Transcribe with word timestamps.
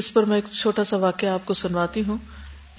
اس 0.00 0.12
پر 0.14 0.22
میں 0.30 0.36
ایک 0.36 0.44
چھوٹا 0.52 0.82
سا 0.84 0.96
واقعہ 1.02 1.28
آپ 1.32 1.44
کو 1.46 1.54
سنواتی 1.54 2.02
ہوں 2.06 2.16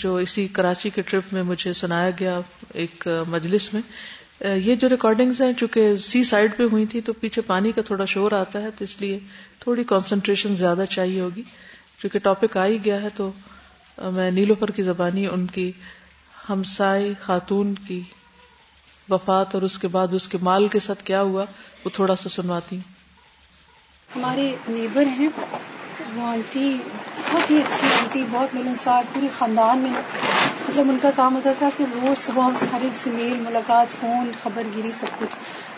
جو 0.02 0.16
اسی 0.23 0.46
کراچی 0.56 0.90
کے 0.96 1.02
ٹرپ 1.12 1.32
میں 1.33 1.43
مجھے 1.43 1.71
سنایا 1.74 2.09
گیا 2.20 2.40
ایک 2.83 3.08
مجلس 3.36 3.74
میں 3.74 3.82
یہ 4.63 4.75
جو 4.82 4.90
ریکارڈنگز 4.90 5.42
ہیں 5.42 5.52
چونکہ 5.60 5.96
سی 6.10 6.24
سائڈ 6.32 6.52
پہ 6.58 6.64
ہوئی 6.72 6.86
تھی 6.92 7.00
تو 7.08 7.14
پیچھے 7.22 7.42
پانی 7.48 7.72
کا 7.76 7.82
تھوڑا 7.88 8.06
شور 8.14 8.32
آتا 8.42 8.62
ہے 8.62 8.70
تو 8.78 8.84
اس 8.84 8.96
لیے 9.02 9.18
تھوڑی 9.60 9.84
کانسنٹریشن 9.94 10.56
زیادہ 10.56 10.86
چاہیے 10.96 11.22
ہوگی 11.22 11.44
چونکہ 12.02 12.20
ٹاپک 12.28 12.58
آ 12.58 12.66
ہی 12.66 12.78
گیا 12.86 13.01
ہے 13.01 13.08
تو 13.15 13.29
میں 14.20 14.29
نیلو 14.31 14.56
پر 14.60 14.72
کی 14.78 14.81
زبانی 14.92 15.26
ان 15.31 15.46
کی 15.56 15.72
ہمسائے 16.49 17.13
خاتون 17.22 17.73
کی 17.88 18.02
وفات 19.09 19.55
اور 19.55 19.63
اس 19.70 19.77
کے 19.80 19.88
بعد 19.98 20.13
اس 20.20 20.27
کے 20.27 20.38
مال 20.49 20.68
کے 20.77 20.80
ساتھ 20.90 21.04
کیا 21.09 21.22
ہوا 21.31 21.45
وہ 21.86 21.90
تھوڑا 21.98 22.16
سا 22.23 22.30
سنواتی 22.38 22.76
ہوں 22.76 22.95
ہمارے 24.16 24.49
نیبر 24.76 25.05
ہیں 25.18 25.27
وہ 26.16 26.23
آنٹی 26.26 26.67
بہت 26.88 27.49
ہی 27.52 27.58
اچھی 27.62 27.88
آنٹی 27.94 28.23
بہت 28.31 28.53
ملنسار 28.55 29.04
پورے 29.13 29.27
خاندان 29.38 29.80
میں 29.80 29.90
مطلب 30.02 30.90
ان 30.90 30.98
کا 31.02 31.12
کام 31.16 31.36
ہوتا 31.36 31.54
تھا 31.58 31.70
کہ 31.77 31.86
وہ 31.95 32.13
صبح 32.23 32.45
ہم 32.45 32.55
سارے 32.59 32.90
سے 33.02 33.12
میل 33.16 33.40
ملاقات 33.48 33.99
فون 33.99 34.32
خبر 34.44 34.68
گیری 34.76 34.91
سب 34.99 35.20
کچھ 35.20 35.35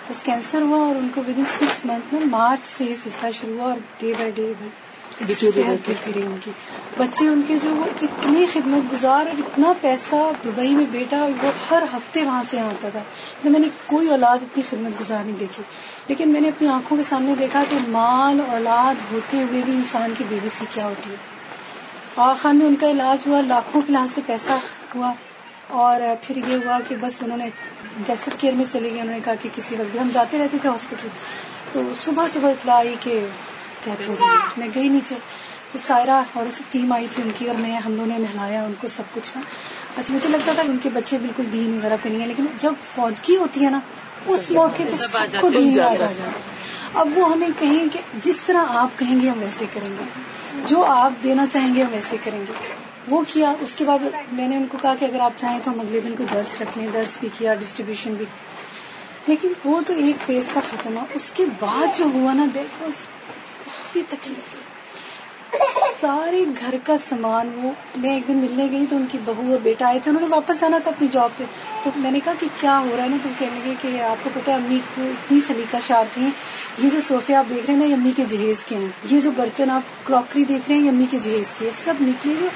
بس 0.09 0.23
کینسر 0.23 0.61
ہوا 0.69 0.85
اور 0.87 0.95
ان 0.95 1.09
کو 1.15 1.21
ود 1.27 1.37
ان 1.39 1.45
سکس 1.57 1.83
منتھ 1.85 2.13
نا 2.13 2.25
مارچ 2.37 2.65
سے 2.75 2.95
سلسلہ 3.03 3.31
شروع 3.39 3.59
ہوا 3.59 3.69
اور 3.71 3.77
ڈے 4.01 4.13
بائی 4.19 4.31
ڈے 4.41 4.51
بائی 4.59 4.71
صحت 5.27 5.85
کرتی 5.85 6.11
رہی 6.15 6.21
ان 6.25 6.35
کی 6.43 6.51
بچے 6.97 7.27
ان 7.27 7.41
کے 7.47 7.57
جو 7.63 7.69
وہ 7.75 7.85
اتنی 8.05 8.45
خدمت 8.53 8.91
گزار 8.91 9.27
اور 9.27 9.39
اتنا 9.45 9.71
پیسہ 9.81 10.15
دبئی 10.45 10.75
میں 10.75 10.85
بیٹا 10.91 11.23
وہ 11.41 11.51
ہر 11.69 11.83
ہفتے 11.93 12.23
وہاں 12.25 12.43
سے 12.49 12.59
آتا 12.61 12.89
تھا 12.93 13.01
تو 13.41 13.49
میں 13.55 13.59
نے 13.59 13.67
کوئی 13.87 14.09
اولاد 14.15 14.43
اتنی 14.43 14.63
خدمت 14.69 14.99
گزار 14.99 15.23
نہیں 15.25 15.37
دیکھی 15.39 15.63
لیکن 16.07 16.31
میں 16.33 16.41
نے 16.41 16.49
اپنی 16.49 16.67
آنکھوں 16.75 16.97
کے 16.97 17.03
سامنے 17.09 17.35
دیکھا 17.39 17.63
کہ 17.69 17.77
مال 17.97 18.39
اولاد 18.51 19.01
ہوتے 19.11 19.41
ہوئے 19.43 19.61
بھی 19.65 19.73
انسان 19.73 20.13
کی 20.17 20.23
بیوی 20.29 20.49
سی 20.57 20.65
کیا 20.73 20.87
ہوتی 20.87 21.09
ہے 21.11 21.15
آغا 22.15 22.33
خان 22.41 22.57
میں 22.57 22.65
ان 22.67 22.75
کا 22.79 22.89
علاج 22.91 23.27
ہوا 23.27 23.41
لاکھوں 23.47 23.81
کے 23.87 23.91
لحاظ 23.93 24.11
سے 24.15 24.21
پیسہ 24.25 24.57
ہوا 24.95 25.11
اور 25.83 26.01
پھر 26.21 26.37
یہ 26.37 26.65
ہوا 26.65 26.79
کہ 26.87 26.95
بس 27.01 27.21
انہوں 27.23 27.37
نے 27.37 27.49
ڈیسر 28.05 28.35
کیئر 28.39 28.53
میں 28.61 28.65
چلے 28.69 28.89
گئے 28.93 29.01
انہوں 29.01 29.15
نے 29.15 29.19
کہا 29.25 29.35
کہ 29.41 29.49
کسی 29.53 29.75
وقت 29.79 29.91
بھی 29.91 29.99
ہم 29.99 30.09
جاتے 30.13 30.37
رہتے 30.39 30.57
تھے 30.61 30.69
ہاسپٹل 30.69 31.07
تو 31.71 31.81
صبح 32.05 32.27
صبح 32.35 32.49
اطلاع 32.57 32.77
آئی 32.77 32.95
کہ 32.99 33.19
ڈیتھ 33.83 34.09
ہو 34.09 34.15
گئی 34.21 34.37
میں 34.61 34.67
گئی 34.75 34.87
نیچے 34.93 35.15
تو 35.71 35.77
سائرہ 35.81 36.21
اور 36.39 36.45
اس 36.51 36.59
ٹیم 36.73 36.91
آئی 36.91 37.07
تھی 37.15 37.21
ان 37.23 37.29
کی 37.37 37.47
اور 37.49 37.55
میں 37.65 37.75
ہم 37.85 37.95
لوگوں 37.95 38.05
نے 38.11 38.17
نہلایا 38.21 38.63
ان 38.69 38.73
کو 38.81 38.87
سب 38.95 39.13
کچھ 39.13 39.31
نا 39.35 39.41
اچھا 39.97 40.13
مجھے 40.13 40.29
لگتا 40.29 40.53
تھا 40.55 40.61
ان 40.69 40.77
کے 40.85 40.89
بچے 40.95 41.17
بالکل 41.25 41.51
دین 41.53 41.77
وغیرہ 41.77 41.97
پہ 42.03 42.09
نہیں 42.09 42.21
ہے 42.21 42.27
لیکن 42.31 42.45
جب 42.63 42.81
فوج 42.93 43.21
کی 43.27 43.35
ہوتی 43.43 43.65
ہے 43.65 43.69
نا 43.75 43.79
اس 44.35 44.49
موقع 44.57 44.83
پہ 44.89 44.95
سب 45.05 45.39
کو 45.41 45.49
دین 45.57 45.79
آ 45.79 45.89
اب 46.99 47.07
وہ 47.17 47.31
ہمیں 47.31 47.47
کہیں 47.59 47.79
کہ 47.93 47.99
جس 48.27 48.39
طرح 48.45 48.77
آپ 48.81 48.97
کہیں 48.99 49.19
گے 49.21 49.29
ہم 49.29 49.39
ویسے 49.41 49.65
کریں 49.73 49.89
گے 49.99 50.03
جو 50.71 50.83
آپ 50.91 51.23
دینا 51.23 51.45
چاہیں 51.55 51.73
گے 51.75 51.83
ہم 51.83 51.91
ویسے 51.93 52.17
کریں 52.23 52.39
گے 52.47 52.53
وہ 53.09 53.21
کیا 53.33 53.51
اس 53.65 53.75
کے 53.81 53.85
بعد 53.89 53.99
میں 54.39 54.47
نے 54.47 54.55
ان 54.55 54.65
کو 54.71 54.77
کہا 54.81 54.93
کہ 54.99 55.05
اگر 55.05 55.19
آپ 55.27 55.33
چاہیں 55.43 55.59
تو 55.63 55.71
ہم 55.71 55.79
اگلے 55.83 55.99
دن 56.07 56.15
کو 56.17 56.23
درس 56.33 56.57
رکھ 56.61 56.77
لیں 56.77 56.87
درس 56.93 57.17
بھی 57.25 57.29
کیا 57.37 57.53
ڈسٹریبیوشن 57.61 58.13
بھی 58.17 58.25
لیکن 59.27 59.53
وہ 59.65 59.79
تو 59.87 59.93
ایک 60.05 60.21
فیز 60.25 60.49
تھا 60.53 60.61
ختم 60.69 60.97
اس 61.19 61.31
کے 61.39 61.45
بعد 61.59 61.97
جو 61.97 62.05
ہوا 62.15 62.33
نا 62.41 62.45
دیکھو 62.53 62.89
تکلیف 63.93 64.45
تھی 64.53 64.59
سارے 65.99 66.43
گھر 66.61 66.75
کا 66.85 66.95
سامان 67.03 67.49
وہ 67.61 67.69
میں 68.01 68.09
ایک 68.13 68.27
دن 68.27 68.37
ملنے 68.39 68.67
گئی 68.71 68.85
تو 68.89 68.95
ان 68.95 69.05
کی 69.11 69.17
بہو 69.25 69.51
اور 69.51 69.59
بیٹا 69.63 69.87
آئے 69.87 69.99
تھے 70.03 70.09
انہوں 70.09 70.21
نے 70.27 70.33
واپس 70.33 70.61
آنا 70.63 70.77
تھا 70.83 70.91
اپنی 70.91 71.07
جاب 71.11 71.31
پہ 71.37 71.43
تو 71.83 71.89
میں 72.03 72.11
نے 72.11 72.19
کہا 72.23 72.33
کہ 72.39 72.47
کیا 72.59 72.77
ہو 72.85 72.95
رہا 72.95 73.03
ہے 73.03 73.09
نا 73.09 73.17
تو 73.23 73.29
کہنے 73.39 73.59
لگے 73.63 73.73
کہ 73.81 74.01
آپ 74.11 74.23
کو 74.23 74.29
پتا 74.33 74.53
امی 74.55 74.79
کو 74.95 75.01
اتنی 75.07 75.39
سلیقہ 75.47 75.77
شار 75.87 76.03
تھی 76.13 76.21
یہ 76.83 76.89
جو 76.89 77.01
سوفے 77.07 77.35
نا 77.75 77.85
یہ 77.85 77.93
امی 77.93 78.11
کے 78.21 78.25
جہیز 78.35 78.63
کے 78.69 78.77
ہیں 78.83 78.87
یہ 79.09 79.19
جو 79.25 79.31
برتن 79.41 79.69
آپ 79.79 79.97
کراکری 80.07 80.43
دیکھ 80.53 80.69
رہے 80.69 80.75
ہیں 80.77 80.83
یہ 80.85 80.89
امی 80.93 81.05
کے 81.11 81.19
جہیز 81.27 81.53
کے 81.59 81.71
سب 81.83 82.01
نکلے 82.07 82.47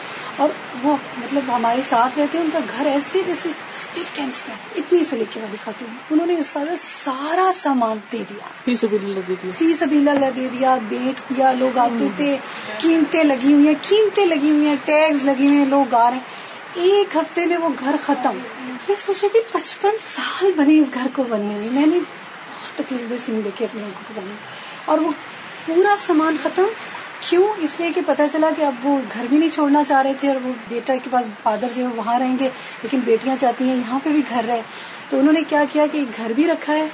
اور 0.43 0.49
وہ 0.83 0.95
مطلب 1.17 1.51
ہمارے 1.55 1.81
ساتھ 1.89 2.19
رہتے 2.19 2.37
ہیں 2.37 2.45
ان 2.45 2.49
کا 2.53 2.59
گھر 2.77 2.85
ایسے 2.93 3.21
جیسے 3.27 3.49
اتنی 3.97 5.03
سلیقے 5.11 5.41
والی 5.41 5.57
خاتون 5.63 5.95
انہوں 6.11 6.27
نے 6.33 6.37
اس 6.45 6.55
سارا 6.81 7.49
سامان 7.61 7.97
دے 8.11 8.23
دیا 8.29 8.53
فیس 8.65 8.83
ابیلا 8.83 9.21
فیس 9.57 9.83
ابھیلا 9.83 10.13
دے 10.35 10.47
دیا 10.57 10.77
بیچ 10.95 11.23
دیا 11.29 11.51
لوگ 11.59 11.77
آتے 11.87 12.07
تھے 12.23 12.35
قیمتیں 12.81 13.23
لگی 13.33 13.53
ہوئی 13.53 13.67
ہیں 13.67 13.75
قیمتیں 13.89 14.25
لگی 14.25 14.49
ہوئی 14.55 14.67
ہیں 14.67 14.75
ٹیگز 14.85 15.23
لگی 15.27 15.47
ہوئے 15.47 15.59
ہیں 15.59 15.65
لوگ 15.75 15.91
گا 15.91 16.09
رہے 16.09 16.17
ہیں 16.17 16.87
ایک 16.89 17.15
ہفتے 17.17 17.45
میں 17.49 17.57
وہ 17.63 17.69
گھر 17.79 17.95
ختم 18.05 18.37
میں 18.69 18.95
سوچ 19.05 19.23
رہی 19.23 19.29
تھی 19.33 19.41
پچپن 19.51 19.99
سال 20.13 20.51
بنے 20.59 20.77
اس 20.83 20.93
گھر 21.01 21.07
کو 21.15 21.23
بننے 21.33 21.55
میں 21.59 21.69
میں 21.79 21.85
نے 21.93 21.99
بہت 21.99 22.77
تکلیف 22.77 23.09
دہ 23.09 23.19
سین 23.25 23.43
دیکھے 23.45 23.65
اپنے 23.65 23.81
لوگوں 23.81 24.07
کے 24.07 24.13
سامنے 24.13 24.33
اور 24.91 24.99
وہ 25.05 25.11
پورا 25.65 25.93
سامان 26.05 26.37
ختم 26.43 26.65
کیوں 27.29 27.43
اس 27.65 27.79
لیے 27.79 27.89
کہ 27.95 28.01
پتا 28.07 28.27
چلا 28.31 28.49
کہ 28.55 28.63
اب 28.69 28.85
وہ 28.85 28.97
گھر 29.13 29.25
بھی 29.29 29.37
نہیں 29.37 29.51
چھوڑنا 29.57 29.83
چاہ 29.89 30.01
رہے 30.07 30.13
تھے 30.23 30.29
اور 30.31 30.39
وہ 30.45 30.51
بیٹا 30.69 30.95
کے 31.03 31.09
پاس 31.13 31.29
فادر 31.43 31.67
جو 31.75 31.85
ہے 31.85 31.93
وہاں 31.99 32.17
رہیں 32.23 32.37
گے 32.39 32.49
لیکن 32.83 32.99
بیٹیاں 33.11 33.35
چاہتی 33.43 33.69
ہیں 33.69 33.75
یہاں 33.75 33.99
پہ 34.03 34.11
بھی 34.17 34.21
گھر 34.29 34.43
رہے 34.51 34.61
تو 35.09 35.19
انہوں 35.19 35.33
نے 35.39 35.43
کیا 35.53 35.63
کیا 35.73 35.85
کہ 35.91 36.03
گھر 36.17 36.33
بھی 36.39 36.47
رکھا 36.53 36.73
ہے 36.81 36.87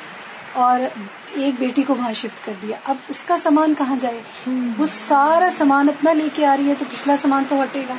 اور 0.65 0.85
ایک 1.35 1.55
بیٹی 1.59 1.83
کو 1.87 1.95
وہاں 1.95 2.11
شفٹ 2.19 2.43
کر 2.45 2.53
دیا 2.61 2.77
اب 2.91 2.97
اس 3.09 3.23
کا 3.25 3.37
سامان 3.39 3.73
کہاں 3.77 3.95
جائے 4.01 4.21
وہ 4.77 4.85
سارا 4.89 5.49
سامان 5.57 5.89
اپنا 5.89 6.13
لے 6.13 6.27
کے 6.35 6.45
آ 6.45 6.55
رہی 6.57 6.69
ہے 6.69 6.75
تو 6.79 6.85
پچھلا 6.91 7.17
سامان 7.21 7.43
تو 7.49 7.61
ہٹے 7.63 7.83
گا 7.89 7.95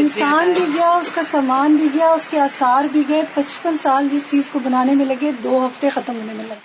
انسان 0.00 0.52
بھی 0.54 0.64
گیا 0.72 0.88
اس 1.00 1.10
کا 1.14 1.22
سامان 1.30 1.76
بھی 1.76 1.88
گیا 1.94 2.08
اس 2.12 2.28
کے 2.28 2.40
آسار 2.40 2.84
بھی 2.92 3.02
گئے 3.08 3.22
پچپن 3.34 3.76
سال 3.82 4.08
جس 4.12 4.24
چیز 4.30 4.48
کو 4.50 4.58
بنانے 4.64 4.94
میں 4.94 5.06
لگے 5.06 5.30
دو 5.44 5.66
ہفتے 5.66 5.90
ختم 5.94 6.16
ہونے 6.20 6.32
میں 6.32 6.44
لگے 6.48 6.64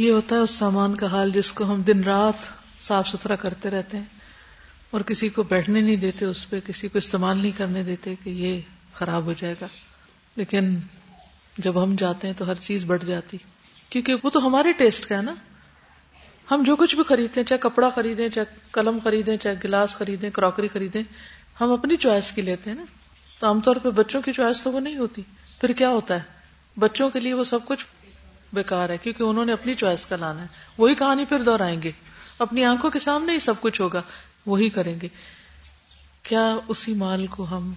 یہ 0.00 0.10
ہوتا 0.10 0.36
ہے 0.36 0.40
اس 0.40 0.50
سامان 0.58 0.94
کا 0.96 1.10
حال 1.12 1.30
جس 1.32 1.52
کو 1.52 1.64
ہم 1.72 1.82
دن 1.86 2.02
رات 2.04 2.50
صاف 2.88 3.08
ستھرا 3.08 3.36
کرتے 3.44 3.70
رہتے 3.70 3.96
ہیں 3.96 4.04
اور 4.92 5.00
کسی 5.06 5.28
کو 5.36 5.42
بیٹھنے 5.54 5.80
نہیں 5.80 5.96
دیتے 5.96 6.24
اس 6.24 6.48
پہ 6.50 6.60
کسی 6.66 6.88
کو 6.94 6.98
استعمال 6.98 7.38
نہیں 7.38 7.56
کرنے 7.58 7.82
دیتے 7.82 8.14
کہ 8.24 8.30
یہ 8.40 8.60
خراب 8.94 9.24
ہو 9.24 9.32
جائے 9.40 9.54
گا 9.60 9.66
لیکن 10.36 10.76
جب 11.58 11.82
ہم 11.82 11.94
جاتے 11.98 12.26
ہیں 12.26 12.34
تو 12.38 12.46
ہر 12.48 12.54
چیز 12.64 12.84
بڑھ 12.86 13.04
جاتی 13.06 13.38
کیونکہ 13.92 14.14
وہ 14.22 14.30
تو 14.34 14.46
ہمارے 14.46 14.72
ٹیسٹ 14.76 15.06
کا 15.06 15.16
ہے 15.16 15.22
نا 15.22 15.32
ہم 16.50 16.62
جو 16.66 16.74
کچھ 16.82 16.94
بھی 16.96 17.04
خریدتے 17.06 17.40
ہیں 17.40 17.46
چاہے 17.46 17.58
کپڑا 17.60 17.88
خریدیں 17.94 18.28
چاہے 18.36 18.46
قلم 18.72 18.98
خریدیں 19.04 19.36
چاہے 19.42 19.54
گلاس 19.64 19.94
خریدیں 19.96 20.28
کراکری 20.38 20.68
خریدیں 20.72 21.02
ہم 21.60 21.72
اپنی 21.72 21.96
چوائس 22.04 22.30
کی 22.32 22.42
لیتے 22.42 22.70
ہیں 22.70 22.76
نا 22.76 22.84
تو 23.38 23.46
عام 23.46 23.60
طور 23.66 23.76
پہ 23.82 23.90
بچوں 23.98 24.20
کی 24.22 24.32
چوائس 24.32 24.62
تو 24.62 24.70
وہ 24.72 24.80
نہیں 24.80 24.96
ہوتی 24.96 25.22
پھر 25.60 25.72
کیا 25.80 25.88
ہوتا 25.88 26.16
ہے 26.20 26.80
بچوں 26.84 27.08
کے 27.16 27.20
لیے 27.20 27.34
وہ 27.40 27.44
سب 27.52 27.64
کچھ 27.66 27.84
بیکار 28.54 28.88
ہے 28.90 28.96
کیونکہ 29.02 29.22
انہوں 29.22 29.44
نے 29.44 29.52
اپنی 29.52 29.74
چوائس 29.82 30.06
کا 30.06 30.16
لانا 30.20 30.42
ہے 30.42 30.46
وہی 30.78 30.94
کہانی 31.00 31.24
پھر 31.28 31.42
دوہرائیں 31.48 31.80
گے 31.82 31.90
اپنی 32.46 32.64
آنکھوں 32.64 32.90
کے 32.90 32.98
سامنے 33.08 33.32
ہی 33.32 33.38
سب 33.48 33.60
کچھ 33.60 33.80
ہوگا 33.80 34.02
وہی 34.46 34.68
کریں 34.78 34.94
گے 35.02 35.08
کیا 36.28 36.46
اسی 36.74 36.94
مال 37.04 37.26
کو 37.36 37.46
ہم 37.50 37.72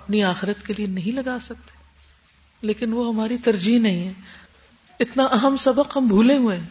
اپنی 0.00 0.22
آخرت 0.24 0.66
کے 0.66 0.74
لیے 0.76 0.86
نہیں 0.98 1.16
لگا 1.16 1.36
سکتے 1.48 1.82
لیکن 2.70 2.92
وہ 2.92 3.06
ہماری 3.12 3.36
ترجیح 3.48 3.78
نہیں 3.80 4.06
ہے 4.08 4.12
اتنا 5.00 5.26
اہم 5.32 5.56
سبق 5.60 5.96
ہم 5.96 6.06
بھولے 6.06 6.36
ہوئے 6.38 6.56
ہیں 6.56 6.64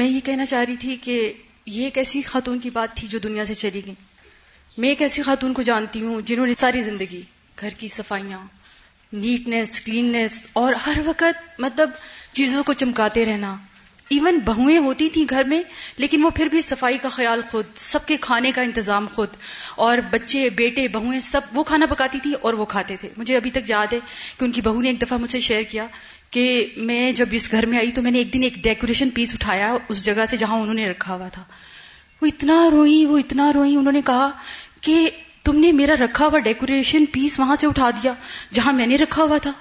میں 0.00 0.06
یہ 0.08 0.20
کہنا 0.24 0.46
چاہ 0.46 0.64
رہی 0.64 0.76
تھی 0.84 0.96
کہ 1.02 1.32
یہ 1.66 1.82
ایک 1.84 1.98
ایسی 1.98 2.22
خاتون 2.22 2.58
کی 2.60 2.70
بات 2.70 2.96
تھی 2.96 3.08
جو 3.08 3.18
دنیا 3.26 3.44
سے 3.46 3.54
چلی 3.54 3.84
گئی 3.86 3.94
میں 4.78 4.88
ایک 4.88 5.02
ایسی 5.02 5.22
خاتون 5.22 5.52
کو 5.54 5.62
جانتی 5.62 6.02
ہوں 6.04 6.20
جنہوں 6.26 6.46
نے 6.46 6.54
ساری 6.58 6.80
زندگی 6.82 7.20
گھر 7.60 7.74
کی 7.78 7.88
صفائیاں 7.88 8.38
نیٹنس 9.12 9.80
کلیننس 9.80 10.46
اور 10.62 10.72
ہر 10.86 10.98
وقت 11.04 11.60
مطلب 11.60 11.90
چیزوں 12.32 12.62
کو 12.66 12.72
چمکاتے 12.82 13.24
رہنا 13.26 13.54
ایون 14.14 14.38
بہویں 14.44 14.78
ہوتی 14.78 15.08
تھیں 15.12 15.24
گھر 15.34 15.44
میں 15.48 15.62
لیکن 15.98 16.24
وہ 16.24 16.30
پھر 16.34 16.46
بھی 16.50 16.60
صفائی 16.60 16.98
کا 17.02 17.08
خیال 17.08 17.40
خود 17.50 17.66
سب 17.82 18.06
کے 18.06 18.16
کھانے 18.20 18.50
کا 18.54 18.62
انتظام 18.62 19.06
خود 19.14 19.36
اور 19.86 19.98
بچے 20.10 20.48
بیٹے 20.56 20.86
بہویں 20.96 21.20
سب 21.28 21.40
وہ 21.58 21.64
کھانا 21.70 21.86
پکاتی 21.90 22.18
تھی 22.22 22.32
اور 22.40 22.54
وہ 22.54 22.64
کھاتے 22.74 22.96
تھے 23.00 23.08
مجھے 23.16 23.36
ابھی 23.36 23.50
تک 23.50 23.70
یاد 23.70 23.92
ہے 23.92 23.98
کہ 24.38 24.44
ان 24.44 24.52
کی 24.52 24.60
بہو 24.62 24.80
نے 24.80 24.88
ایک 24.88 25.00
دفعہ 25.02 25.18
مجھے 25.18 25.40
شیئر 25.46 25.62
کیا 25.70 25.86
کہ 26.34 26.52
میں 26.86 27.10
جب 27.18 27.28
اس 27.38 27.50
گھر 27.52 27.66
میں 27.72 27.78
آئی 27.78 27.90
تو 27.96 28.02
میں 28.02 28.10
نے 28.10 28.18
ایک 28.18 28.32
دن 28.32 28.42
ایک 28.42 28.54
ڈیکوریشن 28.62 29.10
پیس 29.18 29.32
اٹھایا 29.34 29.72
اس 29.88 30.04
جگہ 30.04 30.24
سے 30.30 30.36
جہاں 30.36 30.56
انہوں 30.60 30.74
نے 30.74 30.86
رکھا 30.90 31.14
ہوا 31.14 31.28
تھا 31.32 31.42
وہ 32.20 32.26
اتنا 32.26 32.54
روئی 32.72 33.04
وہ 33.08 33.18
اتنا 33.18 33.50
روئی 33.54 33.76
انہوں 33.76 33.92
نے 33.92 34.00
کہا 34.06 34.28
کہ 34.86 34.94
تم 35.44 35.58
نے 35.64 35.70
میرا 35.82 35.94
رکھا 36.00 36.26
ہوا 36.26 36.38
ڈیکوریشن 36.48 37.04
پیس 37.12 37.38
وہاں 37.40 37.56
سے 37.60 37.66
اٹھا 37.66 37.90
دیا 38.02 38.14
جہاں 38.58 38.72
میں 38.80 38.86
نے 38.86 38.96
رکھا 39.04 39.22
ہوا 39.22 39.38
تھا 39.42 39.52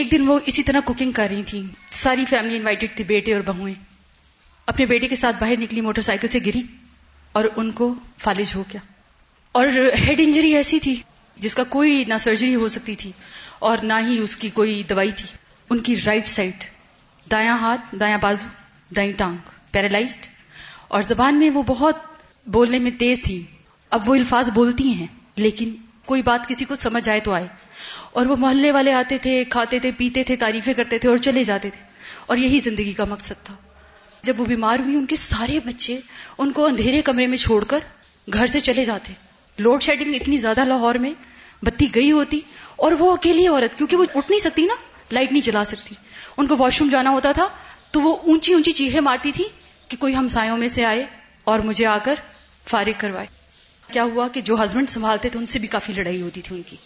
ایک 0.00 0.10
دن 0.12 0.28
وہ 0.28 0.38
اسی 0.52 0.62
طرح 0.70 0.80
کوکنگ 0.84 1.12
کر 1.20 1.26
رہی 1.30 1.42
تھیں 1.50 1.62
ساری 2.04 2.24
فیملی 2.28 2.56
انوائٹیڈ 2.56 2.96
تھی 2.96 3.04
بیٹے 3.14 3.34
اور 3.34 3.40
بہویں 3.46 3.72
اپنے 4.74 4.86
بیٹے 4.92 5.08
کے 5.08 5.16
ساتھ 5.16 5.36
باہر 5.40 5.58
نکلی 5.60 5.80
موٹر 5.88 6.02
سائیکل 6.10 6.28
سے 6.32 6.38
گری 6.46 6.62
اور 7.40 7.44
ان 7.56 7.70
کو 7.80 7.92
فالج 8.22 8.54
ہو 8.56 8.62
گیا 8.72 8.80
اور 9.60 9.66
ہیڈ 10.06 10.20
انجری 10.24 10.54
ایسی 10.56 10.78
تھی 10.88 10.94
جس 11.46 11.54
کا 11.54 11.64
کوئی 11.76 12.02
نہ 12.08 12.14
سرجری 12.28 12.54
ہو 12.64 12.68
سکتی 12.78 12.94
تھی 13.04 13.12
اور 13.70 13.84
نہ 13.92 14.00
ہی 14.08 14.18
اس 14.22 14.36
کی 14.44 14.48
کوئی 14.60 14.82
دوائی 14.90 15.12
تھی 15.16 15.28
ان 15.72 15.78
کی 15.88 15.94
رائٹ 16.04 16.28
سائڈ 16.28 16.64
دایاں 17.30 17.56
ہاتھ 17.58 17.94
دایا 18.00 18.16
بازو 18.20 18.46
دائیں 18.96 19.12
ٹانگ 19.20 19.50
پیرالائزڈ 19.72 20.26
اور 20.96 21.02
زبان 21.10 21.38
میں 21.38 21.48
وہ 21.54 21.62
بہت 21.66 22.00
بولنے 22.56 22.78
میں 22.86 22.90
تیز 23.02 23.22
تھی 23.28 23.36
اب 23.98 24.08
وہ 24.08 24.14
الفاظ 24.14 24.50
بولتی 24.54 24.92
ہیں 24.98 25.06
لیکن 25.44 25.74
کوئی 26.10 26.22
بات 26.26 26.46
کسی 26.48 26.64
کو 26.70 26.74
سمجھ 26.82 27.08
آئے 27.08 27.20
تو 27.28 27.32
آئے 27.38 27.46
اور 28.20 28.26
وہ 28.32 28.36
محلے 28.44 28.72
والے 28.78 28.92
آتے 29.00 29.18
تھے 29.26 29.34
کھاتے 29.56 29.78
تھے 29.84 29.90
پیتے 29.98 30.24
تھے 30.30 30.36
تعریفیں 30.44 30.72
کرتے 30.80 30.98
تھے 31.04 31.08
اور 31.08 31.16
چلے 31.28 31.44
جاتے 31.50 31.70
تھے 31.76 31.84
اور 32.32 32.36
یہی 32.44 32.60
زندگی 32.68 32.92
کا 33.00 33.04
مقصد 33.14 33.44
تھا 33.46 33.54
جب 34.30 34.40
وہ 34.40 34.44
بیمار 34.52 34.84
ہوئی 34.84 34.96
ان 34.96 35.06
کے 35.12 35.16
سارے 35.24 35.58
بچے 35.72 35.98
ان 36.38 36.52
کو 36.58 36.66
اندھیرے 36.66 37.02
کمرے 37.10 37.26
میں 37.34 37.38
چھوڑ 37.48 37.62
کر 37.74 37.88
گھر 38.32 38.46
سے 38.56 38.60
چلے 38.70 38.84
جاتے 38.92 39.12
لوڈ 39.64 39.82
شیڈنگ 39.82 40.14
اتنی 40.20 40.36
زیادہ 40.46 40.64
لاہور 40.74 41.02
میں 41.06 41.12
بتی 41.70 41.94
گئی 41.94 42.12
ہوتی 42.12 42.40
اور 42.84 42.92
وہ 43.04 43.12
اکیلی 43.12 43.46
عورت 43.54 43.78
کیونکہ 43.78 43.96
وہ 44.02 44.10
اٹھ 44.14 44.30
نہیں 44.30 44.48
سکتی 44.50 44.66
نا 44.74 44.80
لائٹ 45.10 45.32
نہیں 45.32 45.42
جلا 45.42 45.64
سکتی 45.66 45.94
ان 46.36 46.46
کو 46.46 46.56
واش 46.58 46.80
روم 46.80 46.90
جانا 46.90 47.10
ہوتا 47.10 47.32
تھا 47.36 47.46
تو 47.92 48.00
وہ 48.00 48.16
اونچی 48.22 48.52
اونچی 48.52 48.72
چیخے 48.72 49.00
مارتی 49.08 49.32
تھی 49.34 49.44
کہ 49.88 49.96
کوئی 50.00 50.14
ہمسایوں 50.16 50.56
میں 50.58 50.68
سے 50.76 50.84
آئے 50.84 51.04
اور 51.52 51.60
مجھے 51.70 51.86
آ 51.86 51.96
کر 52.04 52.14
فارغ 52.70 52.92
کروائے 52.98 53.26
کیا 53.92 54.04
ہوا 54.12 54.26
کہ 54.32 54.40
جو 54.40 54.62
ہسبینڈ 54.62 54.90
سنبھالتے 54.90 55.28
تھے 55.28 55.38
ان 55.38 55.46
سے 55.46 55.58
بھی 55.58 55.68
کافی 55.68 55.92
لڑائی 55.92 56.20
ہوتی 56.22 56.40
تھی 56.42 56.54
ان 56.56 56.62
کی 56.66 56.76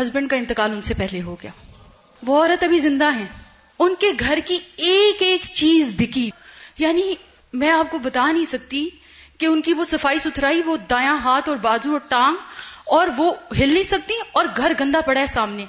ہسبینڈ 0.00 0.28
کا 0.30 0.36
انتقال 0.36 0.72
ان 0.72 0.82
سے 0.88 0.94
پہلے 0.98 1.20
ہو 1.22 1.34
گیا 1.42 1.50
وہ 2.26 2.42
عورت 2.44 2.64
ابھی 2.64 2.78
زندہ 2.78 3.12
ہیں 3.18 3.26
ان 3.84 3.94
کے 4.00 4.10
گھر 4.20 4.38
کی 4.46 4.58
ایک 4.90 5.22
ایک 5.22 5.42
چیز 5.52 5.92
بکی 5.98 6.28
یعنی 6.78 7.14
میں 7.60 7.70
آپ 7.72 7.90
کو 7.90 7.98
بتا 8.06 8.30
نہیں 8.30 8.44
سکتی 8.44 8.88
کہ 9.38 9.46
ان 9.46 9.60
کی 9.62 9.72
وہ 9.74 9.84
صفائی 9.90 10.18
ستھرائی 10.22 10.62
وہ 10.66 10.76
دایاں 10.90 11.16
ہاتھ 11.24 11.48
اور 11.48 11.56
بازو 11.62 11.92
اور 11.92 12.00
ٹانگ 12.08 12.36
اور 12.96 13.08
وہ 13.16 13.32
ہل 13.58 13.72
نہیں 13.72 13.82
سکتی 13.88 14.14
اور 14.40 14.44
گھر 14.56 14.72
گندا 14.80 15.00
پڑا 15.06 15.20
ہے 15.20 15.26
سامنے 15.32 15.64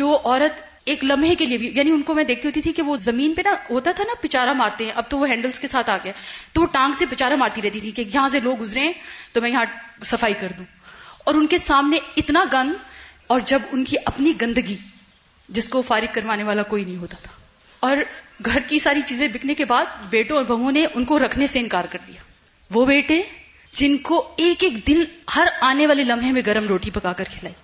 جو 0.00 0.16
عورت 0.24 0.60
ایک 0.92 1.04
لمحے 1.04 1.34
کے 1.34 1.46
لیے 1.46 1.58
بھی 1.58 1.70
یعنی 1.74 1.90
ان 1.90 2.02
کو 2.08 2.14
میں 2.14 2.22
دیکھتی 2.24 2.48
ہوتی 2.48 2.60
تھی 2.62 2.72
کہ 2.72 2.82
وہ 2.82 2.96
زمین 3.02 3.34
پہ 3.34 3.42
نا 3.44 3.54
ہوتا 3.68 3.90
تھا 3.96 4.04
نا 4.06 4.14
پچارا 4.20 4.52
مارتے 4.56 4.84
ہیں 4.84 4.92
اب 5.02 5.08
تو 5.08 5.18
وہ 5.18 5.28
ہینڈلس 5.28 5.58
کے 5.60 5.68
ساتھ 5.68 5.90
آ 5.90 5.96
گیا 6.04 6.12
تو 6.52 6.60
وہ 6.60 6.66
ٹانگ 6.72 6.92
سے 6.98 7.06
پچارا 7.10 7.34
مارتی 7.42 7.62
رہتی 7.62 7.80
تھی 7.80 7.90
کہ 7.98 8.04
یہاں 8.14 8.28
سے 8.32 8.40
لوگ 8.44 8.60
گزرے 8.60 8.80
ہیں 8.80 8.92
تو 9.32 9.40
میں 9.40 9.50
یہاں 9.50 9.64
صفائی 10.10 10.34
کر 10.40 10.52
دوں 10.58 10.64
اور 11.24 11.34
ان 11.34 11.46
کے 11.54 11.58
سامنے 11.66 11.98
اتنا 12.22 12.44
گند 12.52 12.74
اور 13.34 13.40
جب 13.52 13.62
ان 13.72 13.84
کی 13.90 13.96
اپنی 14.04 14.32
گندگی 14.40 14.76
جس 15.58 15.68
کو 15.68 15.82
فارغ 15.88 16.12
کروانے 16.14 16.42
والا 16.42 16.62
کوئی 16.72 16.84
نہیں 16.84 16.96
ہوتا 16.96 17.16
تھا 17.22 17.32
اور 17.88 17.96
گھر 18.44 18.58
کی 18.68 18.78
ساری 18.78 19.00
چیزیں 19.06 19.26
بکنے 19.32 19.54
کے 19.54 19.64
بعد 19.72 19.84
بیٹوں 20.10 20.36
اور 20.36 20.44
بہو 20.44 20.70
نے 20.76 20.86
ان 20.94 21.04
کو 21.04 21.18
رکھنے 21.18 21.46
سے 21.54 21.58
انکار 21.60 21.84
کر 21.90 21.98
دیا 22.06 22.20
وہ 22.76 22.84
بیٹے 22.86 23.20
جن 23.80 23.96
کو 24.08 24.20
ایک 24.46 24.62
ایک 24.64 24.86
دن 24.86 25.02
ہر 25.34 25.46
آنے 25.70 25.86
والے 25.86 26.04
لمحے 26.04 26.30
میں 26.32 26.42
گرم 26.46 26.66
روٹی 26.68 26.90
پکا 26.98 27.12
کر 27.20 27.28
کھلائی 27.30 27.54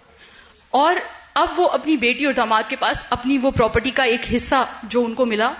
اور 0.80 0.94
اب 1.42 1.58
وہ 1.60 1.68
اپنی 1.72 1.96
بیٹی 1.96 2.24
اور 2.24 2.32
داماد 2.34 2.62
کے 2.68 2.76
پاس 2.76 3.00
اپنی 3.16 3.36
وہ 3.42 3.50
پراپرٹی 3.56 3.90
کا 3.98 4.02
ایک 4.12 4.20
حصہ 4.34 4.64
جو 4.90 5.04
ان 5.04 5.14
کو 5.14 5.24
ملا 5.32 5.52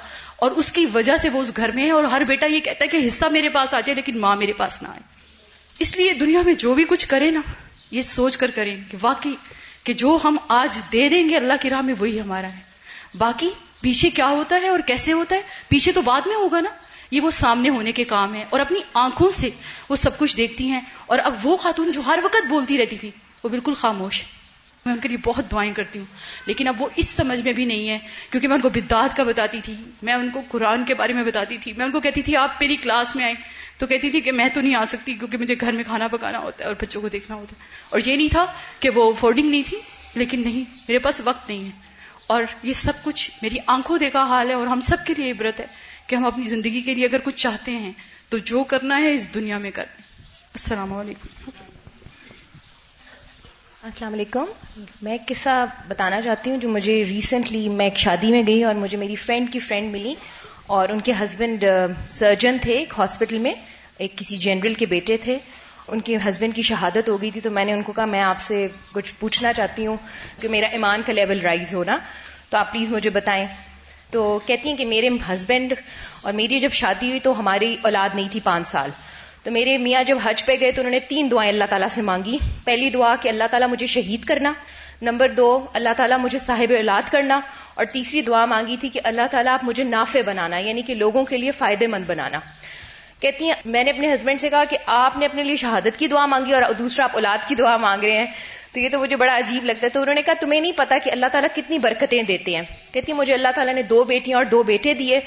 اور 0.44 0.50
اس 0.62 0.70
کی 0.72 0.84
وجہ 0.94 1.16
سے 1.22 1.28
وہ 1.30 1.42
اس 1.42 1.50
گھر 1.56 1.72
میں 1.74 1.84
ہے 1.86 1.90
اور 1.92 2.04
ہر 2.12 2.24
بیٹا 2.28 2.46
یہ 2.46 2.60
کہتا 2.64 2.84
ہے 2.84 2.88
کہ 2.96 3.06
حصہ 3.06 3.24
میرے 3.32 3.48
پاس 3.56 3.74
آ 3.74 3.80
جائے 3.86 3.94
لیکن 3.94 4.18
ماں 4.20 4.34
میرے 4.36 4.52
پاس 4.60 4.80
نہ 4.82 4.88
آئے 4.88 5.00
اس 5.84 5.96
لیے 5.96 6.12
دنیا 6.20 6.42
میں 6.44 6.54
جو 6.62 6.74
بھی 6.74 6.84
کچھ 6.88 7.06
کرے 7.08 7.30
نا 7.30 7.40
یہ 7.90 8.02
سوچ 8.12 8.36
کر 8.36 8.50
کریں 8.54 8.76
کہ 8.90 8.98
واقعی 9.02 9.34
کہ 9.84 9.92
جو 10.02 10.16
ہم 10.24 10.36
آج 10.58 10.78
دے 10.92 11.08
دیں 11.08 11.28
گے 11.28 11.36
اللہ 11.36 11.60
کی 11.60 11.70
راہ 11.70 11.80
میں 11.84 11.94
وہی 11.98 12.20
ہمارا 12.20 12.46
ہے 12.54 13.16
باقی 13.18 13.48
پیچھے 13.80 14.10
کیا 14.16 14.26
ہوتا 14.28 14.56
ہے 14.62 14.68
اور 14.68 14.80
کیسے 14.86 15.12
ہوتا 15.12 15.36
ہے 15.36 15.42
پیچھے 15.68 15.92
تو 15.92 16.02
بعد 16.04 16.26
میں 16.26 16.36
ہوگا 16.36 16.60
نا 16.60 16.68
یہ 17.10 17.20
وہ 17.20 17.30
سامنے 17.36 17.68
ہونے 17.76 17.92
کے 17.92 18.04
کام 18.14 18.34
ہے 18.34 18.44
اور 18.50 18.60
اپنی 18.60 18.78
آنکھوں 19.04 19.30
سے 19.38 19.48
وہ 19.88 19.96
سب 19.96 20.18
کچھ 20.18 20.36
دیکھتی 20.36 20.68
ہیں 20.68 20.80
اور 21.06 21.18
اب 21.30 21.46
وہ 21.46 21.56
خاتون 21.62 21.92
جو 21.92 22.00
ہر 22.06 22.18
وقت 22.24 22.46
بولتی 22.48 22.78
رہتی 22.78 22.96
تھی 23.00 23.10
وہ 23.42 23.48
بالکل 23.48 23.74
خاموش 23.80 24.22
ہے 24.22 24.38
میں 24.84 24.92
ان 24.92 25.00
کے 25.00 25.08
لیے 25.08 25.16
بہت 25.24 25.50
دعائیں 25.50 25.72
کرتی 25.74 25.98
ہوں 25.98 26.06
لیکن 26.46 26.68
اب 26.68 26.80
وہ 26.82 26.86
اس 27.02 27.08
سمجھ 27.16 27.40
میں 27.44 27.52
بھی 27.52 27.64
نہیں 27.64 27.88
ہے 27.88 27.98
کیونکہ 28.30 28.48
میں 28.48 28.54
ان 28.56 28.60
کو 28.60 28.68
بدعت 28.74 29.16
کا 29.16 29.22
بتاتی 29.28 29.60
تھی 29.64 29.74
میں 30.08 30.14
ان 30.14 30.30
کو 30.32 30.40
قرآن 30.50 30.84
کے 30.88 30.94
بارے 31.00 31.12
میں 31.12 31.24
بتاتی 31.24 31.58
تھی 31.64 31.72
میں 31.80 31.84
ان 31.86 31.92
کو 31.92 32.00
کہتی 32.06 32.22
تھی 32.28 32.36
آپ 32.42 32.60
میری 32.60 32.76
کلاس 32.84 33.14
میں 33.16 33.24
آئیں 33.24 33.34
تو 33.78 33.86
کہتی 33.86 34.10
تھی 34.10 34.20
کہ 34.28 34.32
میں 34.40 34.48
تو 34.54 34.60
نہیں 34.60 34.74
آ 34.74 34.84
سکتی 34.92 35.14
کیونکہ 35.18 35.38
مجھے 35.38 35.54
گھر 35.60 35.72
میں 35.72 35.84
کھانا 35.86 36.08
پکانا 36.12 36.38
ہوتا 36.38 36.64
ہے 36.64 36.68
اور 36.68 36.76
بچوں 36.82 37.00
کو 37.02 37.08
دیکھنا 37.16 37.36
ہوتا 37.36 37.56
ہے 37.58 37.68
اور 37.90 38.00
یہ 38.06 38.16
نہیں 38.16 38.28
تھا 38.32 38.44
کہ 38.80 38.90
وہ 38.96 39.08
افورڈنگ 39.12 39.50
نہیں 39.50 39.62
تھی 39.68 39.76
لیکن 40.22 40.42
نہیں 40.44 40.64
میرے 40.88 40.98
پاس 41.08 41.20
وقت 41.24 41.48
نہیں 41.48 41.64
ہے 41.64 41.88
اور 42.34 42.42
یہ 42.62 42.72
سب 42.80 43.02
کچھ 43.04 43.30
میری 43.42 43.58
آنکھوں 43.76 43.98
دیکھا 43.98 44.22
حال 44.32 44.48
ہے 44.50 44.54
اور 44.54 44.66
ہم 44.66 44.80
سب 44.88 45.06
کے 45.06 45.14
لیے 45.18 45.30
عبرت 45.30 45.60
ہے 45.60 45.66
کہ 46.06 46.14
ہم 46.16 46.24
اپنی 46.26 46.44
زندگی 46.54 46.80
کے 46.90 46.94
لیے 46.94 47.06
اگر 47.06 47.18
کچھ 47.24 47.36
چاہتے 47.42 47.70
ہیں 47.82 47.92
تو 48.34 48.38
جو 48.52 48.64
کرنا 48.74 49.00
ہے 49.02 49.14
اس 49.14 49.32
دنیا 49.34 49.58
میں 49.66 49.70
کریں 49.80 49.98
السلام 50.54 50.92
علیکم 50.98 51.58
السلام 53.88 54.12
علیکم 54.14 54.44
میں 55.02 55.12
ایک 55.12 55.22
قصہ 55.28 55.50
بتانا 55.88 56.20
چاہتی 56.22 56.50
ہوں 56.50 56.58
جو 56.60 56.68
مجھے 56.68 56.92
ریسنٹلی 57.10 57.68
میں 57.76 57.84
ایک 57.86 57.96
شادی 57.98 58.30
میں 58.32 58.42
گئی 58.46 58.64
اور 58.70 58.74
مجھے 58.80 58.98
میری 58.98 59.14
فرینڈ 59.16 59.50
کی 59.52 59.58
فرینڈ 59.68 59.90
ملی 59.92 60.12
اور 60.78 60.88
ان 60.88 61.00
کے 61.04 61.12
ہسبینڈ 61.20 61.64
سرجن 62.10 62.56
uh, 62.58 62.62
تھے 62.62 62.72
ایک 62.78 62.92
ہاسپٹل 62.98 63.38
میں 63.46 63.52
ایک 64.04 64.16
کسی 64.18 64.36
جنرل 64.46 64.74
کے 64.82 64.86
بیٹے 64.86 65.16
تھے 65.24 65.38
ان 65.88 66.00
کے 66.08 66.16
ہسبینڈ 66.28 66.54
کی 66.56 66.62
شہادت 66.72 67.08
ہو 67.08 67.20
گئی 67.22 67.30
تھی 67.36 67.40
تو 67.40 67.50
میں 67.58 67.64
نے 67.64 67.72
ان 67.72 67.82
کو 67.82 67.92
کہا 67.92 68.04
میں 68.16 68.20
آپ 68.22 68.40
سے 68.48 68.66
کچھ 68.92 69.12
پوچھنا 69.20 69.52
چاہتی 69.60 69.86
ہوں 69.86 69.96
کہ 70.40 70.48
میرا 70.56 70.66
ایمان 70.80 71.02
کا 71.06 71.12
لیول 71.12 71.40
رائز 71.44 71.74
ہونا 71.74 71.96
تو 72.50 72.58
آپ 72.58 72.72
پلیز 72.72 72.90
مجھے 72.92 73.10
بتائیں 73.14 73.46
تو 74.10 74.28
کہتی 74.46 74.68
ہیں 74.68 74.76
کہ 74.76 74.84
میرے 74.92 75.08
ہسبینڈ 75.32 75.74
اور 76.20 76.32
میری 76.42 76.58
جب 76.68 76.72
شادی 76.82 77.08
ہوئی 77.08 77.20
تو 77.30 77.38
ہماری 77.40 77.76
اولاد 77.82 78.14
نہیں 78.14 78.28
تھی 78.32 78.40
پانچ 78.44 78.68
سال 78.68 78.90
تو 79.44 79.50
میرے 79.50 79.76
میاں 79.78 80.02
جب 80.06 80.18
حج 80.24 80.44
پہ 80.46 80.54
گئے 80.60 80.72
تو 80.72 80.80
انہوں 80.80 80.92
نے 80.92 80.98
تین 81.08 81.30
دعائیں 81.30 81.50
اللہ 81.52 81.64
تعالیٰ 81.68 81.88
سے 81.94 82.02
مانگی 82.08 82.36
پہلی 82.64 82.90
دعا 82.96 83.14
کہ 83.20 83.28
اللہ 83.28 83.44
تعالیٰ 83.50 83.68
مجھے 83.68 83.86
شہید 83.94 84.24
کرنا 84.30 84.52
نمبر 85.08 85.28
دو 85.36 85.46
اللہ 85.80 85.94
تعالیٰ 85.96 86.18
مجھے 86.22 86.38
صاحب 86.38 86.72
اولاد 86.76 87.10
کرنا 87.12 87.40
اور 87.74 87.84
تیسری 87.92 88.20
دعا 88.22 88.44
مانگی 88.52 88.76
تھی 88.80 88.88
کہ 88.96 89.00
اللہ 89.12 89.30
تعالیٰ 89.30 89.52
آپ 89.52 89.64
مجھے 89.64 89.84
نافع 89.84 90.20
بنانا 90.26 90.58
یعنی 90.66 90.82
کہ 90.90 90.94
لوگوں 90.94 91.24
کے 91.32 91.36
لیے 91.38 91.50
فائدے 91.60 91.86
مند 91.94 92.04
بنانا 92.06 92.40
کہتی 93.20 93.44
ہیں 93.46 93.54
میں 93.72 93.82
نے 93.84 93.90
اپنے 93.90 94.12
ہسبینڈ 94.12 94.40
سے 94.40 94.48
کہا 94.50 94.64
کہ 94.70 94.76
آپ 95.00 95.16
نے 95.18 95.26
اپنے 95.26 95.42
لیے 95.44 95.56
شہادت 95.62 95.98
کی 95.98 96.06
دعا 96.08 96.24
مانگی 96.34 96.52
اور 96.54 96.62
دوسرا 96.78 97.04
آپ 97.04 97.14
اولاد 97.16 97.48
کی 97.48 97.54
دعا 97.54 97.76
مانگ 97.86 98.02
رہے 98.04 98.16
ہیں 98.18 98.26
تو 98.72 98.80
یہ 98.80 98.88
تو 98.92 98.98
مجھے 98.98 99.16
بڑا 99.22 99.36
عجیب 99.38 99.64
لگتا 99.64 99.84
ہے 99.84 99.88
تو 99.92 100.00
انہوں 100.02 100.14
نے 100.14 100.22
کہا 100.22 100.34
تمہیں 100.40 100.60
نہیں 100.60 100.72
پتا 100.76 100.98
کہ 101.04 101.10
اللہ 101.10 101.26
تعالیٰ 101.32 101.48
کتنی 101.54 101.78
برکتیں 101.86 102.22
دیتے 102.32 102.54
ہیں 102.56 102.62
کہتی 102.92 103.12
ہیں 103.12 103.18
مجھے 103.18 103.32
اللہ 103.34 103.48
تعالیٰ 103.54 103.74
نے 103.74 103.82
دو 103.94 104.02
بیٹیاں 104.14 104.36
اور 104.38 104.44
دو 104.50 104.62
بیٹے 104.72 104.94
دیے 105.02 105.20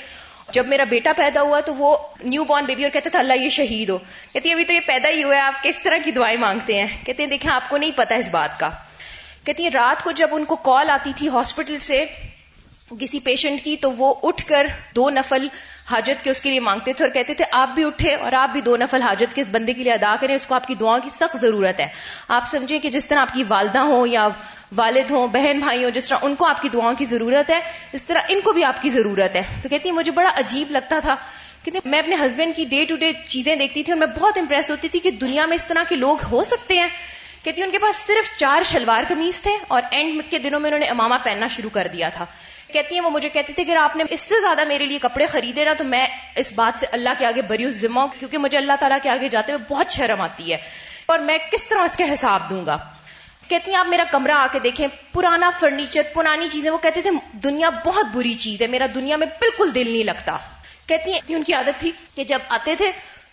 جب 0.55 0.67
میرا 0.67 0.83
بیٹا 0.89 1.11
پیدا 1.17 1.41
ہوا 1.41 1.59
تو 1.65 1.73
وہ 1.75 1.95
نیو 2.23 2.43
بورن 2.47 2.65
بیبی 2.65 2.83
اور 2.83 2.89
کہتا 2.93 3.09
تھا 3.11 3.19
اللہ 3.19 3.39
یہ 3.43 3.49
شہید 3.55 3.89
ہو 3.89 3.97
کہتی 4.33 4.51
ابھی 4.53 4.63
تو 4.63 4.73
یہ 4.73 4.79
پیدا 4.87 5.09
ہی 5.15 5.23
ہوا 5.23 5.35
ہے 5.35 5.39
آپ 5.41 5.63
کس 5.63 5.81
طرح 5.83 5.97
کی 6.03 6.11
دعائیں 6.17 6.37
مانگتے 6.39 6.79
ہیں 6.79 6.87
کہتے 7.05 7.23
ہیں 7.23 7.29
دیکھیں 7.29 7.51
آپ 7.51 7.69
کو 7.69 7.77
نہیں 7.77 7.91
پتا 7.97 8.15
اس 8.23 8.29
بات 8.37 8.59
کا 8.59 8.69
کہتی 9.45 9.63
ہیں 9.63 9.69
رات 9.73 10.03
کو 10.03 10.11
جب 10.21 10.35
ان 10.37 10.45
کو 10.51 10.55
کال 10.69 10.89
آتی 10.97 11.11
تھی 11.21 11.29
ہاسپٹل 11.37 11.79
سے 11.87 12.03
کسی 12.99 13.19
پیشنٹ 13.25 13.63
کی 13.63 13.75
تو 13.81 13.91
وہ 13.97 14.13
اٹھ 14.29 14.45
کر 14.47 14.67
دو 14.95 15.09
نفل 15.13 15.47
حاجت 15.91 16.23
کے 16.23 16.29
اس 16.29 16.41
کے 16.41 16.49
لیے 16.49 16.59
مانگتے 16.65 16.93
تھے 16.97 17.05
اور 17.05 17.11
کہتے 17.13 17.33
تھے 17.39 17.45
آپ 17.59 17.69
بھی 17.75 17.83
اٹھے 17.85 18.13
اور 18.25 18.33
آپ 18.41 18.49
بھی 18.53 18.61
دو 18.67 18.75
نفل 18.81 19.01
حاجت 19.07 19.35
کے 19.35 19.41
اس 19.41 19.47
بندے 19.51 19.73
کے 19.79 19.83
لیے 19.83 19.93
ادا 19.93 20.15
کریں 20.21 20.35
اس 20.35 20.45
کو 20.51 20.55
آپ 20.55 20.67
کی 20.67 20.75
دعاؤں 20.83 20.99
کی 21.05 21.09
سخت 21.17 21.37
ضرورت 21.41 21.79
ہے 21.79 21.87
آپ 22.37 22.47
سمجھیں 22.51 22.77
کہ 22.85 22.89
جس 22.97 23.07
طرح 23.07 23.21
آپ 23.27 23.33
کی 23.39 23.43
والدہ 23.49 23.79
ہوں 23.91 24.07
یا 24.07 24.27
والد 24.77 25.11
ہوں 25.11 25.27
بہن 25.31 25.59
بھائی 25.59 25.83
ہوں 25.83 25.91
جس 25.95 26.05
طرح 26.09 26.23
ان 26.27 26.35
کو 26.35 26.45
آپ 26.47 26.61
کی 26.61 26.69
دعاؤں 26.73 26.93
کی 26.97 27.05
ضرورت 27.09 27.49
ہے 27.49 27.59
اس 27.97 28.03
طرح 28.03 28.29
ان 28.35 28.39
کو 28.43 28.51
بھی 28.53 28.63
آپ 28.69 28.81
کی 28.81 28.89
ضرورت 28.89 29.35
ہے 29.35 29.41
تو 29.63 29.69
کہتی 29.69 29.89
ہیں 29.89 29.95
مجھے 29.95 30.11
بڑا 30.19 30.29
عجیب 30.43 30.71
لگتا 30.77 30.99
تھا 31.07 31.15
کہ 31.63 31.71
میں 31.85 31.99
اپنے 31.99 32.15
ہسبینڈ 32.23 32.55
کی 32.55 32.65
ڈے 32.71 32.83
ٹو 32.85 32.95
ڈے 33.03 33.11
چیزیں 33.27 33.55
دیکھتی 33.55 33.83
تھی 33.89 33.93
اور 33.93 33.99
میں 33.99 34.07
بہت 34.19 34.37
امپریس 34.37 34.71
ہوتی 34.71 34.87
تھی 34.95 34.99
کہ 35.07 35.11
دنیا 35.25 35.45
میں 35.51 35.55
اس 35.57 35.65
طرح 35.67 35.83
کے 35.89 35.95
لوگ 35.95 36.23
ہو 36.31 36.43
سکتے 36.53 36.77
ہیں 36.79 36.87
کہتی 37.43 37.61
ہیں 37.61 37.65
ان 37.65 37.71
کے 37.71 37.79
پاس 37.85 37.95
صرف 38.07 38.29
چار 38.39 38.63
شلوار 38.71 39.03
قمیض 39.07 39.39
تھے 39.41 39.55
اور 39.75 39.81
اینڈ 39.97 40.21
کے 40.29 40.39
دنوں 40.47 40.59
میں 40.59 40.69
انہوں 40.69 40.79
نے 40.79 40.85
امامہ 40.95 41.15
پہننا 41.23 41.47
شروع 41.55 41.69
کر 41.73 41.87
دیا 41.93 42.09
تھا 42.17 42.25
کہتی 42.73 42.95
ہیں 42.95 43.01
وہ 43.05 43.09
مجھے 43.15 43.29
کہتی 43.29 43.53
تھی 43.53 43.63
کہ 43.65 43.75
آپ 43.77 43.95
نے 43.97 44.03
اس 44.15 44.21
سے 44.29 44.39
زیادہ 44.41 44.63
میرے 44.67 44.85
لیے 44.91 44.99
کپڑے 45.01 45.25
خریدے 45.33 45.65
نا 45.65 45.73
تو 45.77 45.83
میں 45.93 46.05
اس 46.43 46.51
بات 46.55 46.79
سے 46.79 46.85
اللہ 46.97 47.17
کے 47.19 47.25
آگے 47.25 47.41
بریو 47.49 47.69
ذمہ 47.79 48.05
کیونکہ 48.19 48.37
مجھے 48.45 48.57
اللہ 48.57 48.79
تعالیٰ 48.79 48.97
کے 49.03 49.09
آگے 49.09 49.27
جاتے 49.35 49.51
ہوئے 49.53 49.65
بہت 49.73 49.91
شرم 49.99 50.21
آتی 50.27 50.51
ہے 50.51 50.57
اور 51.13 51.19
میں 51.29 51.37
کس 51.51 51.67
طرح 51.69 51.83
اس 51.89 51.97
کا 51.97 52.13
حساب 52.13 52.49
دوں 52.49 52.65
گا 52.65 52.77
کہتی 53.53 53.71
ہیں 53.71 53.77
آپ 53.77 53.87
میرا 53.89 54.03
کمرہ 54.11 54.35
آ 54.35 54.45
کے 54.51 54.59
دیکھیں 54.59 54.87
پرانا 55.13 55.49
فرنیچر 55.59 56.03
پرانی 56.13 56.47
چیزیں 56.51 56.69
وہ 56.75 56.77
کہتے 56.81 57.01
تھے 57.07 57.11
دنیا 57.43 57.69
بہت 57.83 58.05
بری 58.13 58.33
چیز 58.45 58.61
ہے 58.61 58.67
میرا 58.75 58.85
دنیا 58.93 59.17
میں 59.23 59.27
بالکل 59.41 59.73
دل 59.75 59.89
نہیں 59.91 60.03
لگتا 60.03 60.37
کہتی 60.91 61.11
ہیں 61.13 61.19
ان 61.39 61.43
کی 61.49 61.53
عادت 61.57 61.79
تھی 61.79 61.91
کہ 62.15 62.23
جب 62.31 62.47
آتے 62.57 62.75
تھے 62.81 62.89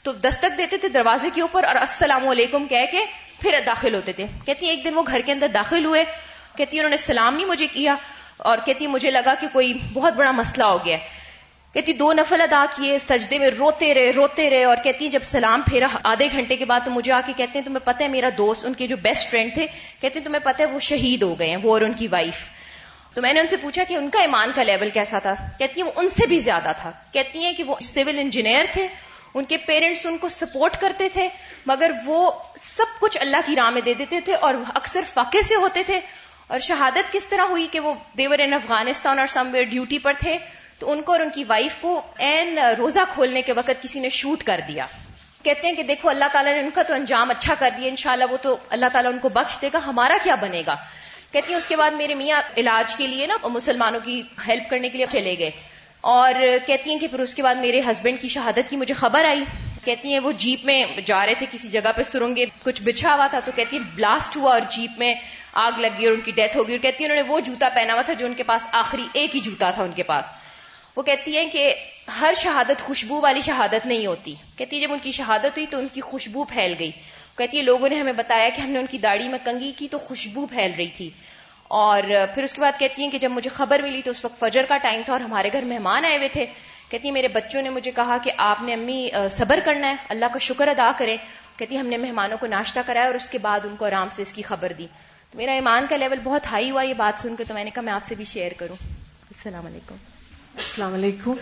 تو 0.09 0.13
دستک 0.27 0.59
دیتے 0.59 0.79
تھے 0.83 0.89
دروازے 0.97 1.31
کے 1.35 1.41
اوپر 1.45 1.65
اور 1.71 1.81
السلام 1.87 2.29
علیکم 2.35 2.67
کہہ 2.73 2.85
کے 2.93 3.05
پھر 3.41 3.59
داخل 3.67 3.95
ہوتے 3.95 4.13
تھے 4.19 4.27
کہتی 4.45 4.67
ہیں 4.67 4.75
ایک 4.75 4.85
دن 4.85 4.97
وہ 4.97 5.03
گھر 5.15 5.21
کے 5.27 5.33
اندر 5.33 5.49
داخل 5.55 5.85
ہوئے 5.85 6.05
کہتی 6.57 6.77
ہیں 6.77 6.85
انہوں 6.85 6.97
نے 6.97 6.97
سلام 7.07 7.35
نہیں 7.37 7.51
مجھے 7.55 7.67
کیا 7.79 7.95
اور 8.53 8.65
کہتی 8.65 8.87
مجھے 8.97 9.11
لگا 9.19 9.35
کہ 9.41 9.47
کوئی 9.53 9.73
بہت 9.95 10.23
بڑا 10.23 10.31
مسئلہ 10.43 10.67
ہو 10.75 10.79
گیا 10.85 10.97
کہتی 11.73 11.93
جی 11.93 11.97
دو 11.99 12.13
نفل 12.13 12.41
ادا 12.41 12.65
کیے 12.77 12.99
سجدے 12.99 13.39
میں 13.39 13.49
روتے 13.59 13.93
رہے 13.95 14.11
روتے 14.15 14.49
رہے 14.51 14.63
اور 14.65 14.77
کہتی 14.85 15.09
جب 15.09 15.23
سلام 15.25 15.61
پھیرا 15.67 15.87
آدھے 16.13 16.27
گھنٹے 16.33 16.57
کے 16.57 16.65
بعد 16.71 16.81
تو 16.85 16.91
مجھے 16.91 17.13
آ 17.13 17.21
کے 17.27 17.33
کہتے 17.37 17.59
ہیں 17.59 17.67
تمہیں 17.67 17.85
پتہ 17.87 18.03
ہے 18.03 18.09
میرا 18.15 18.29
دوست 18.39 18.65
ان 18.67 18.75
کے 18.81 18.87
جو 18.93 18.97
بیسٹ 19.03 19.31
فرینڈ 19.31 19.55
تھے 19.55 19.67
کہتے 20.01 20.19
ہیں 20.19 20.25
تمہیں 20.27 20.43
پتہ 20.45 20.63
ہے 20.63 20.67
وہ 20.73 20.79
شہید 20.89 21.23
ہو 21.23 21.39
گئے 21.39 21.49
ہیں 21.51 21.57
وہ 21.63 21.73
اور 21.73 21.81
ان 21.89 21.93
کی 21.99 22.07
وائف 22.17 22.41
تو 23.15 23.23
میں 23.23 23.33
نے 23.33 23.41
ان 23.41 23.47
سے 23.53 23.57
پوچھا 23.63 23.83
کہ 23.89 23.95
ان 23.97 24.09
کا 24.17 24.21
ایمان 24.21 24.53
کا 24.55 24.63
لیول 24.63 24.91
کیسا 24.99 25.19
تھا 25.23 25.35
کہتی 25.59 25.81
ہیں 25.81 25.89
وہ 25.89 26.01
ان 26.01 26.09
سے 26.09 26.27
بھی 26.33 26.39
زیادہ 26.51 26.73
تھا 26.81 26.91
کہتی 27.13 27.45
ہیں 27.45 27.53
کہ 27.57 27.65
وہ 27.71 27.75
سول 27.93 28.19
انجینئر 28.23 28.65
تھے 28.73 28.87
ان 29.35 29.45
کے 29.53 29.57
پیرنٹس 29.67 30.05
ان 30.07 30.17
کو 30.21 30.29
سپورٹ 30.37 30.77
کرتے 30.81 31.09
تھے 31.13 31.29
مگر 31.67 31.91
وہ 32.07 32.21
سب 32.67 32.99
کچھ 33.01 33.19
اللہ 33.21 33.45
کی 33.47 33.55
راہ 33.57 33.71
میں 33.75 33.81
دے 33.91 33.95
دیتے 34.03 34.21
تھے 34.29 34.35
اور 34.49 34.55
اکثر 34.83 35.03
فاقے 35.13 35.43
سے 35.51 35.55
ہوتے 35.65 35.83
تھے 35.87 36.01
اور 36.55 36.59
شہادت 36.69 37.13
کس 37.13 37.27
طرح 37.35 37.45
ہوئی 37.51 37.67
کہ 37.73 37.81
وہ 37.81 37.93
دیور 38.19 38.39
ان 38.47 38.55
افغانستان 38.55 39.19
اور 39.19 39.27
سم 39.39 39.55
ڈیوٹی 39.71 39.99
پر 40.09 40.13
تھے 40.21 40.37
تو 40.81 40.91
ان 40.93 41.01
کو 41.07 41.13
اور 41.13 41.21
ان 41.21 41.31
کی 41.35 41.43
وائف 41.49 41.77
کو 41.81 41.91
این 42.27 42.59
روزہ 42.79 42.99
کھولنے 43.15 43.41
کے 43.47 43.53
وقت 43.57 43.83
کسی 43.83 44.01
نے 44.01 44.09
شوٹ 44.19 44.43
کر 44.51 44.61
دیا 44.69 44.87
کہتے 45.49 45.67
ہیں 45.67 45.75
کہ 45.77 45.83
دیکھو 45.91 46.09
اللہ 46.09 46.31
تعالیٰ 46.33 46.53
نے 46.55 46.61
ان 46.61 46.71
کا 46.75 46.83
تو 46.89 46.95
انجام 46.95 47.31
اچھا 47.31 47.55
کر 47.59 47.71
دیا 47.77 47.89
انشاءاللہ 47.89 48.25
وہ 48.31 48.37
تو 48.43 48.57
اللہ 48.77 48.93
تعالیٰ 48.93 49.13
ان 49.13 49.19
کو 49.25 49.29
بخش 49.35 49.59
دے 49.63 49.69
گا 49.73 49.79
ہمارا 49.87 50.17
کیا 50.23 50.35
بنے 50.45 50.63
گا 50.67 50.77
کہتی 51.33 51.51
ہیں 51.53 51.57
اس 51.57 51.67
کے 51.69 51.77
بعد 51.77 51.91
میرے 51.99 52.15
میاں 52.21 52.41
علاج 52.63 52.95
کے 53.01 53.07
لیے 53.07 53.27
نا 53.27 53.37
مسلمانوں 53.59 54.01
کی 54.05 54.21
ہیلپ 54.47 54.71
کرنے 54.71 54.89
کے 54.95 54.99
لیے 54.99 55.07
چلے 55.19 55.35
گئے 55.39 55.51
اور 56.15 56.35
کہتی 56.67 56.91
ہیں 56.91 56.99
کہ 57.01 57.09
پھر 57.13 57.21
اس 57.27 57.35
کے 57.35 57.43
بعد 57.43 57.55
میرے 57.67 57.81
ہسبینڈ 57.91 58.21
کی 58.21 58.29
شہادت 58.37 58.71
کی 58.71 58.77
مجھے 58.85 58.95
خبر 59.05 59.25
آئی 59.29 59.45
کہتی 59.85 60.13
ہیں 60.13 60.19
وہ 60.29 60.33
جیپ 60.45 60.65
میں 60.67 60.79
جا 61.07 61.25
رہے 61.27 61.35
تھے 61.43 61.47
کسی 61.53 61.69
جگہ 61.77 61.93
پہ 61.97 62.03
سرنگے 62.13 62.45
کچھ 62.63 62.83
بچھا 62.85 63.15
ہوا 63.15 63.27
تھا 63.35 63.41
تو 63.45 63.51
کہتی 63.57 63.77
ہیں 63.77 63.85
بلاسٹ 63.97 64.37
ہوا 64.37 64.53
اور 64.53 64.61
جیپ 64.79 64.99
میں 64.99 65.15
آگ 65.69 65.79
لگ 65.87 65.99
گئی 65.99 66.07
اور 66.07 66.15
ان 66.15 66.21
کی 66.25 66.33
ڈیتھ 66.41 66.57
ہو 66.57 66.67
گئی 66.69 66.77
اور 66.77 66.83
کہتی 66.83 67.05
ہیں 67.05 67.11
انہوں 67.11 67.23
نے 67.25 67.29
وہ 67.33 67.41
جوتا 67.51 67.69
پہنا 67.75 67.93
ہوا 67.95 68.03
تھا 68.07 68.13
جو 68.23 68.27
ان 68.27 68.35
کے 68.37 68.43
پاس 68.53 68.67
آخری 68.85 69.07
ایک 69.23 69.35
ہی 69.37 69.41
جوتا 69.51 69.71
تھا 69.79 69.83
ان 69.85 69.93
کے 69.97 70.03
پاس 70.13 70.33
وہ 71.01 71.05
کہتی 71.05 71.37
ہیں 71.37 71.45
کہ 71.53 71.63
ہر 72.21 72.35
شہادت 72.37 72.83
خوشبو 72.85 73.21
والی 73.21 73.41
شہادت 73.45 73.85
نہیں 73.87 74.07
ہوتی 74.07 74.35
کہتی 74.57 74.77
ہے 74.77 74.81
جب 74.81 74.93
ان 74.93 74.99
کی 75.03 75.13
شہادت 75.19 75.57
ہوئی 75.59 75.67
تو 75.71 75.79
ان 75.79 75.87
کی 75.93 76.01
خوشبو 76.07 76.43
پھیل 76.51 76.75
گئی 76.79 76.91
کہتی 77.39 77.57
ہے 77.59 77.63
لوگوں 77.63 77.89
نے 77.89 78.01
ہمیں 78.01 78.13
بتایا 78.17 78.49
کہ 78.57 78.61
ہم 78.61 78.71
نے 78.71 78.79
ان 78.79 78.87
کی 78.91 78.99
داڑھی 79.05 79.29
میں 79.35 79.39
کنگی 79.45 79.71
کی 79.77 79.89
تو 79.95 79.99
خوشبو 79.99 80.45
پھیل 80.51 80.75
رہی 80.77 80.87
تھی 80.97 81.09
اور 81.85 82.03
پھر 82.35 82.43
اس 82.43 82.53
کے 82.55 82.61
بعد 82.61 82.79
کہتی 82.79 83.03
ہیں 83.03 83.11
کہ 83.11 83.19
جب 83.25 83.31
مجھے 83.37 83.51
خبر 83.61 83.83
ملی 83.83 84.03
تو 84.05 84.11
اس 84.17 84.25
وقت 84.25 84.39
فجر 84.41 84.65
کا 84.69 84.77
ٹائم 84.83 85.03
تھا 85.07 85.13
اور 85.13 85.21
ہمارے 85.29 85.51
گھر 85.53 85.65
مہمان 85.73 86.05
آئے 86.05 86.17
ہوئے 86.17 86.29
تھے 86.37 86.45
کہتی 86.91 87.05
ہیں 87.09 87.15
میرے 87.19 87.29
بچوں 87.39 87.63
نے 87.63 87.71
مجھے 87.79 87.91
کہا 88.01 88.17
کہ 88.25 88.33
آپ 88.51 88.63
نے 88.69 88.75
امی 88.75 88.99
صبر 89.39 89.61
کرنا 89.65 89.91
ہے 89.91 89.97
اللہ 90.17 90.33
کا 90.33 90.39
شکر 90.49 90.69
ادا 90.75 90.91
کریں 90.99 91.17
کہتی 91.57 91.81
ہم 91.81 91.87
نے 91.95 91.97
مہمانوں 92.07 92.39
کو 92.41 92.47
ناشتہ 92.59 92.87
کرایا 92.87 93.07
اور 93.13 93.21
اس 93.23 93.31
کے 93.31 93.39
بعد 93.49 93.67
ان 93.71 93.77
کو 93.79 93.85
آرام 93.93 94.09
سے 94.17 94.23
اس 94.29 94.33
کی 94.33 94.43
خبر 94.53 94.73
دی 94.83 94.87
تو 95.31 95.39
میرا 95.43 95.53
ایمان 95.63 95.87
کا 95.89 95.97
لیول 96.05 96.25
بہت 96.31 96.53
ہائی 96.53 96.71
ہوا 96.71 96.83
یہ 96.91 96.95
بات 97.05 97.23
سن 97.27 97.37
کے 97.37 97.45
تو 97.49 97.55
میں 97.61 97.65
نے 97.65 97.71
کہا 97.75 97.89
میں 97.89 97.93
آپ 97.99 98.05
سے 98.09 98.15
بھی 98.15 98.25
شیئر 98.37 98.59
کروں 98.63 98.77
السلام 99.33 99.67
علیکم 99.73 100.09
Assalamualaikum. 100.61 101.39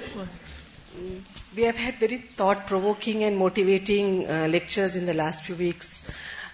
We 1.57 1.63
have 1.65 1.79
had 1.85 1.95
very 2.03 2.19
thought-provoking 2.19 3.25
and 3.25 3.37
motivating 3.37 4.07
uh, 4.25 4.47
lectures 4.47 4.95
in 5.01 5.07
the 5.07 5.15
last 5.21 5.43
few 5.45 5.57
weeks 5.57 5.89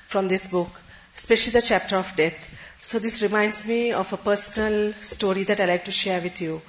from 0.07 0.29
this 0.29 0.49
book, 0.55 0.81
especially 1.14 1.53
the 1.57 1.67
chapter 1.67 1.99
of 1.99 2.17
death. 2.17 2.49
So 2.81 2.99
this 2.99 3.21
reminds 3.21 3.59
me 3.69 3.93
of 3.93 4.14
a 4.14 4.21
personal 4.31 4.95
story 5.12 5.45
that 5.53 5.61
I 5.61 5.67
like 5.67 5.85
to 5.91 5.97
share 5.99 6.23
with 6.23 6.41
you. 6.41 6.62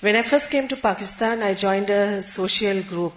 When 0.00 0.14
I 0.14 0.22
first 0.22 0.52
came 0.52 0.68
to 0.68 0.80
Pakistan, 0.86 1.42
I 1.42 1.52
joined 1.54 1.90
a 1.90 2.22
social 2.22 2.84
group 2.94 3.12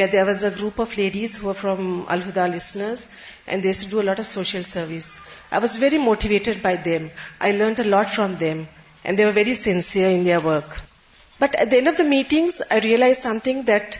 where 0.00 0.06
there 0.06 0.26
was 0.32 0.44
a 0.44 0.54
group 0.62 0.78
of 0.78 0.96
ladies 1.04 1.36
who 1.36 1.48
were 1.48 1.60
from 1.64 1.92
Al 2.08 2.26
Huda 2.28 2.48
listeners, 2.56 3.10
and 3.48 3.62
they 3.62 3.74
used 3.74 3.86
to 3.86 3.96
do 3.96 4.00
a 4.00 4.08
lot 4.12 4.20
of 4.20 4.32
social 4.38 4.68
service. 4.74 5.14
I 5.50 5.58
was 5.58 5.78
very 5.86 6.06
motivated 6.08 6.62
by 6.72 6.76
them. 6.90 7.10
I 7.40 7.50
learned 7.62 7.80
a 7.80 7.88
lot 7.98 8.18
from 8.18 8.42
them, 8.46 8.68
and 9.04 9.18
they 9.18 9.32
were 9.32 9.40
very 9.46 9.64
sincere 9.70 10.20
in 10.20 10.30
their 10.32 10.50
work. 10.52 10.84
But 11.38 11.54
at 11.54 11.70
the 11.70 11.76
end 11.76 11.88
of 11.88 11.98
the 11.98 12.04
meetings, 12.04 12.62
I 12.70 12.78
realized 12.78 13.20
something, 13.20 13.64
that 13.64 13.98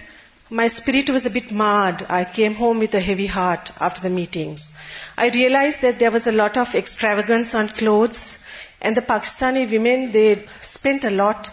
my 0.49 0.69
spirit 0.69 1.11
was 1.11 1.27
a 1.27 1.31
bit 1.31 1.53
marred. 1.53 2.07
I 2.09 2.25
came 2.25 2.55
home 2.55 2.79
with 2.79 2.95
a 2.95 3.01
heavy 3.01 3.27
heart 3.27 3.73
after 3.79 4.01
the 4.01 4.11
meetings. 4.11 4.73
I 5.19 5.29
realized 5.29 5.83
that 5.83 5.99
there 5.99 6.11
was 6.11 6.27
a 6.27 6.33
lot 6.33 6.57
of 6.57 6.75
extravagance 6.75 7.55
on 7.55 7.69
clothes, 7.69 8.39
and 8.81 8.97
the 8.97 9.03
Pakistani 9.03 9.69
women, 9.71 10.13
they 10.13 10.45
spent 10.63 11.05
a 11.05 11.11
lot 11.11 11.51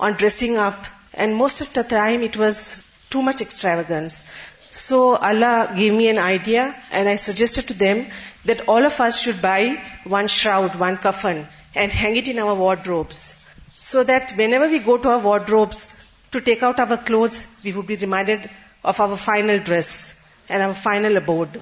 on 0.00 0.14
dressing 0.14 0.56
up, 0.56 0.82
and 1.12 1.36
most 1.36 1.60
of 1.60 1.72
the 1.74 1.84
time 1.84 2.22
it 2.22 2.38
was 2.38 2.82
too 3.10 3.20
much 3.20 3.42
extravagance. 3.42 4.24
So 4.70 5.16
Allah 5.16 5.70
gave 5.76 5.92
me 5.92 6.08
an 6.08 6.18
idea, 6.18 6.74
and 6.92 7.10
I 7.10 7.16
suggested 7.16 7.68
to 7.68 7.74
them 7.74 8.06
that 8.46 8.68
all 8.68 8.86
of 8.86 8.98
us 9.00 9.20
should 9.20 9.42
buy 9.42 9.82
one 10.04 10.28
shroud, 10.28 10.76
one 10.76 10.96
kafan, 10.96 11.46
and 11.74 11.92
hang 11.92 12.16
it 12.16 12.28
in 12.28 12.38
our 12.38 12.54
wardrobes 12.54 13.34
so 13.76 14.02
that 14.04 14.36
whenever 14.36 14.68
we 14.68 14.78
go 14.78 14.96
to 14.98 15.08
our 15.08 15.18
wardrobes 15.18 15.80
to 16.32 16.40
take 16.40 16.62
out 16.62 16.80
our 16.80 16.96
clothes, 16.96 17.46
we 17.62 17.72
would 17.72 17.86
be 17.86 17.96
reminded 17.96 18.50
of 18.82 18.98
our 19.00 19.16
final 19.16 19.58
dress 19.58 19.88
and 20.48 20.62
our 20.62 20.74
final 20.74 21.16
abode. 21.16 21.60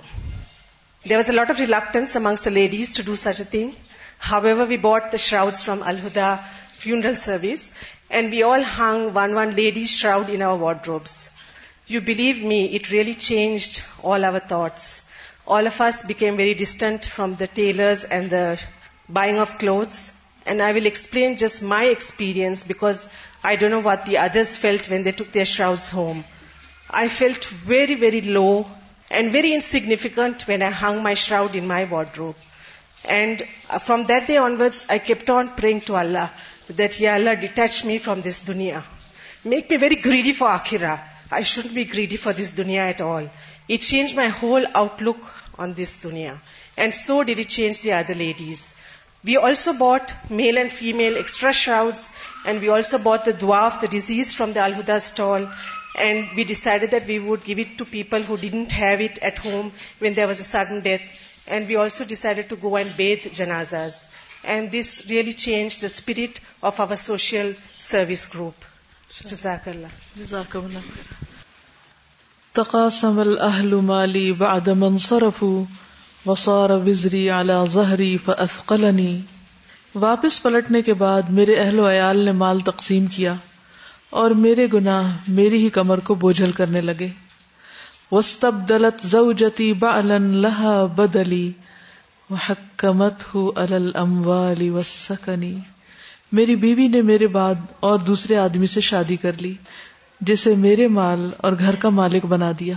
There 1.04 1.18
was 1.18 1.28
a 1.28 1.32
lot 1.32 1.50
of 1.50 1.60
reluctance 1.60 2.16
amongst 2.16 2.44
the 2.44 2.50
ladies 2.50 2.94
to 2.94 3.02
do 3.02 3.16
such 3.16 3.40
a 3.40 3.44
thing. 3.44 3.74
However, 4.18 4.64
we 4.64 4.76
bought 4.76 5.10
the 5.10 5.18
shrouds 5.18 5.62
from 5.62 5.82
Al-Huda 5.82 6.42
funeral 6.78 7.16
service, 7.16 7.72
and 8.10 8.30
we 8.30 8.42
all 8.42 8.62
hung 8.62 9.12
one 9.12 9.56
lady's 9.56 9.90
shroud 9.90 10.30
in 10.30 10.42
our 10.42 10.56
wardrobes. 10.56 11.30
You 11.86 12.00
believe 12.00 12.42
me, 12.42 12.74
it 12.74 12.90
really 12.90 13.14
changed 13.14 13.82
all 14.02 14.24
our 14.24 14.38
thoughts. 14.38 15.10
All 15.46 15.66
of 15.66 15.78
us 15.80 16.02
became 16.04 16.38
very 16.38 16.54
distant 16.54 17.04
from 17.04 17.36
the 17.36 17.46
tailors 17.46 18.04
and 18.04 18.30
the 18.30 18.62
buying 19.08 19.38
of 19.38 19.58
clothes. 19.58 20.12
And 20.46 20.62
I 20.62 20.72
will 20.72 20.86
explain 20.86 21.36
just 21.36 21.62
my 21.62 21.84
experience, 21.86 22.64
because 22.64 23.08
I 23.42 23.56
don't 23.56 23.70
know 23.70 23.80
what 23.80 24.04
the 24.04 24.18
others 24.18 24.58
felt 24.58 24.90
when 24.90 25.04
they 25.04 25.12
took 25.12 25.32
their 25.32 25.44
shrouds 25.44 25.88
home. 25.90 26.24
I 26.90 27.08
felt 27.08 27.46
very, 27.46 27.94
very 27.94 28.20
low 28.20 28.66
and 29.10 29.32
very 29.32 29.54
insignificant 29.54 30.46
when 30.46 30.60
I 30.62 30.70
hung 30.70 31.02
my 31.02 31.14
shroud 31.14 31.56
in 31.56 31.66
my 31.66 31.84
wardrobe. 31.84 32.36
And 33.04 33.42
uh, 33.70 33.78
from 33.78 34.06
that 34.06 34.26
day 34.26 34.36
onwards, 34.36 34.86
I 34.88 34.98
kept 34.98 35.30
on 35.30 35.48
praying 35.56 35.82
to 35.82 35.96
Allah 35.96 36.30
that, 36.68 37.00
Ya 37.00 37.14
Allah, 37.14 37.36
detach 37.36 37.84
me 37.84 37.98
from 37.98 38.20
this 38.20 38.40
dunya. 38.40 38.82
Make 39.44 39.70
me 39.70 39.76
very 39.78 39.96
greedy 39.96 40.32
for 40.32 40.48
akhirah. 40.48 41.00
I 41.30 41.42
shouldn't 41.42 41.74
be 41.74 41.84
greedy 41.84 42.16
for 42.16 42.32
this 42.32 42.50
dunya 42.50 42.88
at 42.88 43.00
all. 43.00 43.30
It 43.68 43.78
changed 43.78 44.14
my 44.14 44.28
whole 44.28 44.64
outlook 44.74 45.24
on 45.58 45.72
this 45.74 45.98
dunya. 45.98 46.40
And 46.76 46.94
so 46.94 47.24
did 47.24 47.38
it 47.38 47.48
change 47.48 47.80
the 47.80 47.92
other 47.92 48.14
ladies. 48.14 48.74
We 49.24 49.38
also 49.38 49.72
bought 49.72 50.12
male 50.28 50.58
and 50.58 50.70
female 50.70 51.16
extra 51.16 51.50
shrouds, 51.54 52.12
and 52.44 52.60
we 52.60 52.68
also 52.68 52.98
bought 52.98 53.24
the 53.24 53.32
duaf, 53.32 53.80
the 53.80 53.88
disease, 53.88 54.34
from 54.34 54.52
the 54.52 54.60
Al-Huda 54.60 55.00
stall, 55.00 55.48
and 55.98 56.28
we 56.36 56.44
decided 56.44 56.90
that 56.90 57.06
we 57.06 57.18
would 57.18 57.42
give 57.42 57.62
it 57.62 57.78
to 57.78 57.86
people 57.86 58.26
who 58.30 58.36
didn't 58.36 58.74
have 58.80 59.00
it 59.00 59.18
at 59.30 59.38
home 59.38 59.72
when 59.98 60.12
there 60.12 60.26
was 60.26 60.40
a 60.40 60.44
sudden 60.44 60.82
death. 60.82 61.22
And 61.46 61.66
we 61.66 61.76
also 61.76 62.04
decided 62.04 62.50
to 62.50 62.56
go 62.56 62.76
and 62.76 62.94
bathe 62.98 63.24
janazas. 63.38 64.08
And 64.44 64.70
this 64.70 65.06
really 65.08 65.32
changed 65.32 65.80
the 65.80 65.88
spirit 65.88 66.40
of 66.62 66.78
our 66.80 66.96
social 66.96 67.54
service 67.78 68.26
group. 68.36 68.70
Jazakallah. 69.20 69.92
Jazakallah. 70.18 70.82
تقاسم 72.54 73.20
الأهل 73.20 73.74
مالي 73.74 74.32
بعد 74.32 74.70
من 74.70 74.98
صرفوا 74.98 75.64
وسار 76.26 76.70
وزری 76.86 77.28
اعلی 77.30 77.54
زہری 77.72 78.16
فلنی 78.24 79.10
واپس 80.04 80.42
پلٹنے 80.42 80.80
کے 80.82 80.94
بعد 81.00 81.28
میرے 81.38 81.56
اہل 81.64 81.78
و 81.80 81.88
عیال 81.88 82.20
نے 82.24 82.32
مال 82.42 82.60
تقسیم 82.70 83.06
کیا 83.16 83.34
اور 84.20 84.30
میرے 84.44 84.66
گناہ 84.72 85.10
میری 85.38 85.62
ہی 85.64 85.68
کمر 85.76 86.00
کو 86.08 86.14
بوجھل 86.22 86.52
کرنے 86.60 86.80
لگے 86.80 87.08
وسطب 88.12 88.62
دلت 88.68 89.06
زوجتی 89.08 89.72
بالن 89.82 90.30
لہ 90.46 90.62
بدلی 90.96 91.46
حکمت 92.48 93.22
ہو 93.34 93.50
الموالی 93.62 94.68
وسکنی 94.78 95.54
میری 96.40 96.56
بیوی 96.64 96.86
نے 96.94 97.02
میرے 97.10 97.26
بعد 97.36 97.54
اور 97.88 97.98
دوسرے 98.06 98.36
آدمی 98.46 98.66
سے 98.76 98.80
شادی 98.90 99.16
کر 99.26 99.36
لی 99.40 99.52
جسے 100.30 100.54
میرے 100.64 100.88
مال 100.98 101.28
اور 101.46 101.52
گھر 101.58 101.74
کا 101.84 101.88
مالک 102.00 102.24
بنا 102.34 102.50
دیا 102.60 102.74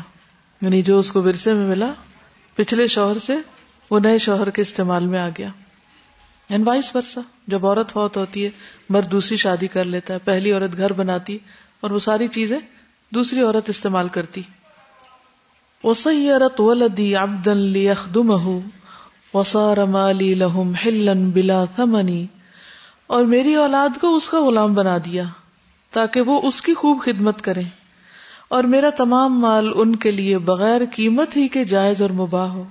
یعنی 0.61 0.81
جو 0.91 0.97
اس 0.99 1.11
کو 1.11 1.21
ورثے 1.23 1.53
میں 1.53 1.67
ملا 1.67 1.93
پچھلے 2.57 2.85
شوہر 2.91 3.17
سے 3.23 3.35
وہ 3.89 3.99
نئے 4.03 4.17
شوہر 4.23 4.49
کے 4.57 4.61
استعمال 4.61 5.05
میں 5.07 5.19
آ 5.19 5.27
گیا 5.37 5.49
جب 7.53 7.65
عورت 7.65 7.95
ہوتی 7.95 8.45
ہے 8.45 8.49
مرد 8.95 9.11
دوسری 9.11 9.37
شادی 9.43 9.67
کر 9.73 9.85
لیتا 9.95 10.13
ہے 10.13 10.19
پہلی 10.29 10.51
عورت 10.51 10.77
گھر 10.77 10.93
بناتی 11.03 11.37
اور 11.81 11.91
وہ 11.91 11.99
ساری 12.07 12.27
چیزیں 12.39 12.57
دوسری 13.15 13.41
عورت 13.41 13.69
استعمال 13.69 14.09
کرتی 14.17 14.41
عبدا 15.83 16.11
عورت 16.33 16.61
و 16.61 16.73
لدی 16.81 17.13
لهم 20.43 20.73
حلا 20.85 21.13
بلا 21.35 21.63
ثمن 21.75 22.09
اور 23.17 23.23
میری 23.35 23.55
اولاد 23.67 23.99
کو 24.01 24.15
اس 24.15 24.27
کا 24.29 24.41
غلام 24.47 24.73
بنا 24.81 24.97
دیا 25.09 25.23
تاکہ 25.99 26.31
وہ 26.31 26.41
اس 26.47 26.61
کی 26.69 26.73
خوب 26.83 27.01
خدمت 27.05 27.41
کریں 27.49 27.63
اور 28.55 28.63
میرا 28.71 28.89
تمام 28.97 29.39
مال 29.39 29.71
ان 29.81 29.95
کے 30.03 30.11
لیے 30.11 30.37
بغیر 30.49 30.81
قیمت 30.95 31.35
ہی 31.37 31.47
کے 31.55 31.63
جائز 31.71 32.01
اور 32.01 32.09
مباح 32.19 32.47
ہو 32.49 32.63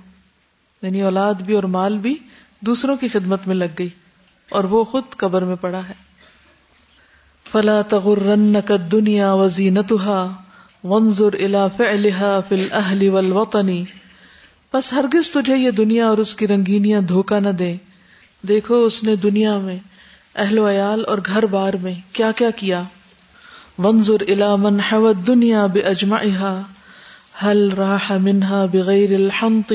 یعنی 0.81 1.01
اولاد 1.09 1.41
بھی 1.45 1.55
اور 1.55 1.63
مال 1.75 1.97
بھی 2.05 2.13
دوسروں 2.69 2.95
کی 3.01 3.07
خدمت 3.13 3.45
میں 3.47 3.55
لگ 3.55 3.75
گئی 3.79 3.87
اور 4.59 4.63
وہ 4.71 4.83
خود 4.91 5.15
قبر 5.23 5.41
میں 5.51 5.55
پڑا 5.61 5.81
ہے 5.89 5.93
فلا 7.51 7.79
نقد 8.37 8.91
دنیا 8.91 9.31
وزی 9.43 9.69
وانظر 9.69 11.33
الى 11.35 11.87
الا 11.91 12.39
في 12.47 12.55
الاهل 12.57 13.07
والوطن 13.13 13.69
پس 14.71 14.91
ہرگز 14.93 15.31
تجھے 15.31 15.55
یہ 15.57 15.71
دنیا 15.79 16.07
اور 16.07 16.17
اس 16.23 16.33
کی 16.41 16.47
رنگینیاں 16.47 17.01
دھوکہ 17.13 17.39
نہ 17.45 17.49
دے 17.61 17.71
دیکھو 18.47 18.83
اس 18.85 19.01
نے 19.03 19.15
دنیا 19.29 19.57
میں 19.63 19.77
اہل 20.45 20.59
و 20.65 20.69
عیال 20.69 21.03
اور 21.13 21.17
گھر 21.29 21.45
بار 21.57 21.73
میں 21.81 21.93
کیا 22.19 22.31
کیا 22.41 22.49
کیا 22.61 22.83
ونظر 23.83 24.23
علا 24.33 24.55
من 24.61 24.77
دنیا 25.27 25.65
بے 25.73 25.81
راہ 27.77 28.11
منہا 28.21 28.63
بغیر 28.71 29.11
الحمت 29.15 29.73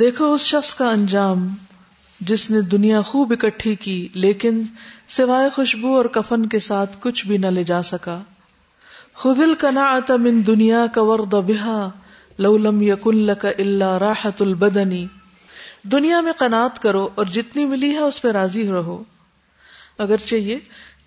دیکھو 0.00 0.32
اس 0.34 0.40
شخص 0.54 0.72
کا 0.74 0.90
انجام 0.90 1.46
جس 2.30 2.50
نے 2.50 2.60
دنیا 2.74 3.00
خوب 3.10 3.32
اکٹھی 3.38 3.74
کی 3.84 3.96
لیکن 4.14 4.60
سوائے 5.16 5.48
خوشبو 5.54 5.94
اور 5.96 6.04
کفن 6.18 6.46
کے 6.54 6.58
ساتھ 6.68 6.96
کچھ 7.00 7.26
بھی 7.26 7.36
نہ 7.44 7.54
لے 7.58 7.64
جا 7.70 7.82
سکا 7.92 8.18
کنا 9.60 9.94
من 10.22 10.46
دنیا 10.46 10.84
کا 10.94 11.02
ورد 11.10 11.34
و 11.34 11.40
بہا 11.52 11.78
لول 12.46 12.94
کا 13.40 13.50
اللہ 13.58 13.96
راحت 14.08 14.42
البدنی 14.42 15.06
دنیا 15.92 16.20
میں 16.28 16.32
قناط 16.38 16.78
کرو 16.82 17.08
اور 17.14 17.26
جتنی 17.38 17.64
ملی 17.74 17.92
ہے 17.94 18.00
اس 18.10 18.20
پہ 18.22 18.28
راضی 18.40 18.68
رہو 18.70 19.02
اگر 20.02 20.16
چاہیے 20.24 20.58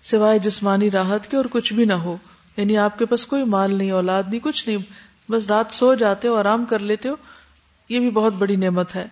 سوائے 0.08 0.38
جسمانی 0.38 0.90
راحت 0.90 1.30
کے 1.30 1.36
اور 1.36 1.44
کچھ 1.50 1.72
بھی 1.74 1.84
نہ 1.90 1.92
ہو 2.02 2.16
یعنی 2.56 2.76
آپ 2.78 2.98
کے 2.98 3.06
پاس 3.12 3.26
کوئی 3.26 3.44
مال 3.54 3.72
نہیں 3.74 3.90
اولاد 4.00 4.22
نہیں 4.30 4.40
کچھ 4.42 4.66
نہیں 4.68 5.30
بس 5.32 5.46
رات 5.50 5.72
سو 5.78 5.92
جاتے 6.02 6.28
ہو 6.28 6.34
آرام 6.42 6.64
کر 6.72 6.78
لیتے 6.90 7.08
ہو 7.08 7.14
یہ 7.92 8.00
بھی 8.00 8.10
بہت 8.18 8.32
بڑی 8.38 8.56
نعمت 8.64 8.94
ہے 8.96 9.04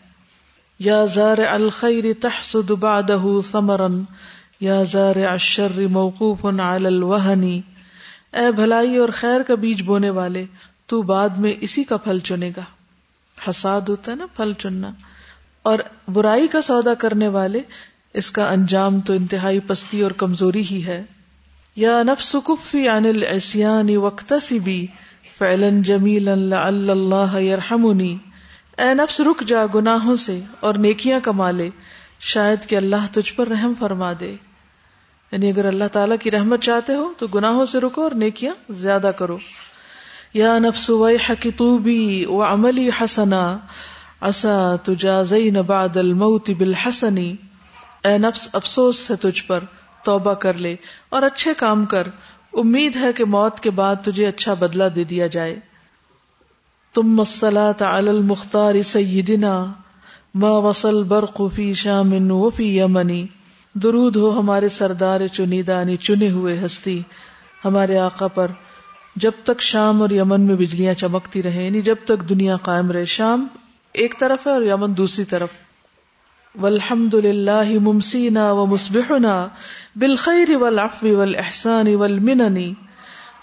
یا 0.79 0.93
یا 0.97 1.05
زار 1.15 1.37
زار 1.39 1.49
الخیر 1.55 2.05
تحسد 2.23 2.71
الشر 4.95 5.81
موقوف 5.99 6.45
علی 6.53 7.55
اے 8.43 8.51
بھلائی 8.61 8.97
اور 9.05 9.09
خیر 9.23 9.43
کا 9.49 9.55
بیج 9.65 9.83
بونے 9.89 10.11
والے 10.21 10.45
تو 10.93 11.03
بعد 11.13 11.39
میں 11.45 11.55
اسی 11.69 11.85
کا 11.93 11.97
پھل 12.07 12.19
چنے 12.31 12.51
گا 12.57 12.65
حساد 13.49 13.89
ہوتا 13.95 14.11
ہے 14.13 14.17
نا 14.17 14.27
پھل 14.37 14.53
چننا 14.59 14.91
اور 15.73 15.79
برائی 16.19 16.47
کا 16.57 16.63
سودا 16.71 16.95
کرنے 17.05 17.29
والے 17.39 17.61
اس 18.21 18.31
کا 18.31 18.49
انجام 18.51 19.01
تو 19.07 19.13
انتہائی 19.19 19.59
پستی 19.67 20.01
اور 20.03 20.11
کمزوری 20.17 20.63
ہی 20.71 20.85
ہے 20.87 21.03
یا 21.85 22.03
نفس 22.07 22.35
کفی 22.49 22.87
علسیانی 22.89 23.97
وقت 24.05 24.33
سی 24.43 24.59
بیلن 24.67 25.81
جمیل 25.89 26.29
اللہ 26.63 27.33
رک 29.29 29.43
جا 29.47 29.65
گناہوں 29.75 30.15
سے 30.27 30.39
اور 30.69 30.75
نیکیاں 30.85 31.19
کما 31.25 31.51
لے 31.51 31.69
شاید 32.33 32.67
کہ 32.69 32.77
اللہ 32.77 33.07
تجھ 33.13 33.33
پر 33.37 33.49
رحم 33.49 33.73
فرما 33.79 34.13
دے 34.21 34.35
یعنی 35.33 35.51
اگر 35.51 35.65
اللہ 35.73 35.89
تعالی 35.93 36.17
کی 36.23 36.31
رحمت 36.31 36.61
چاہتے 36.63 36.95
ہو 36.97 37.13
تو 37.19 37.27
گناہوں 37.35 37.65
سے 37.75 37.81
رکو 37.87 38.03
اور 38.03 38.13
نیکیاں 38.25 38.53
زیادہ 38.85 39.11
کرو 39.19 39.39
یا 40.43 40.59
نفس 40.69 40.89
ویحک 41.03 41.47
توبی 41.59 42.01
و 42.39 42.43
عملی 42.53 42.89
حسنا 43.01 43.47
تجا 44.87 45.23
زئی 45.35 45.51
بعد 45.75 45.97
الموت 46.03 46.51
بالحسنی 46.59 47.35
اے 48.09 48.17
نفس 48.19 48.49
افسوس 48.59 48.99
ہے 49.11 49.15
تجھ 49.21 49.43
پر 49.47 49.65
توبہ 50.05 50.33
کر 50.45 50.55
لے 50.65 50.75
اور 51.17 51.23
اچھے 51.29 51.53
کام 51.59 51.85
کر 51.93 52.09
امید 52.63 52.97
ہے 53.03 53.13
کہ 53.21 53.25
موت 53.35 53.61
کے 53.61 53.71
بعد 53.79 54.03
تجھے 54.05 54.27
اچھا 54.27 54.55
بدلہ 54.65 54.89
دے 54.97 55.05
دیا 55.13 55.27
جائے 55.37 55.55
تم 56.99 57.23
المختار 58.01 58.81
سیدنا 58.91 59.55
ما 60.45 60.51
وصل 60.67 61.03
بر 61.15 61.25
فی 61.55 61.73
شام 61.85 62.13
وفی 62.33 62.69
یمنی 62.79 63.27
درود 63.83 64.17
ہو 64.23 64.31
ہمارے 64.39 64.69
سردار 64.79 65.27
چنیدانی 65.39 65.97
چنے 66.09 66.31
ہوئے 66.31 66.59
ہستی 66.65 67.01
ہمارے 67.65 67.99
آقا 67.99 68.29
پر 68.39 68.51
جب 69.25 69.43
تک 69.45 69.61
شام 69.71 70.03
اور 70.03 70.11
یمن 70.21 70.41
میں 70.47 70.55
بجلیاں 70.57 70.95
چمکتی 71.03 71.43
رہے 71.43 71.65
یعنی 71.65 71.81
جب 71.91 72.05
تک 72.07 72.29
دنیا 72.29 72.57
قائم 72.71 72.91
رہے 72.93 73.05
شام 73.19 73.47
ایک 74.05 74.19
طرف 74.21 74.47
ہے 74.47 74.53
اور 74.53 74.63
یمن 74.63 74.97
دوسری 74.97 75.25
طرف 75.35 75.51
الحمد 76.63 77.15
للہ 77.25 77.79
ممسینا 77.83 78.51
و 78.53 78.65
مسبحنا 78.73 79.33
بالخیر 80.01 80.51
ولاف 80.63 81.03
و 81.13 81.17
والمننی 81.19 81.95
ول 82.03 82.19
مننی 82.29 82.73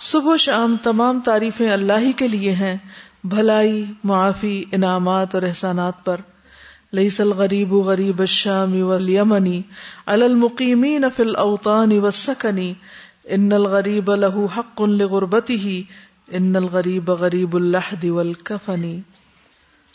صبح 0.09 0.33
و 0.33 0.35
شام 0.43 0.75
تمام 0.83 1.19
تعریفیں 1.25 1.69
اللہ 1.71 1.99
ہی 2.01 2.11
کے 2.17 2.27
لیے 2.27 2.51
ہیں 2.59 2.75
بھلائی 3.33 3.83
معافی 4.11 4.53
انعامات 4.77 5.35
اور 5.35 5.43
احسانات 5.49 6.03
پر 6.05 6.21
لئی 6.99 7.09
الغریب 7.21 7.73
غریب 7.87 8.19
الشام 8.19 8.81
والیمنی 8.83 9.59
شام 9.61 10.21
المقیمین 10.23 11.05
فی 11.15 11.23
الاوطان 11.23 11.89
نف 11.97 12.03
و 12.03 12.11
سکنی 12.25 12.73
ان 13.37 13.51
الغریب 13.61 14.11
له 14.25 14.45
حق 14.57 14.81
ان 14.89 14.99
ان 16.41 16.55
الغریب 16.55 17.09
غریب 17.25 17.55
اللحد 17.55 18.05
اللہ 18.17 18.41
کفنی 18.51 18.99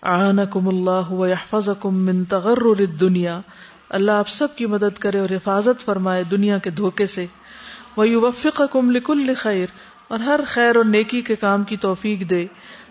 اعانکم 0.03 0.69
اللہ 0.69 1.13
ویحفظکم 1.13 1.99
من 2.07 2.25
تغرر 2.29 2.81
الدنیا 2.81 3.39
اللہ 3.99 4.11
آپ 4.23 4.29
سب 4.29 4.57
کی 4.57 4.67
مدد 4.73 4.99
کرے 5.01 5.19
اور 5.19 5.31
حفاظت 5.35 5.85
فرمائے 5.85 6.23
دنیا 6.31 6.59
کے 6.65 6.71
دھوکے 6.81 7.07
سے 7.13 7.25
ویوفقکم 7.97 8.91
لکل 8.97 9.35
خیر 9.39 9.67
اور 10.15 10.19
ہر 10.27 10.41
خیر 10.47 10.77
اور 10.77 10.85
نیکی 10.85 11.21
کے 11.29 11.37
کام 11.37 11.65
کی 11.71 11.77
توفیق 11.87 12.23
دے 12.31 12.45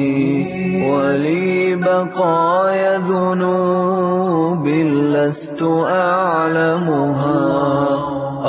ولي 0.89 1.47
بقايا 1.75 2.97
ذنوب 2.97 4.65
لست 5.13 5.61
أعلمها 5.61 7.41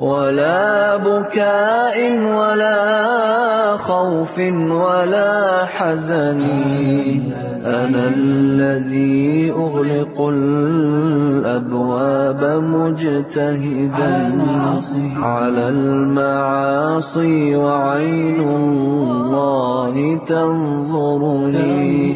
ولا 0.04 0.96
بكاء 0.96 1.96
ولا 2.36 2.84
خوف 3.76 4.38
ولا 4.70 5.64
حزن 5.64 6.40
أنا 7.64 8.05
الذي 8.09 9.50
أغلق 9.50 10.20
الأبواب 10.33 12.62
مجتهدا 12.64 14.42
على 15.16 15.68
المعاصي 15.68 17.57
وعين 17.57 18.40
الله 18.40 20.16
تنظرني 20.16 22.14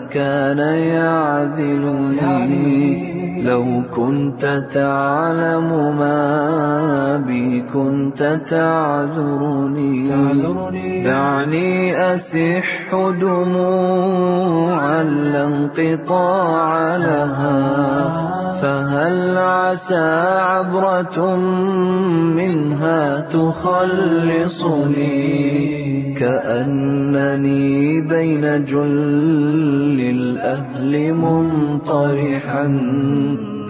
كان 0.13 0.59
يعذلني 0.59 3.01
لو 3.43 3.65
كنت 3.95 4.41
تعلم 4.73 5.97
ما 5.97 7.17
بي 7.27 7.61
كنت 7.61 8.39
تعذرني 8.49 10.09
دعني 11.03 11.97
أسح 12.13 12.91
دموعا 13.21 15.03
لا 15.03 15.47
انقطاع 15.47 16.97
لها 16.97 18.01
فهل 18.61 19.37
عسى 19.37 20.09
عبرة 20.37 21.35
منها 22.37 23.19
تخلصني 23.19 25.80
كأنني 26.19 28.01
بين 28.01 28.63
جل 28.65 29.99
الأهل 29.99 31.13
منطرحا 31.13 32.69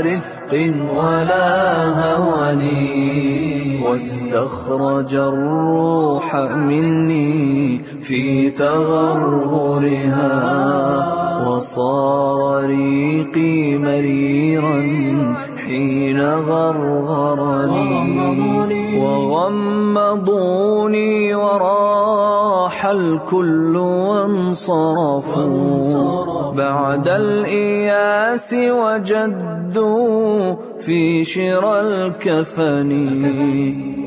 رفق 0.00 0.52
ولا 0.96 1.52
ہنی 2.00 3.53
واستخرج 3.84 5.14
الروح 5.14 6.36
مني 6.50 7.78
في 7.78 8.50
تغررها 8.50 10.50
وصار 11.48 12.66
ريقي 12.68 13.78
مريرا 13.78 14.82
حين 15.56 16.20
غرغرني 16.20 19.00
وغمضوني 19.00 21.34
وراح 21.34 22.86
الكل 22.86 23.76
وانصرفوا 23.76 26.52
بعد 26.54 27.08
الإياس 27.08 28.54
وجد 28.58 29.53
يهدوا 29.74 30.78
في 30.86 31.24
شرى 31.26 31.80
الكفن 31.80 32.90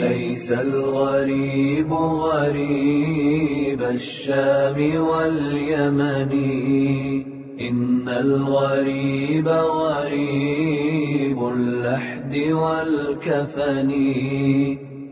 ليس 0.00 0.52
الغريب 0.52 1.92
غريب 1.92 3.82
الشام 3.82 4.78
واليمني 5.00 7.35
إن 7.60 8.08
الغريب 8.08 9.48
غريب 9.48 11.42
اللحد 11.48 12.34
والكفن 12.50 13.90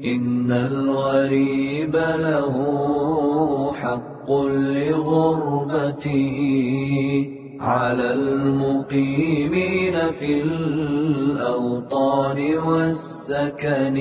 إن 0.05 0.53
الغريب 0.53 1.97
له 1.97 2.65
حق 3.75 4.31
لغربته 4.77 7.44
على 7.61 8.11
المقيمين 8.13 10.11
في 10.11 10.43
الأوطان 10.43 12.55
والسكن 12.59 13.97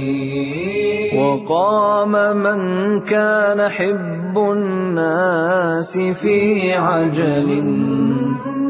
وقام 1.20 2.12
من 2.38 2.62
كان 3.02 3.70
حب 3.70 4.38
الناس 4.38 5.98
في 6.00 6.74
عجل 6.74 7.64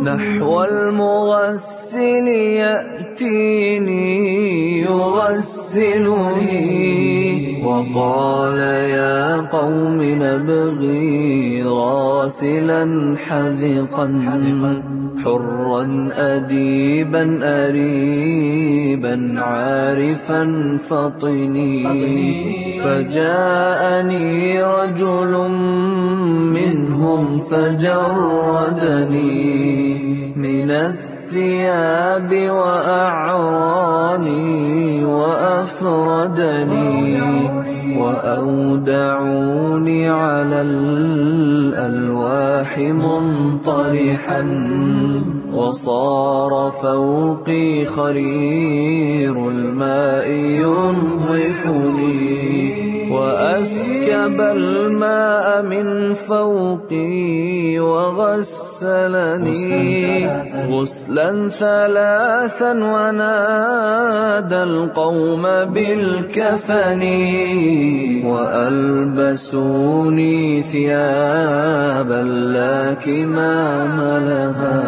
نحو 0.03 0.63
المغسل 0.63 2.27
يأتيني 2.27 4.37
يغسلني 4.81 7.32
وقال 7.63 8.57
يا 8.91 9.35
قوم 9.35 9.99
نبغي 10.03 11.63
راسلا 11.63 13.15
حذقا 13.17 14.05
حرا 15.23 15.87
أديبا 16.11 17.39
أريبا 17.43 19.35
عارفا 19.39 20.77
فطني 20.89 21.83
فجاءني 22.83 24.63
رجل 24.63 25.33
منهم 26.51 27.39
فجردني 27.39 29.92
من 30.43 30.71
الثياب 30.71 32.49
وأعراني 32.55 35.03
وأفردني 35.05 37.19
وأودعوني 37.97 40.09
على 40.09 40.61
الألواح 40.61 42.77
منطرحا 42.77 44.43
وصار 45.53 46.71
فوقي 46.81 47.85
خرير 47.85 49.49
الماء 49.49 50.29
ينظفني 50.31 52.82
وأسكب 53.13 54.41
الماء 54.41 55.61
من 55.61 55.85
فوقي 56.13 57.79
وغسلني 57.79 60.27
غسلا 60.69 61.49
ثلاثا 61.49 62.71
ونادى 62.73 64.63
القوم 64.63 65.43
بالكفن 65.73 67.03
وألبسوني 68.25 70.63
ثيابا 70.63 72.21
لا 72.53 72.93
كمام 72.93 73.97
لها 74.25 74.83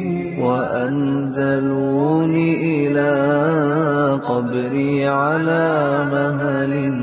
وأنزلوني 0.41 2.47
إلى 2.87 3.11
قبري 4.25 5.07
على 5.07 5.69
مهل 6.11 6.93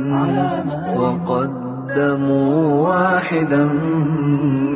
وقدموا 0.99 2.89
واحدا 2.89 3.65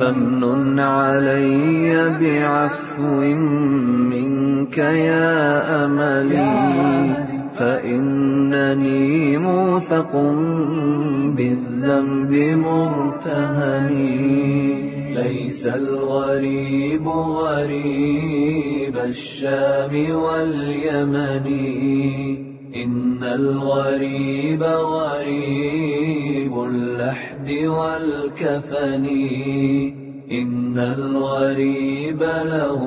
فمن 0.00 0.80
علي 0.80 1.90
بعفو 2.20 3.16
منك 4.12 4.78
يا 4.78 5.40
أملي 5.84 6.54
فإنني 7.58 9.36
موثق 9.38 10.12
بالذنب 11.36 12.30
مرتهني 12.66 14.12
ليس 15.16 15.66
الغريب 15.66 17.08
غريب 17.08 18.96
الشام 18.96 20.10
واليمن 20.14 21.46
إن 22.76 23.24
الغريب 23.24 24.62
غريب 24.62 26.52
اللحد 26.62 27.50
والكفن 27.50 29.06
إن 30.30 30.78
الغريب 30.78 32.22
له 32.22 32.82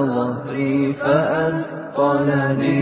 ظهري 0.08 0.94
فأثقلني 0.94 2.74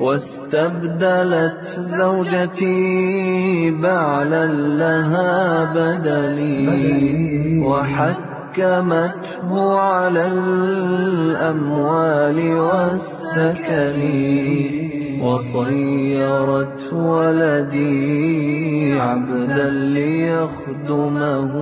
واستبدلت 0.00 1.64
زوجتي 1.78 2.80
بعلا 3.82 4.46
لها 4.56 5.64
بدلي 5.74 6.88
وحكمته 7.66 9.76
على 9.78 10.26
الأموال 10.28 12.54
والسكن 12.54 14.00
وصيرت 15.22 16.92
ولدي 16.92 18.92
عبدا 18.92 19.70
ليخدمه 19.70 21.52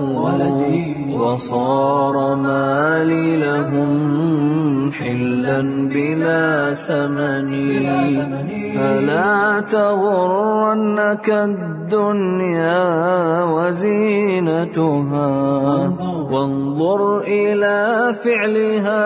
وصار 1.21 2.35
مالي 2.35 3.37
لهم 3.51 3.91
حلا 4.91 5.61
بلا 5.93 6.73
ثمن 6.73 7.51
فلا 8.75 9.61
تغرنك 9.71 11.29
الدنيا 11.29 11.78
دنیا 11.91 13.45
وزین 13.57 14.47
تنہا 14.73 15.29
وم 16.33 16.51
بور 16.77 17.01
ایلا 17.35 17.69
فی 18.23 18.33
الحا 18.43 19.05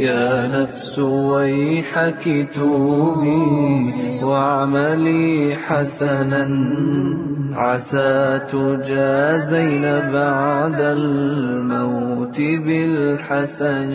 يا 0.00 0.46
نفس 0.46 0.98
ويحك 0.98 2.48
توبي 2.54 4.20
واعملي 4.24 5.56
حسنا 5.56 6.48
عسى 7.56 8.40
تجازين 8.52 9.82
بعد 10.12 10.80
الموت 10.80 12.36
بالحسن 12.40 13.94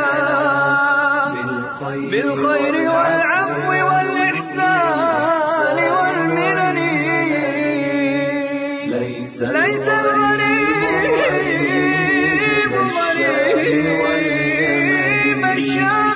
بالخير 2.11 2.75
والعفو 2.75 3.71
والإحسان 3.71 5.77
والمنن 5.99 6.77
ليس 8.99 9.43
ليس 9.43 9.89
الغريب 9.89 12.73
غريب 12.73 15.45
الشام 15.45 16.06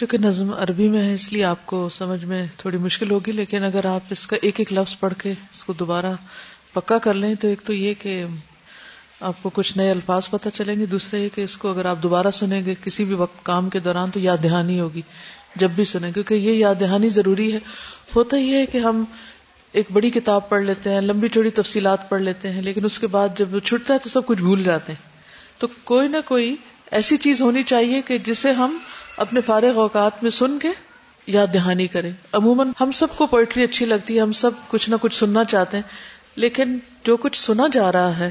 چونکہ 0.00 0.18
نظم 0.18 0.52
عربی 0.62 0.86
میں 0.88 1.00
ہے 1.06 1.14
اس 1.14 1.24
لیے 1.32 1.42
آپ 1.44 1.64
کو 1.70 1.78
سمجھ 1.92 2.24
میں 2.24 2.44
تھوڑی 2.58 2.76
مشکل 2.80 3.10
ہوگی 3.10 3.32
لیکن 3.32 3.64
اگر 3.64 3.84
آپ 3.86 4.02
اس 4.12 4.26
کا 4.26 4.36
ایک 4.46 4.58
ایک 4.60 4.72
لفظ 4.72 4.96
پڑھ 4.98 5.14
کے 5.22 5.30
اس 5.32 5.64
کو 5.64 5.72
دوبارہ 5.78 6.12
پکا 6.72 6.96
کر 7.06 7.14
لیں 7.14 7.34
تو 7.40 7.48
ایک 7.48 7.62
تو 7.66 7.72
یہ 7.74 7.94
کہ 8.02 8.12
آپ 9.30 9.42
کو 9.42 9.50
کچھ 9.54 9.76
نئے 9.76 9.90
الفاظ 9.90 10.28
پتہ 10.30 10.48
چلیں 10.54 10.74
گے 10.78 10.86
دوسرا 10.92 11.18
یہ 11.20 11.28
کہ 11.34 11.40
اس 11.44 11.56
کو 11.64 11.70
اگر 11.70 11.86
آپ 11.86 12.02
دوبارہ 12.02 12.30
سنیں 12.34 12.64
گے 12.66 12.74
کسی 12.84 13.04
بھی 13.10 13.14
وقت 13.24 13.44
کام 13.46 13.68
کے 13.70 13.80
دوران 13.88 14.10
تو 14.14 14.20
یاد 14.20 14.42
دہانی 14.42 14.78
ہوگی 14.80 15.02
جب 15.62 15.70
بھی 15.76 15.84
سنیں 15.92 16.10
کیونکہ 16.12 16.34
یہ 16.34 16.52
یاد 16.58 16.80
دہانی 16.80 17.08
ضروری 17.18 17.52
ہے 17.52 17.58
ہوتا 18.14 18.36
یہ 18.36 18.54
ہے 18.56 18.66
کہ 18.72 18.78
ہم 18.88 19.04
ایک 19.78 19.90
بڑی 19.92 20.10
کتاب 20.18 20.48
پڑھ 20.48 20.62
لیتے 20.64 20.92
ہیں 20.92 21.00
لمبی 21.00 21.28
چوڑی 21.34 21.50
تفصیلات 21.60 22.08
پڑھ 22.10 22.22
لیتے 22.22 22.50
ہیں 22.52 22.62
لیکن 22.70 22.84
اس 22.84 22.98
کے 22.98 23.06
بعد 23.18 23.36
جب 23.38 23.58
چھٹتا 23.64 23.94
ہے 23.94 23.98
تو 24.04 24.08
سب 24.12 24.26
کچھ 24.26 24.38
بھول 24.40 24.62
جاتے 24.62 24.92
ہیں 24.92 25.60
تو 25.60 25.66
کوئی 25.92 26.08
نہ 26.16 26.24
کوئی 26.28 26.54
ایسی 26.98 27.16
چیز 27.28 27.40
ہونی 27.42 27.62
چاہیے 27.74 28.00
کہ 28.06 28.18
جسے 28.26 28.52
ہم 28.62 28.78
اپنے 29.24 29.40
فارغ 29.46 29.78
اوقات 29.78 30.22
میں 30.22 30.30
سن 30.30 30.58
کے 30.58 30.68
یاد 31.32 31.46
دہانی 31.54 31.86
کریں 31.94 32.10
عموماً 32.38 32.70
ہم 32.80 32.90
سب 33.00 33.16
کو 33.16 33.26
پوئٹری 33.32 33.62
اچھی 33.64 33.86
لگتی 33.86 34.14
ہے 34.16 34.20
ہم 34.20 34.30
سب 34.38 34.60
کچھ 34.68 34.88
نہ 34.90 34.96
کچھ 35.00 35.14
سننا 35.18 35.42
چاہتے 35.54 35.76
ہیں 35.76 36.38
لیکن 36.44 36.76
جو 37.06 37.16
کچھ 37.24 37.36
سنا 37.40 37.66
جا 37.72 37.90
رہا 37.92 38.16
ہے 38.18 38.30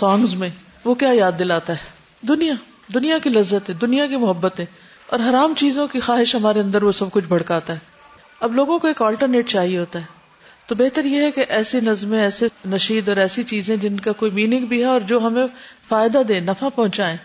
سانگز 0.00 0.34
میں 0.42 0.48
وہ 0.84 0.94
کیا 1.00 1.10
یاد 1.14 1.38
دلاتا 1.38 1.72
ہے 1.80 2.26
دنیا 2.28 2.54
دنیا 2.94 3.18
کی 3.24 3.30
لذتیں 3.30 3.74
دنیا 3.86 4.06
کی 4.12 4.16
محبتیں 4.26 4.64
اور 5.12 5.20
حرام 5.28 5.54
چیزوں 5.64 5.86
کی 5.94 6.00
خواہش 6.10 6.34
ہمارے 6.34 6.60
اندر 6.60 6.82
وہ 6.82 6.92
سب 7.00 7.10
کچھ 7.12 7.24
بھڑکاتا 7.34 7.72
ہے 7.72 8.44
اب 8.46 8.54
لوگوں 8.60 8.78
کو 8.84 8.88
ایک 8.88 9.02
آلٹرنیٹ 9.08 9.48
چاہیے 9.54 9.78
ہوتا 9.78 9.98
ہے 10.00 10.66
تو 10.68 10.74
بہتر 10.84 11.04
یہ 11.14 11.24
ہے 11.24 11.30
کہ 11.40 11.44
ایسی 11.58 11.80
نظمیں 11.88 12.20
ایسے 12.22 12.46
نشید 12.76 13.08
اور 13.08 13.16
ایسی 13.26 13.42
چیزیں 13.54 13.76
جن 13.86 13.98
کا 14.08 14.12
کوئی 14.22 14.30
میننگ 14.40 14.66
بھی 14.74 14.80
ہے 14.80 14.86
اور 14.96 15.10
جو 15.12 15.18
ہمیں 15.26 15.46
فائدہ 15.88 16.22
دے 16.28 16.40
نفع 16.52 16.68
پہنچائیں 16.74 17.16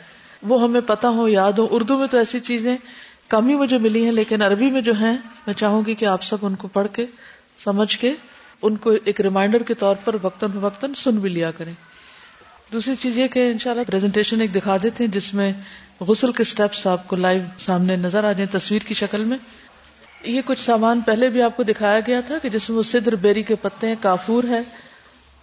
وہ 0.49 0.61
ہمیں 0.63 0.81
پتا 0.87 1.09
ہو 1.17 1.27
یاد 1.27 1.57
ہو 1.59 1.67
اردو 1.75 1.97
میں 1.97 2.07
تو 2.11 2.17
ایسی 2.17 2.39
چیزیں 2.49 2.75
کمی 3.27 3.55
مجھے 3.55 3.77
ملی 3.83 4.03
ہیں 4.05 4.11
لیکن 4.11 4.41
عربی 4.41 4.69
میں 4.71 4.81
جو 4.81 4.93
ہیں 4.99 5.15
میں 5.45 5.53
چاہوں 5.57 5.81
گی 5.85 5.95
کہ 6.01 6.05
آپ 6.05 6.23
سب 6.23 6.45
ان 6.45 6.55
کو 6.63 6.67
پڑھ 6.73 6.87
کے 6.93 7.05
سمجھ 7.63 7.97
کے 7.99 8.13
ان 8.67 8.75
کو 8.85 8.91
ایک 9.05 9.19
ریمائنڈر 9.21 9.63
کے 9.67 9.73
طور 9.83 9.95
پر 10.03 10.15
وقتاً 10.21 10.51
فوقتاً 10.61 10.93
سن 11.03 11.15
بھی 11.23 11.29
لیا 11.29 11.51
کریں 11.57 11.73
دوسری 12.71 12.95
چیز 12.99 13.17
یہ 13.17 13.27
کہ 13.33 13.49
انشاءاللہ 13.51 13.83
پریزنٹیشن 13.87 14.41
ایک 14.41 14.53
دکھا 14.55 14.77
دیتے 14.83 15.03
ہیں 15.03 15.11
جس 15.11 15.33
میں 15.33 15.51
غسل 16.07 16.31
کے 16.37 16.43
سٹیپس 16.43 16.85
آپ 16.87 17.07
کو 17.07 17.15
لائیو 17.15 17.41
سامنے 17.65 17.95
نظر 17.95 18.23
آ 18.23 18.31
جائیں 18.39 18.51
تصویر 18.57 18.87
کی 18.87 18.93
شکل 19.01 19.23
میں 19.23 19.37
یہ 20.23 20.41
کچھ 20.45 20.61
سامان 20.61 21.01
پہلے 21.05 21.29
بھی 21.29 21.41
آپ 21.41 21.57
کو 21.57 21.63
دکھایا 21.63 21.99
گیا 22.07 22.21
تھا 22.27 22.37
کہ 22.41 22.49
جس 22.49 22.69
میں 22.69 22.77
وہ 22.77 22.83
سدر 22.91 23.15
بیری 23.25 23.43
کے 23.43 23.55
پتے 23.61 23.87
ہیں 23.87 23.95
کافور 24.01 24.43
ہے 24.49 24.61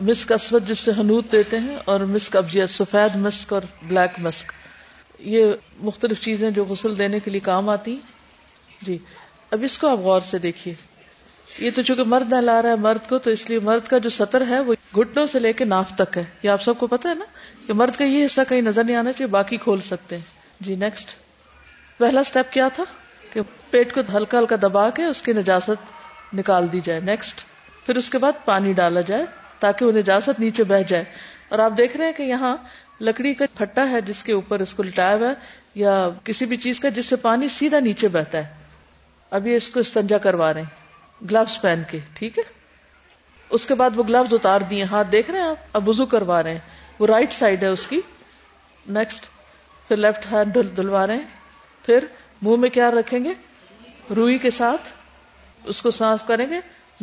مسک 0.09 0.33
اسود 0.33 0.67
جس 0.69 0.79
سے 0.79 0.93
حنوت 0.99 1.31
دیتے 1.33 1.59
ہیں 1.61 1.77
اور 1.93 2.01
مسک 2.15 2.37
ابجیا 2.37 2.67
سفید 2.79 3.17
مسک 3.27 3.53
اور 3.53 3.63
بلیک 3.89 4.19
مسک 4.27 4.53
یہ 5.31 5.53
مختلف 5.85 6.21
چیزیں 6.21 6.51
جو 6.51 6.65
غسل 6.69 6.97
دینے 6.99 7.19
کے 7.25 7.31
لیے 7.31 7.41
کام 7.45 7.69
آتی 7.69 7.99
جی 8.85 8.97
اب 9.57 9.65
اس 9.65 9.79
کو 9.79 9.87
آپ 9.89 9.99
غور 10.07 10.21
سے 10.31 10.39
دیکھیے 10.45 10.75
یہ 11.59 11.71
تو 11.75 11.83
چونکہ 11.83 12.05
مرد 12.09 12.33
نہ 12.33 12.41
لا 12.41 12.61
رہا 12.63 12.71
ہے 12.71 12.77
مرد 12.87 13.09
کو 13.09 13.19
تو 13.25 13.31
اس 13.31 13.49
لیے 13.51 13.59
مرد 13.63 13.87
کا 13.89 13.99
جو 14.07 14.11
سطر 14.11 14.47
ہے 14.49 14.61
وہ 14.69 14.75
گھٹنوں 14.97 15.27
سے 15.33 15.39
لے 15.39 15.53
کے 15.53 15.65
ناف 15.65 15.93
تک 15.97 16.17
ہے 16.19 16.25
یہ 16.43 16.51
آپ 16.51 16.63
سب 16.63 16.79
کو 16.79 16.87
پتا 16.95 17.09
ہے 17.09 17.15
نا 17.15 17.25
کہ 17.67 17.73
مرد 17.83 17.97
کا 17.99 18.05
یہ 18.05 18.25
حصہ 18.25 18.41
کہیں 18.49 18.63
نظر 18.63 18.85
نہیں 18.85 18.97
آنا 18.97 19.13
چاہیے 19.13 19.27
باقی 19.37 19.57
کھول 19.67 19.81
سکتے 19.91 20.17
ہیں 20.17 20.23
جی 20.67 20.75
نیکسٹ 20.85 21.11
پہلا 21.99 22.21
اسٹیپ 22.21 22.53
کیا 22.53 22.69
تھا 22.75 22.85
کہ 23.33 23.41
پیٹ 23.71 23.95
کو 23.95 24.01
ہلکا 24.17 24.39
ہلکا 24.39 24.57
دبا 24.63 24.89
کے 24.97 25.05
اس 25.05 25.23
کی 25.23 25.33
نجاست 25.33 26.35
نکال 26.35 26.71
دی 26.73 26.81
جائے 26.85 27.01
نیکسٹ 27.11 27.41
پھر 27.87 27.97
اس 27.97 28.11
کے 28.11 28.19
بعد 28.19 28.45
پانی 28.45 28.73
ڈالا 28.81 29.01
جائے 29.13 29.25
تاکہ 29.61 29.85
وہ 29.85 29.93
نجاست 29.93 30.41
نیچے 30.41 30.65
بہ 30.73 30.81
جائے 30.89 31.05
اور 31.55 31.59
آپ 31.69 31.73
دیکھ 31.79 31.97
رہے 31.97 32.05
ہیں 32.07 32.13
کہ 32.13 32.23
یہاں 32.23 32.57
لکڑی 33.09 33.33
کا 33.35 33.45
پھٹا 33.57 33.89
ہے 33.91 34.01
جس 34.07 34.23
کے 34.25 34.33
اوپر 34.33 34.61
اس 34.61 34.73
کو 34.75 34.83
ہوا 34.97 35.11
ہے 35.29 35.33
یا 35.81 35.93
کسی 36.25 36.47
بھی 36.47 36.57
چیز 36.65 36.81
کا 36.81 36.89
جس 36.99 37.07
سے 37.13 37.17
پانی 37.25 37.49
سیدھا 37.55 37.79
نیچے 37.87 38.09
بہتا 38.17 38.39
ہے 38.45 38.71
ابھی 39.39 39.55
اس 39.55 39.69
کو 39.77 39.81
استنجا 39.81 40.19
کروا 40.27 40.53
رہے 40.55 40.63
ہیں 40.67 41.27
گلوز 41.31 41.61
پہن 41.61 41.83
کے 41.91 41.99
ٹھیک 42.15 42.39
ہے 42.39 42.43
اس 43.59 43.67
کے 43.67 43.75
بعد 43.81 43.97
وہ 43.99 44.03
گلوز 44.09 44.33
اتار 44.35 44.61
دیے 44.71 44.85
ہاتھ 44.93 45.09
دیکھ 45.13 45.31
رہے 45.31 45.41
ہیں 45.41 45.47
آپ 45.49 45.65
اب 45.79 45.89
وزو 45.89 46.07
کروا 46.15 46.43
رہے 46.43 46.53
ہیں 46.53 46.95
وہ 46.99 47.07
رائٹ 47.07 47.33
سائڈ 47.33 47.63
ہے 47.63 47.69
اس 47.79 47.87
کی 47.93 48.01
نیکسٹ 48.99 49.27
پھر 49.89 49.97
لیفٹ 50.07 50.31
ہینڈ 50.33 50.57
دلوا 50.79 51.07
رہے 51.07 51.17
ہیں 51.17 51.87
پھر 51.87 52.05
منہ 52.43 52.57
میں 52.67 52.71
کیا 52.79 52.91
رکھیں 52.99 53.19
گے 53.25 53.33
روئی 54.17 54.39
کے 54.47 54.51
ساتھ 54.61 54.93
اس 55.75 55.83
کو 55.83 55.91
صاف 56.01 56.27
کریں 56.27 56.47
گے 56.51 56.61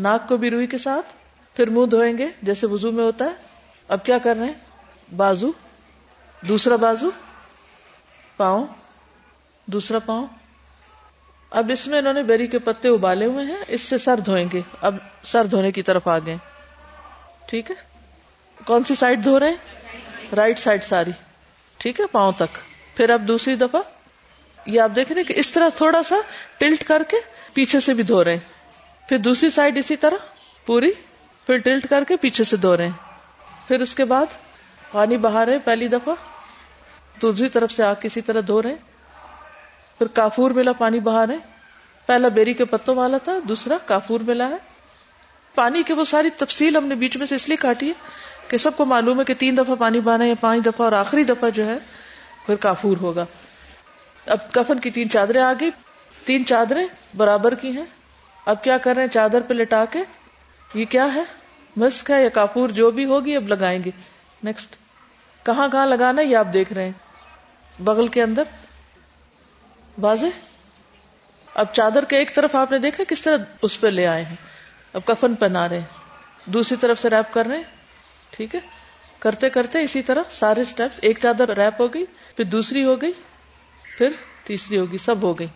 ناک 0.08 0.28
کو 0.28 0.38
بھی 0.46 0.50
روئی 0.50 0.68
کے 0.74 0.78
ساتھ 0.86 1.14
پھر 1.56 1.70
منہ 1.78 1.86
دھوئیں 1.96 2.18
گے 2.18 2.28
جیسے 2.52 2.68
وزو 2.76 2.92
میں 3.00 3.04
ہوتا 3.04 3.26
ہے 3.26 3.74
اب 3.98 4.06
کیا 4.06 4.18
کر 4.28 4.36
رہے 4.40 4.46
ہیں 4.48 5.08
بازو 5.24 5.52
دوسرا 6.48 6.76
بازو 6.82 7.10
پاؤں 8.38 8.66
دوسرا 9.74 10.00
پاؤں 10.06 10.26
اب 11.60 11.72
اس 11.74 11.88
میں 11.88 11.98
انہوں 12.00 12.14
نے 12.14 12.24
بیری 12.24 12.48
کے 12.48 12.60
پتے 12.64 12.88
ابالے 12.90 13.26
ہوئے 13.26 13.46
ہیں 13.46 13.58
اس 13.78 13.82
سے 13.82 13.98
سر 13.98 14.20
دھوئیں 14.26 14.46
گے 14.54 14.62
اب 14.90 14.96
سر 15.32 15.46
دھونے 15.52 15.72
کی 15.78 15.82
طرف 15.84 16.08
آ 16.08 16.18
گئے 16.26 16.36
ٹھیک 17.48 17.72
ہے 17.72 17.76
کون 18.66 18.84
سی 18.84 18.96
سائڈ 18.96 19.24
دھو 19.24 19.40
رہے 19.40 19.50
ہیں 19.50 20.36
رائٹ 20.38 20.60
سائڈ 20.60 20.84
ساری 20.84 21.12
ٹھیک 21.78 22.00
ہے 22.00 22.06
پاؤں 22.12 22.32
تک 22.38 22.58
پھر 22.96 23.10
اب 23.10 23.28
دوسری 23.28 23.56
دفعہ 23.56 23.82
یہ 24.66 24.82
آپ 24.82 24.92
دیکھ 24.96 25.12
رہے 25.12 25.24
کہ 25.24 25.34
اس 25.40 25.52
طرح 25.52 25.70
تھوڑا 25.78 26.04
سا 26.10 26.16
ٹلٹ 26.58 26.84
کر 26.88 27.04
کے 27.10 27.18
پیچھے 27.54 27.80
سے 27.86 27.94
بھی 28.00 28.04
دھو 28.12 28.24
رہے 28.24 28.34
ہیں 28.34 29.08
پھر 29.10 29.18
دوسری 29.28 29.50
سائڈ 29.50 29.78
اسی 29.78 29.96
طرح 30.06 30.28
پوری 30.66 30.92
پھر 31.46 31.58
ٹلٹ 31.64 31.88
کر 31.90 32.04
کے 32.08 32.16
پیچھے 32.22 32.44
سے 32.44 32.58
دھو 32.66 32.76
رہے 32.78 32.86
ہیں 32.86 33.68
پھر 33.68 33.82
اس 33.82 33.94
کے 33.96 34.06
بعد 34.14 34.34
پانی 34.92 35.18
بہا 35.26 35.46
رہے 35.46 35.58
پہلی 35.66 35.88
دفعہ 35.88 36.14
دوسری 37.22 37.50
طرف 37.56 37.72
سے 37.72 37.84
آگ 37.84 37.96
کسی 38.02 38.22
طرح 38.30 38.42
دھو 38.48 38.62
رہے 38.64 38.76
پھر 39.98 40.08
کافور 40.20 40.52
میلا 40.60 40.72
پانی 40.78 41.00
بہا 41.08 41.26
رہے 41.28 41.38
پہلا 42.06 42.28
بیری 42.38 42.54
کے 42.62 42.66
پتوں 42.66 42.96
والا 42.96 43.18
تھا 43.24 43.32
دوسرا 43.48 43.78
کافور 43.86 44.20
میلا 44.28 44.48
ہے 44.50 44.58
پانی 45.56 45.84
کی 45.88 45.94
وہ 45.94 46.04
ساری 46.14 46.30
تفصیل 46.38 46.78
ہم 46.78 46.86
نے 46.88 46.96
بیچ 47.04 47.18
میں 47.18 47.26
سے 47.30 47.36
اس 47.36 47.48
لیے 47.50 47.58
کاٹی 47.66 47.88
ہے 47.88 48.48
کہ 48.48 48.58
سب 48.64 48.78
کو 48.78 48.86
معلوم 48.92 49.20
ہے 49.20 49.24
کہ 49.26 49.34
تین 49.40 49.58
دفعہ 49.58 49.76
پانی 49.80 50.00
بہانا 50.08 50.26
یا 50.26 50.34
پانچ 50.40 50.66
دفعہ 50.66 50.84
اور 50.86 50.94
آخری 51.00 51.24
دفعہ 51.32 51.50
جو 51.56 51.66
ہے 51.66 51.78
پھر 52.46 52.56
کافور 52.66 52.98
ہوگا 53.02 53.26
اب 54.36 54.52
کفن 54.52 54.80
کی 54.80 54.90
تین 54.98 55.10
چادریں 55.10 55.42
آ 55.42 55.52
گئی 55.60 55.70
تین 56.26 56.46
چادریں 56.46 56.86
برابر 57.18 57.56
کی 57.62 57.72
ہیں 57.78 57.86
اب 58.54 58.64
کیا 58.64 58.78
کر 58.84 58.96
رہے 58.96 59.02
ہیں 59.04 59.10
چادر 59.14 59.42
پہ 59.48 59.54
لٹا 59.54 59.84
کے 59.92 60.00
یہ 60.74 60.86
کیا 60.96 61.08
ہے 61.16 61.24
مسک 61.84 62.12
ہے 62.12 62.22
یا 62.24 62.30
کافور 62.40 62.70
جو 62.82 62.90
بھی 63.00 63.06
ہوگی 63.12 63.36
اب 63.36 63.48
لگائیں 63.48 63.80
گے 63.84 63.92
نیکسٹ 64.44 64.76
کہاں 65.46 65.68
کہاں 65.72 65.86
لگانا 65.86 66.22
یہ 66.22 66.38
آپ 66.38 66.54
دیکھ 66.54 66.74
رہے 66.74 66.86
ہیں 66.86 67.82
بغل 67.84 68.08
کے 68.16 68.22
اندر 68.24 68.44
بازے 70.02 70.28
اب 71.64 71.74
چادر 71.74 72.06
کے 72.10 72.18
ایک 72.18 72.34
طرف 72.36 72.56
آپ 72.56 72.72
نے 72.72 72.78
دیکھا 72.80 73.04
کس 73.08 73.22
طرح 73.22 73.38
اس 73.68 73.80
پہ 73.82 73.88
لے 73.88 74.06
آئے 74.08 74.24
ہیں 74.26 74.36
اب 74.98 75.06
کفن 75.06 75.36
پہنا 75.44 75.68
رہے 75.70 75.80
ہیں 75.80 76.50
دوسری 76.54 76.78
طرف 76.82 77.00
سے 77.00 77.10
ریپ 77.10 77.34
کر 77.34 77.46
رہے 77.46 77.58
ہیں 77.58 78.34
ٹھیک 78.36 78.56
ہے 78.56 78.60
کرتے 79.20 79.50
کرتے 79.50 79.84
اسی 79.84 80.02
طرح 80.10 80.24
سارے 80.32 80.62
اسٹیپ 80.62 81.00
ایک 81.08 81.18
چادر 81.22 81.56
ریپ 81.58 81.82
ہو 81.82 81.94
گئی 81.94 82.06
پھر 82.36 82.44
دوسری 82.56 82.84
ہو 82.86 83.00
گئی 83.02 83.12
پھر 83.98 84.10
تیسری 84.48 84.78
ہوگی 84.80 84.98
سب 85.06 85.24
ہو 85.24 85.38
گئی 85.40 85.48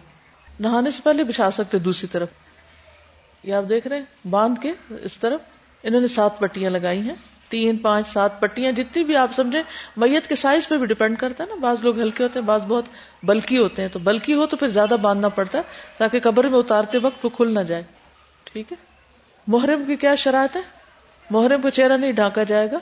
نہانے 0.59 0.91
سے 0.91 1.01
پہلے 1.03 1.23
بچھا 1.29 1.49
سکتے 1.51 1.79
دوسری 1.89 2.07
طرف 2.11 2.29
یہ 3.43 3.53
آپ 3.55 3.63
دیکھ 3.69 3.87
رہے 3.87 3.97
ہیں 3.97 4.27
باندھ 4.29 4.59
کے 4.61 4.71
اس 5.05 5.17
طرف 5.19 5.41
انہوں 5.83 6.01
نے 6.01 6.07
سات 6.07 6.39
پٹیاں 6.39 6.69
لگائی 6.71 6.99
ہیں 7.07 7.15
تین 7.49 7.77
پانچ 7.81 8.07
سات 8.07 8.39
پٹیاں 8.41 8.71
جتنی 8.77 9.03
بھی 9.03 9.15
آپ 9.15 9.31
سمجھیں 9.35 9.61
میت 10.03 10.27
کے 10.27 10.35
سائز 10.43 10.67
پہ 10.67 10.77
بھی 10.77 10.85
ڈپینڈ 10.87 11.17
کرتا 11.19 11.43
ہے 11.43 11.49
نا 11.49 11.55
بعض 11.61 11.83
لوگ 11.83 11.99
ہلکے 11.99 12.23
ہوتے 12.23 12.39
ہیں 12.39 12.45
بعض 12.45 12.61
بہت 12.67 12.85
بلکی 13.31 13.57
ہوتے 13.57 13.81
ہیں 13.81 13.89
تو 13.93 13.99
بلکی 14.07 14.33
ہو 14.35 14.45
تو 14.53 14.57
پھر 14.57 14.67
زیادہ 14.77 14.95
باندھنا 15.01 15.29
پڑتا 15.39 15.57
ہے 15.57 15.93
تاکہ 15.97 16.19
قبر 16.23 16.47
میں 16.53 16.59
اتارتے 16.59 16.97
وقت 17.03 17.25
وہ 17.25 17.29
کھل 17.35 17.53
نہ 17.53 17.59
جائے 17.67 17.83
ٹھیک 18.51 18.71
ہے 18.71 18.77
محرم 19.55 19.83
کی 19.87 19.95
کیا 20.05 20.15
شرائط 20.23 20.55
ہے 20.55 20.61
محرم 21.31 21.61
کو 21.61 21.69
چہرہ 21.79 21.97
نہیں 21.97 22.11
ڈھانکا 22.19 22.43
جائے 22.53 22.71
گا 22.71 22.77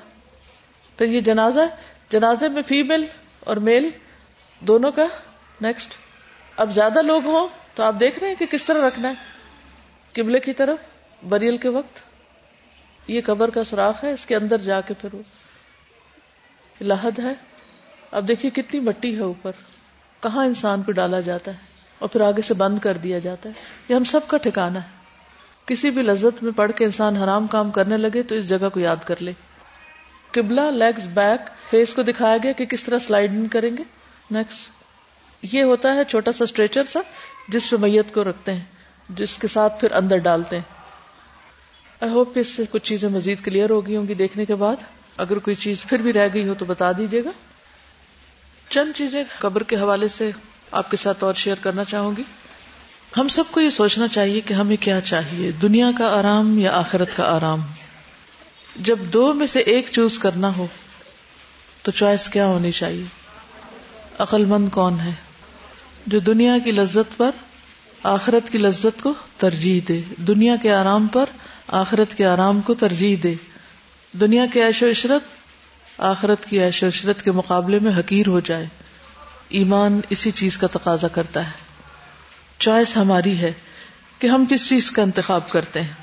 پھر 0.97 1.07
یہ 1.09 1.21
جنازہ 1.29 1.59
جنازے 2.11 2.49
میں 2.55 2.61
فیمل 2.67 3.05
اور 3.51 3.57
میل 3.67 3.89
دونوں 4.69 4.91
کا 4.95 5.05
نیکسٹ 5.61 5.93
اب 6.61 6.71
زیادہ 6.73 7.01
لوگ 7.01 7.25
ہوں 7.25 7.47
تو 7.75 7.83
آپ 7.83 7.99
دیکھ 7.99 8.19
رہے 8.19 8.27
ہیں 8.29 8.35
کہ 8.39 8.45
کس 8.51 8.63
طرح 8.65 8.87
رکھنا 8.87 9.09
ہے 9.09 9.13
قبلے 10.13 10.39
کی 10.49 10.53
طرف 10.53 11.23
بریل 11.29 11.57
کے 11.65 11.69
وقت 11.77 11.99
یہ 13.07 13.21
قبر 13.25 13.49
کا 13.49 13.63
سوراخ 13.69 14.03
ہے 14.03 14.11
اس 14.13 14.25
کے 14.25 14.35
اندر 14.35 14.57
جا 14.61 14.79
کے 14.87 14.93
پھر 15.01 15.13
وہ 15.15 15.21
لہد 16.87 17.19
ہے 17.19 17.33
اب 18.19 18.27
دیکھیے 18.27 18.51
کتنی 18.61 18.79
مٹی 18.79 19.15
ہے 19.15 19.21
اوپر 19.23 19.51
کہاں 20.21 20.45
انسان 20.45 20.83
کو 20.83 20.91
ڈالا 20.91 21.19
جاتا 21.27 21.51
ہے 21.51 21.69
اور 21.99 22.09
پھر 22.09 22.21
آگے 22.21 22.41
سے 22.41 22.53
بند 22.53 22.79
کر 22.79 22.97
دیا 23.03 23.19
جاتا 23.19 23.49
ہے 23.49 23.53
یہ 23.89 23.95
ہم 23.95 24.03
سب 24.11 24.27
کا 24.27 24.37
ٹھکانا 24.43 24.83
ہے 24.83 24.99
کسی 25.65 25.89
بھی 25.95 26.01
لذت 26.01 26.41
میں 26.43 26.51
پڑ 26.55 26.69
کے 26.77 26.85
انسان 26.85 27.17
حرام 27.17 27.47
کام 27.47 27.71
کرنے 27.71 27.97
لگے 27.97 28.23
تو 28.29 28.35
اس 28.35 28.47
جگہ 28.49 28.69
کو 28.73 28.79
یاد 28.79 29.03
کر 29.05 29.21
لے 29.23 29.33
کبلا 30.31 30.69
لیگز 30.71 31.07
بیک 31.13 31.49
فیس 31.69 31.93
کو 31.93 32.01
دکھایا 32.03 32.37
گیا 32.43 32.51
کہ 32.61 32.65
کس 32.75 32.83
طرح 32.83 32.97
سلائڈنگ 33.07 33.47
کریں 33.55 33.69
گے 33.77 33.83
نیکسٹ 34.31 34.69
یہ 35.53 35.63
ہوتا 35.63 35.93
ہے 35.95 36.03
چھوٹا 36.09 36.31
سا 36.37 36.43
اسٹریچر 36.43 36.83
سا 36.91 36.99
جس 37.53 37.69
پہ 37.69 37.75
میت 37.85 38.13
کو 38.13 38.23
رکھتے 38.23 38.53
ہیں 38.53 39.15
جس 39.17 39.37
کے 39.37 39.47
ساتھ 39.53 39.79
پھر 39.81 39.91
اندر 40.01 40.17
ڈالتے 40.29 40.55
ہیں 40.57 40.63
آئی 42.05 42.11
ہوپ 42.13 42.33
کہ 42.33 42.39
اس 42.39 42.49
سے 42.55 42.63
کچھ 42.71 42.83
چیزیں 42.83 43.07
مزید 43.13 43.43
کلیئر 43.45 43.69
ہو 43.69 43.85
گئی 43.87 43.95
ہوں 43.95 44.07
گی 44.07 44.13
دیکھنے 44.21 44.45
کے 44.51 44.55
بعد 44.61 44.83
اگر 45.23 45.39
کوئی 45.47 45.55
چیز 45.63 45.81
پھر 45.89 46.01
بھی 46.01 46.13
رہ 46.13 46.27
گئی 46.33 46.47
ہو 46.47 46.53
تو 46.59 46.65
بتا 46.65 46.91
دیجیے 46.97 47.23
گا 47.25 47.29
چند 48.75 48.93
چیزیں 48.97 49.23
قبر 49.39 49.63
کے 49.73 49.75
حوالے 49.81 50.07
سے 50.13 50.29
آپ 50.79 50.89
کے 50.91 50.97
ساتھ 50.97 51.23
اور 51.23 51.33
شیئر 51.41 51.57
کرنا 51.63 51.83
چاہوں 51.89 52.11
گی 52.17 52.23
ہم 53.17 53.27
سب 53.35 53.51
کو 53.51 53.61
یہ 53.61 53.69
سوچنا 53.77 54.07
چاہیے 54.15 54.41
کہ 54.49 54.53
ہمیں 54.53 54.75
کیا 54.85 54.99
چاہیے 55.11 55.51
دنیا 55.61 55.91
کا 55.97 56.07
آرام 56.19 56.57
یا 56.59 56.71
آخرت 56.79 57.15
کا 57.17 57.27
آرام 57.35 57.61
جب 58.89 58.99
دو 59.13 59.31
میں 59.41 59.47
سے 59.53 59.59
ایک 59.75 59.89
چوز 59.91 60.17
کرنا 60.25 60.51
ہو 60.57 60.65
تو 61.83 61.91
چوائس 61.99 62.27
کیا 62.37 62.45
ہونی 62.53 62.71
چاہیے 62.79 63.03
عقل 64.27 64.45
مند 64.53 64.69
کون 64.79 64.99
ہے 65.03 65.11
جو 66.15 66.19
دنیا 66.33 66.57
کی 66.63 66.71
لذت 66.81 67.17
پر 67.17 67.29
آخرت 68.15 68.49
کی 68.51 68.57
لذت 68.57 69.01
کو 69.03 69.13
ترجیح 69.45 69.79
دے 69.87 69.99
دنیا 70.27 70.55
کے 70.63 70.73
آرام 70.81 71.07
پر 71.17 71.29
آخرت 71.79 72.13
کے 72.17 72.25
آرام 72.25 72.59
کو 72.67 72.73
ترجیح 72.79 73.15
دے 73.23 73.33
دنیا 74.21 74.45
کے 74.53 74.63
عیش 74.65 74.81
و 74.83 74.87
عشرت 74.91 76.01
آخرت 76.11 76.45
کی 76.45 76.59
عیش 76.63 76.81
و 76.83 76.87
عشرت 76.87 77.21
کے 77.23 77.31
مقابلے 77.31 77.79
میں 77.83 77.91
حقیر 77.97 78.27
ہو 78.27 78.39
جائے 78.49 78.65
ایمان 79.59 79.99
اسی 80.15 80.31
چیز 80.39 80.57
کا 80.57 80.67
تقاضا 80.71 81.07
کرتا 81.17 81.45
ہے 81.47 81.69
چوائس 82.57 82.95
ہماری 82.97 83.37
ہے 83.41 83.51
کہ 84.19 84.27
ہم 84.27 84.45
کس 84.49 84.67
چیز 84.69 84.89
کا 84.97 85.01
انتخاب 85.01 85.49
کرتے 85.49 85.81
ہیں 85.81 85.93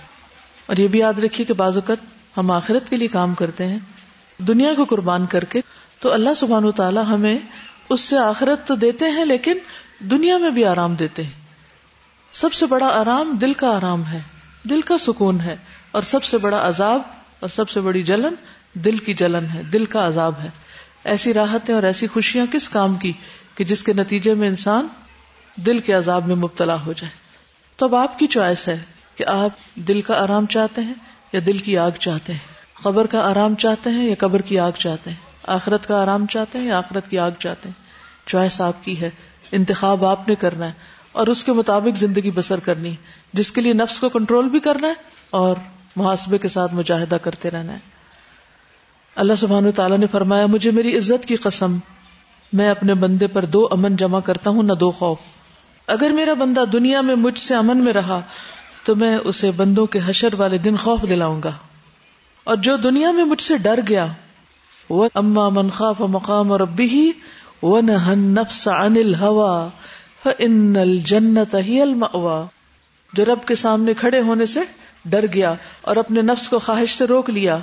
اور 0.67 0.77
یہ 0.77 0.89
بھی 0.95 0.99
یاد 1.01 1.19
رکھیے 1.25 1.47
کہ 1.47 1.53
بعض 1.61 1.77
اوقت 1.79 2.07
ہم 2.39 2.51
آخرت 2.51 2.89
کے 2.91 2.97
لیے 2.97 3.09
کام 3.19 3.35
کرتے 3.35 3.67
ہیں 3.67 3.79
دنیا 4.49 4.73
کو 4.77 4.85
قربان 4.95 5.27
کر 5.37 5.45
کے 5.55 5.61
تو 6.01 6.13
اللہ 6.13 6.35
سبحان 6.37 6.65
و 6.65 6.71
تعالیٰ 6.81 7.05
ہمیں 7.13 7.37
اس 7.37 8.01
سے 8.01 8.19
آخرت 8.19 8.67
تو 8.69 8.75
دیتے 8.87 9.11
ہیں 9.17 9.25
لیکن 9.25 9.59
دنیا 10.11 10.37
میں 10.39 10.51
بھی 10.59 10.65
آرام 10.73 10.95
دیتے 11.05 11.23
ہیں 11.25 12.37
سب 12.43 12.53
سے 12.53 12.67
بڑا 12.77 12.87
آرام 13.01 13.37
دل 13.41 13.53
کا 13.65 13.71
آرام 13.77 14.05
ہے 14.13 14.21
دل 14.71 14.81
کا 14.87 14.97
سکون 14.99 15.41
ہے 15.41 15.57
اور 15.93 16.03
سب 16.13 16.25
سے 16.25 16.39
بڑا 16.39 16.67
عذاب 16.69 17.01
اور 17.41 17.49
سب 17.55 17.69
سے 17.71 17.81
بڑی 17.81 18.03
جلن 18.03 18.35
دل 18.85 18.97
کی 19.07 19.15
جلن 19.19 19.45
ہے 19.55 19.63
دل 19.73 19.85
کا 19.95 20.07
عذاب 20.07 20.41
ہے 20.43 20.49
ایسی 21.11 21.35
راحتیں 21.35 21.75
اور 21.75 21.83
ایسی 21.83 22.07
خوشیاں 22.13 22.47
کس 22.53 22.69
کام 22.69 22.97
کی 23.03 23.13
کہ 23.57 23.65
جس 23.65 23.83
کے 23.85 23.93
نتیجے 23.97 24.35
میں 24.41 24.49
انسان 24.49 24.87
دل 25.67 25.79
کے 25.87 25.93
عذاب 25.93 26.27
میں 26.29 26.37
مبتلا 26.37 26.77
ہو 26.87 26.93
جائے 26.97 27.11
تو 27.77 27.87
اب 27.87 27.95
آپ 27.95 28.19
کی 28.19 28.27
چوائس 28.35 28.67
ہے 28.69 28.77
کہ 29.17 29.25
آپ 29.29 29.77
دل 29.89 30.01
کا 30.09 30.23
آرام 30.23 30.47
چاہتے 30.51 30.81
ہیں 30.85 30.95
یا 31.33 31.41
دل 31.47 31.59
کی 31.69 31.77
آگ 31.79 31.97
چاہتے 32.01 32.33
ہیں 32.33 32.57
قبر 32.83 33.07
کا 33.13 33.27
آرام 33.31 33.55
چاہتے 33.63 33.91
ہیں 33.91 34.07
یا 34.09 34.15
قبر 34.19 34.41
کی 34.49 34.59
آگ 34.59 34.73
چاہتے 34.79 35.11
ہیں 35.11 35.17
آخرت 35.57 35.87
کا 35.89 36.03
آرام 36.03 36.27
چاہتے 36.31 36.59
ہیں 36.59 36.67
یا 36.67 36.79
آخرت 36.79 37.09
کی 37.11 37.19
آگ 37.19 37.31
چاہتے 37.39 37.69
ہیں 37.69 38.29
چوائس 38.29 38.61
آپ 38.61 38.85
کی 38.85 39.01
ہے 39.01 39.11
انتخاب 39.59 40.05
آپ 40.05 40.29
نے 40.29 40.35
کرنا 40.45 40.67
ہے 40.67 40.97
اور 41.13 41.27
اس 41.27 41.45
کے 41.45 41.53
مطابق 41.59 41.97
زندگی 41.99 42.31
بسر 42.35 42.61
کرنی 42.65 42.95
جس 43.39 43.51
کے 43.53 43.61
لیے 43.61 43.73
نفس 43.73 43.99
کو 44.01 44.09
کنٹرول 44.17 44.49
بھی 44.49 44.61
کرنا 44.67 44.89
ہے 44.89 44.95
اور 45.39 45.57
محاسبے 45.97 46.39
کے 46.39 46.49
ساتھ 46.49 46.75
مجاہدہ 46.75 47.17
کرتے 47.23 47.51
رہنا 47.51 47.73
ہے 47.73 47.97
اللہ 49.23 49.35
سبحان 49.39 49.71
تعالیٰ 49.77 49.99
نے 49.99 50.07
فرمایا 50.11 50.47
مجھے 50.47 50.71
میری 50.71 50.97
عزت 50.97 51.27
کی 51.29 51.37
قسم 51.47 51.77
میں 52.59 52.69
اپنے 52.71 52.95
بندے 53.05 53.27
پر 53.37 53.45
دو 53.57 53.67
امن 53.73 53.97
جمع 54.03 54.21
کرتا 54.25 54.51
ہوں 54.51 54.63
نہ 54.63 54.73
دو 54.83 54.91
خوف 54.99 55.19
اگر 55.95 56.11
میرا 56.19 56.35
بندہ 56.43 56.65
دنیا 56.73 57.01
میں 57.09 57.15
مجھ 57.25 57.39
سے 57.39 57.55
امن 57.55 57.83
میں 57.85 57.93
رہا 57.93 58.21
تو 58.85 58.95
میں 58.97 59.17
اسے 59.31 59.51
بندوں 59.57 59.87
کے 59.95 59.99
حشر 60.07 60.35
والے 60.39 60.59
دن 60.67 60.77
خوف 60.85 61.03
دلاؤں 61.09 61.41
گا 61.45 61.53
اور 62.51 62.57
جو 62.67 62.77
دنیا 62.85 63.11
میں 63.19 63.25
مجھ 63.33 63.43
سے 63.43 63.57
ڈر 63.67 63.81
گیا 63.89 64.07
وہ 64.99 65.09
اما 65.23 65.49
من 65.57 65.71
خاف 65.79 66.01
مقام 66.11 66.53
اور 66.53 66.61
ابی 66.61 66.89
ہی 66.91 67.11
وہ 67.63 67.81
نہ 67.89 67.97
انل 70.27 70.79
الجنت 70.79 71.55
ہی 71.67 71.81
الما 71.83 72.09
جو 73.17 73.25
رب 73.25 73.45
کے 73.49 73.55
سامنے 73.61 73.93
کھڑے 73.99 74.21
ہونے 74.29 74.47
سے 74.53 74.61
ڈر 75.11 75.25
گیا 75.35 75.53
اور 75.91 75.97
اپنے 75.97 76.23
نفس 76.23 76.49
کو 76.49 76.59
خواہش 76.65 76.97
سے 76.99 77.07
روک 77.07 77.29
لیا 77.31 77.59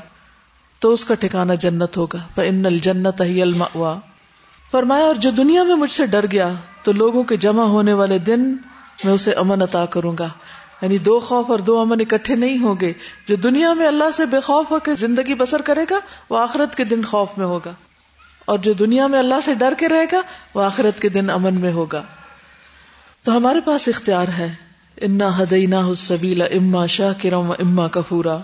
تو 0.81 0.91
اس 0.93 1.03
کا 1.05 1.15
ٹھکانا 1.19 1.53
جنت 1.65 1.97
ہوگا 1.97 2.17
الجنت 2.41 3.21
ہی 3.21 3.41
اور 3.81 5.15
جو 5.25 5.31
دنیا 5.37 5.63
میں 5.71 5.75
مجھ 5.83 5.91
سے 5.91 6.05
ڈر 6.15 6.25
گیا 6.31 6.49
تو 6.83 6.91
لوگوں 7.01 7.23
کے 7.31 7.37
جمع 7.47 7.63
ہونے 7.75 7.93
والے 8.01 8.17
دن 8.31 8.49
میں 9.03 9.13
اسے 9.13 9.31
امن 9.43 9.61
عطا 9.61 9.85
کروں 9.97 10.13
گا 10.19 10.27
یعنی 10.81 10.97
دو 11.11 11.19
خوف 11.27 11.51
اور 11.51 11.59
دو 11.67 11.79
امن 11.79 12.01
اکٹھے 12.01 12.35
نہیں 12.35 12.57
ہوں 12.63 12.75
گے 12.81 12.91
جو 13.27 13.35
دنیا 13.47 13.73
میں 13.81 13.87
اللہ 13.87 14.11
سے 14.15 14.25
بے 14.35 14.39
خوف 14.47 14.71
ہو 14.71 14.79
کے 14.87 14.95
زندگی 15.05 15.33
بسر 15.43 15.61
کرے 15.71 15.85
گا 15.91 15.99
وہ 16.29 16.37
آخرت 16.39 16.75
کے 16.77 16.83
دن 16.93 17.05
خوف 17.15 17.37
میں 17.37 17.45
ہوگا 17.55 17.73
اور 18.53 18.59
جو 18.69 18.73
دنیا 18.85 19.07
میں 19.15 19.19
اللہ 19.19 19.45
سے 19.45 19.53
ڈر 19.65 19.73
کے 19.79 19.87
رہے 19.89 20.05
گا 20.11 20.21
وہ 20.53 20.63
آخرت 20.63 20.99
کے 21.01 21.09
دن 21.19 21.29
امن 21.39 21.59
میں 21.61 21.71
ہوگا 21.71 22.01
تو 23.25 23.35
ہمارے 23.35 23.59
پاس 23.65 23.87
اختیار 23.87 24.27
ہے 24.37 24.47
انا 25.05 25.29
نہ 25.69 25.75
سبیلا 25.97 26.45
اما 26.57 26.85
شاہ 26.95 27.13
کرم 27.21 27.51
اما 27.59 27.87
کفورا 27.95 28.37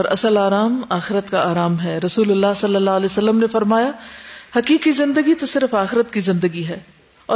اور 0.00 0.04
اصل 0.16 0.36
آرام 0.38 0.80
آخرت 0.96 1.30
کا 1.30 1.40
آرام 1.50 1.78
ہے 1.80 1.96
رسول 2.04 2.30
اللہ 2.30 2.54
صلی 2.60 2.76
اللہ 2.76 2.98
علیہ 3.00 3.10
وسلم 3.10 3.38
نے 3.38 3.46
فرمایا 3.54 3.90
حقیقی 4.56 4.92
زندگی 5.00 5.34
تو 5.40 5.46
صرف 5.54 5.74
آخرت 5.82 6.12
کی 6.12 6.20
زندگی 6.28 6.66
ہے 6.68 6.78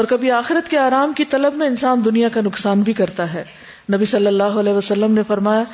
اور 0.01 0.05
کبھی 0.15 0.31
آخرت 0.37 0.69
کے 0.71 0.79
آرام 0.79 1.13
کی 1.21 1.25
طلب 1.35 1.55
میں 1.63 1.67
انسان 1.69 2.05
دنیا 2.05 2.29
کا 2.35 2.41
نقصان 2.51 2.83
بھی 2.83 2.93
کرتا 3.03 3.33
ہے 3.35 3.45
نبی 3.95 4.05
صلی 4.15 4.27
اللہ 4.27 4.59
علیہ 4.63 4.73
وسلم 4.75 5.15
نے 5.15 5.23
فرمایا 5.29 5.65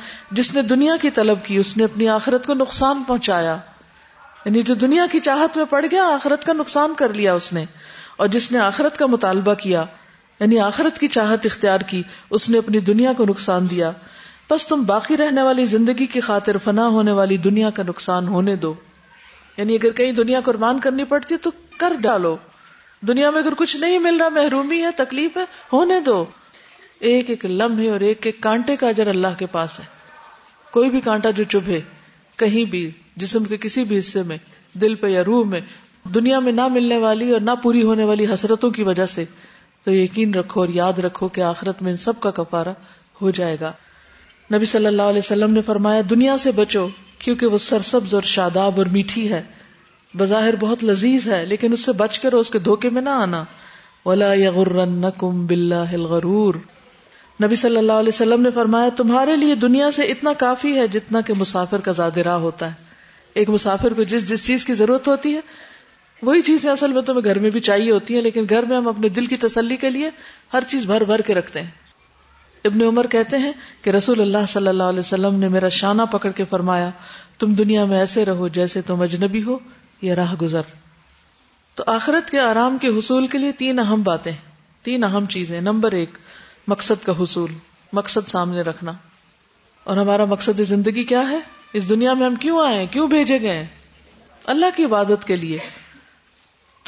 جس 0.41 0.53
نے 0.55 0.61
دنیا 0.73 0.95
کی 1.01 1.09
طلب 1.21 1.43
کی 1.45 1.57
اس 1.57 1.75
نے 1.77 1.83
اپنی 1.83 2.07
آخرت 2.17 2.47
کو 2.47 2.53
نقصان 2.65 3.03
پہنچایا 3.07 3.55
یعنی 4.45 4.61
جو 4.69 4.73
دنیا 4.87 5.05
کی 5.11 5.19
چاہت 5.29 5.57
میں 5.57 5.65
پڑ 5.75 5.85
گیا 5.91 6.07
آخرت 6.13 6.43
کا 6.45 6.53
نقصان 6.63 6.93
کر 7.03 7.13
لیا 7.21 7.33
اس 7.41 7.53
نے 7.59 7.65
اور 8.23 8.27
جس 8.37 8.51
نے 8.51 8.59
آخرت 8.71 8.97
کا 8.99 9.05
مطالبہ 9.17 9.53
کیا 9.65 9.85
یعنی 10.39 10.59
آخرت 10.61 10.99
کی 10.99 11.07
چاہت 11.17 11.45
اختیار 11.45 11.79
کی 11.87 12.01
اس 12.37 12.49
نے 12.49 12.57
اپنی 12.57 12.79
دنیا 12.89 13.11
کو 13.17 13.25
نقصان 13.29 13.69
دیا 13.69 13.91
بس 14.49 14.65
تم 14.67 14.83
باقی 14.87 15.17
رہنے 15.17 15.41
والی 15.43 15.65
زندگی 15.71 16.05
کی 16.13 16.19
خاطر 16.27 16.57
فنا 16.63 16.87
ہونے 16.97 17.11
والی 17.17 17.37
دنیا 17.47 17.69
کا 17.79 17.83
نقصان 17.87 18.27
ہونے 18.27 18.55
دو 18.63 18.73
یعنی 19.57 19.75
اگر 19.75 19.91
کہیں 19.97 20.11
دنیا 20.21 20.41
قربان 20.43 20.79
کرنی 20.85 21.03
پڑتی 21.05 21.37
تو 21.41 21.49
کر 21.79 21.93
ڈالو 22.01 22.35
دنیا 23.07 23.29
میں 23.31 23.41
اگر 23.41 23.53
کچھ 23.57 23.75
نہیں 23.77 23.99
مل 24.05 24.15
رہا 24.19 24.29
محرومی 24.39 24.81
ہے 24.83 24.91
تکلیف 24.97 25.37
ہے 25.37 25.43
ہونے 25.73 25.99
دو 26.05 26.23
ایک 27.09 27.29
ایک 27.29 27.45
لمحے 27.45 27.89
اور 27.89 27.99
ایک 28.07 28.25
ایک 28.27 28.39
کانٹے 28.43 28.75
کا 28.77 28.87
اجر 28.89 29.07
اللہ 29.07 29.37
کے 29.39 29.45
پاس 29.51 29.79
ہے 29.79 29.85
کوئی 30.71 30.89
بھی 30.95 31.01
کانٹا 31.01 31.29
جو 31.35 31.43
چبھے 31.49 31.79
کہیں 32.37 32.63
بھی 32.71 32.89
جسم 33.23 33.43
کے 33.51 33.57
کسی 33.61 33.83
بھی 33.91 33.99
حصے 33.99 34.23
میں 34.27 34.37
دل 34.81 34.95
پہ 35.03 35.07
یا 35.07 35.23
روح 35.25 35.45
میں 35.49 35.61
دنیا 36.15 36.39
میں 36.39 36.51
نہ 36.51 36.67
ملنے 36.71 36.97
والی 36.97 37.31
اور 37.31 37.41
نہ 37.41 37.51
پوری 37.63 37.83
ہونے 37.83 38.03
والی 38.11 38.31
حسرتوں 38.33 38.69
کی 38.71 38.83
وجہ 38.83 39.05
سے 39.15 39.25
تو 39.83 39.91
یقین 39.93 40.33
رکھو 40.33 40.59
اور 40.61 40.69
یاد 40.73 40.99
رکھو 41.05 41.27
کہ 41.35 41.41
آخرت 41.51 41.81
میں 41.83 41.91
ان 41.91 41.97
سب 42.07 42.19
کا 42.21 42.29
ہو 43.21 43.29
جائے 43.39 43.55
گا 43.61 43.71
نبی 44.53 44.65
صلی 44.65 44.85
اللہ 44.87 45.09
علیہ 45.11 45.19
وسلم 45.23 45.53
نے 45.53 45.61
فرمایا 45.61 46.01
دنیا 46.09 46.37
سے 46.43 46.51
بچو 46.57 46.87
کیونکہ 47.19 47.47
وہ 47.53 47.57
سرسبز 47.57 48.13
اور 48.13 48.13
اور 48.21 48.27
شاداب 48.29 48.79
میٹھی 48.91 49.27
ہے 49.31 49.41
بظاہر 50.17 50.55
بہت 50.59 50.83
لذیذ 50.83 51.27
ہے 51.31 51.43
لیکن 51.45 51.73
اس 51.73 51.83
سے 51.85 51.91
بچ 51.97 52.19
کر 52.19 52.33
اس 52.33 52.49
کے 52.49 52.59
دھوکے 52.67 52.89
میں 52.97 53.01
نہ 53.01 53.09
آنا 53.25 53.43
ولا 54.05 54.33
یغرنکم 54.43 55.45
باللہ 55.47 55.93
الغرور 55.99 56.21
غرور 56.21 57.43
نبی 57.43 57.55
صلی 57.63 57.77
اللہ 57.77 57.99
علیہ 58.03 58.13
وسلم 58.15 58.41
نے 58.41 58.49
فرمایا 58.55 58.89
تمہارے 58.97 59.35
لیے 59.37 59.55
دنیا 59.65 59.91
سے 59.99 60.03
اتنا 60.13 60.33
کافی 60.45 60.77
ہے 60.79 60.87
جتنا 60.95 61.21
کہ 61.29 61.33
مسافر 61.39 61.81
کا 61.81 61.91
زاد 61.99 62.17
راہ 62.29 62.37
ہوتا 62.47 62.67
ہے 62.69 62.87
ایک 63.43 63.49
مسافر 63.49 63.93
کو 63.93 64.03
جس 64.13 64.27
جس 64.29 64.45
چیز 64.47 64.65
کی 64.65 64.73
ضرورت 64.83 65.07
ہوتی 65.07 65.35
ہے 65.35 65.41
وہی 66.27 66.41
چیزیں 66.45 66.69
اصل 66.71 66.93
میں 66.93 67.01
تمہیں 67.05 67.23
گھر 67.23 67.37
میں 67.39 67.49
بھی 67.49 67.59
چاہیے 67.67 67.91
ہوتی 67.91 68.15
ہیں 68.15 68.21
لیکن 68.21 68.45
گھر 68.49 68.63
میں 68.69 68.75
ہم 68.77 68.87
اپنے 68.87 69.09
دل 69.17 69.25
کی 69.25 69.35
تسلی 69.47 69.75
کے 69.83 69.89
لیے 69.89 70.09
ہر 70.53 70.63
چیز 70.69 70.85
بھر 70.85 71.03
بھر 71.11 71.21
کے 71.27 71.33
رکھتے 71.35 71.61
ہیں 71.61 71.69
ابن 72.67 72.81
عمر 72.83 73.07
کہتے 73.11 73.37
ہیں 73.37 73.51
کہ 73.81 73.89
رسول 73.91 74.21
اللہ 74.21 74.45
صلی 74.49 74.67
اللہ 74.67 74.89
علیہ 74.93 74.99
وسلم 74.99 75.35
نے 75.39 75.47
میرا 75.49 75.69
شانہ 75.79 76.01
پکڑ 76.11 76.31
کے 76.39 76.45
فرمایا 76.49 76.89
تم 77.39 77.53
دنیا 77.55 77.85
میں 77.91 77.99
ایسے 77.99 78.25
رہو 78.25 78.47
جیسے 78.57 78.81
تم 78.87 79.01
اجنبی 79.01 79.43
ہو 79.43 79.57
یا 80.01 80.15
راہ 80.15 80.33
گزر 80.41 80.73
تو 81.75 81.83
آخرت 81.91 82.29
کے 82.29 82.39
آرام 82.39 82.77
کے 82.77 82.87
حصول 82.97 83.27
کے 83.27 83.37
لیے 83.37 83.51
تین 83.59 83.79
اہم 83.79 84.01
باتیں 84.03 84.31
تین 84.83 85.03
اہم 85.03 85.25
چیزیں 85.35 85.59
نمبر 85.61 85.91
ایک 86.01 86.17
مقصد 86.67 87.05
کا 87.05 87.13
حصول 87.21 87.51
مقصد 87.93 88.27
سامنے 88.29 88.61
رکھنا 88.61 88.91
اور 89.91 89.97
ہمارا 89.97 90.25
مقصد 90.35 90.59
زندگی 90.67 91.03
کیا 91.13 91.27
ہے 91.29 91.39
اس 91.77 91.89
دنیا 91.89 92.13
میں 92.13 92.25
ہم 92.25 92.35
کیوں 92.45 92.65
آئے 92.65 92.85
کیوں 92.91 93.07
بھیجے 93.07 93.41
گئے 93.41 93.65
اللہ 94.55 94.75
کی 94.75 94.83
عبادت 94.85 95.25
کے 95.27 95.35
لیے 95.35 95.57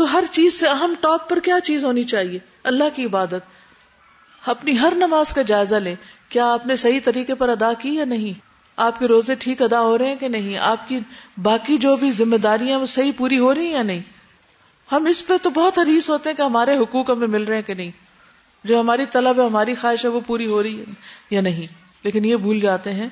تو 0.02 0.06
ہر 0.12 0.24
چیز 0.32 0.54
سے 0.60 0.68
اہم 0.68 0.94
ٹاپ 1.02 1.28
پر 1.30 1.40
کیا 1.48 1.60
چیز 1.64 1.84
ہونی 1.86 2.04
چاہیے 2.12 2.38
اللہ 2.70 2.84
کی 2.94 3.04
عبادت 3.06 4.48
اپنی 4.54 4.78
ہر 4.80 4.94
نماز 4.98 5.34
کا 5.38 5.42
جائزہ 5.52 5.76
لیں 5.88 5.94
کیا 6.36 6.46
آپ 6.54 6.66
نے 6.68 6.76
صحیح 6.84 7.00
طریقے 7.06 7.36
پر 7.42 7.50
ادا 7.56 7.72
کی 7.82 7.90
یا 7.96 8.06
نہیں 8.16 8.40
آپ 8.88 8.98
کے 9.00 9.08
روزے 9.12 9.36
ٹھیک 9.46 9.62
ادا 9.62 9.82
ہو 9.82 9.98
رہے 9.98 10.08
ہیں 10.10 10.16
کہ 10.24 10.28
نہیں 10.38 10.58
آپ 10.72 10.88
کی 10.88 11.00
باقی 11.50 11.78
جو 11.86 11.96
بھی 12.04 12.12
ذمہ 12.22 12.38
داریاں 12.48 12.80
وہ 12.80 12.86
صحیح 12.96 13.12
پوری 13.18 13.40
ہو 13.46 13.54
رہی 13.54 13.66
ہیں 13.68 13.74
یا 13.74 13.82
نہیں 13.92 14.02
ہم 14.92 15.06
اس 15.12 15.26
پہ 15.28 15.34
تو 15.44 15.50
بہت 15.60 15.80
حریص 15.80 16.10
ہوتے 16.10 16.30
ہیں 16.30 16.36
کہ 16.38 16.42
ہمارے 16.48 16.78
حقوق 16.84 17.10
ہمیں 17.10 17.28
مل 17.38 17.44
رہے 17.44 17.56
ہیں 17.56 17.64
کہ 17.70 17.74
نہیں 17.74 17.92
جو 18.72 18.80
ہماری 18.82 19.06
طلب 19.18 19.40
ہے 19.40 19.46
ہماری 19.54 19.76
خواہش 19.82 20.06
ہے 20.06 20.10
وہ 20.16 20.22
پوری 20.28 20.48
ہو 20.56 20.64
رہی 20.64 20.80
ہے 20.80 20.84
یا 21.36 21.42
نہیں 21.52 21.68
لیکن 22.04 22.26
یہ 22.26 22.36
بھول 22.50 22.60
جاتے 22.70 22.94
ہیں 23.02 23.10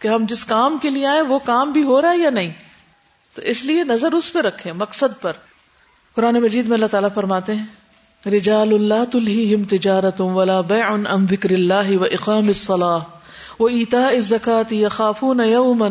کہ 0.00 0.08
ہم 0.16 0.24
جس 0.28 0.44
کام 0.54 0.78
کے 0.82 0.90
لیے 0.98 1.06
آئے 1.16 1.20
وہ 1.34 1.38
کام 1.50 1.72
بھی 1.78 1.82
ہو 1.92 2.02
رہا 2.02 2.10
ہے 2.12 2.18
یا 2.18 2.30
نہیں 2.40 2.52
تو 3.34 3.42
اس 3.54 3.64
لیے 3.64 3.84
نظر 3.94 4.12
اس 4.22 4.32
پہ 4.32 4.40
رکھیں 4.50 4.72
مقصد 4.84 5.20
پر 5.20 5.46
قرآن 6.16 6.38
مجید 6.42 6.66
میں 6.68 6.74
اللہ 6.74 6.86
تعالیٰ 6.90 7.08
فرماتے 7.14 7.54
ہیں 7.54 8.30
رجال 8.34 8.70
اللہ 8.74 9.16
تجارت 9.70 10.20
ولا 10.36 10.60
بیع 10.68 10.84
ذکر 11.30 11.50
اللہ 11.56 11.90
و 11.96 12.04
اقام 12.04 12.48
و 12.50 13.66
ایتاء 13.66 14.06
الزکاة 14.06 14.76
یخافون 14.78 15.40
یوما 15.48 15.88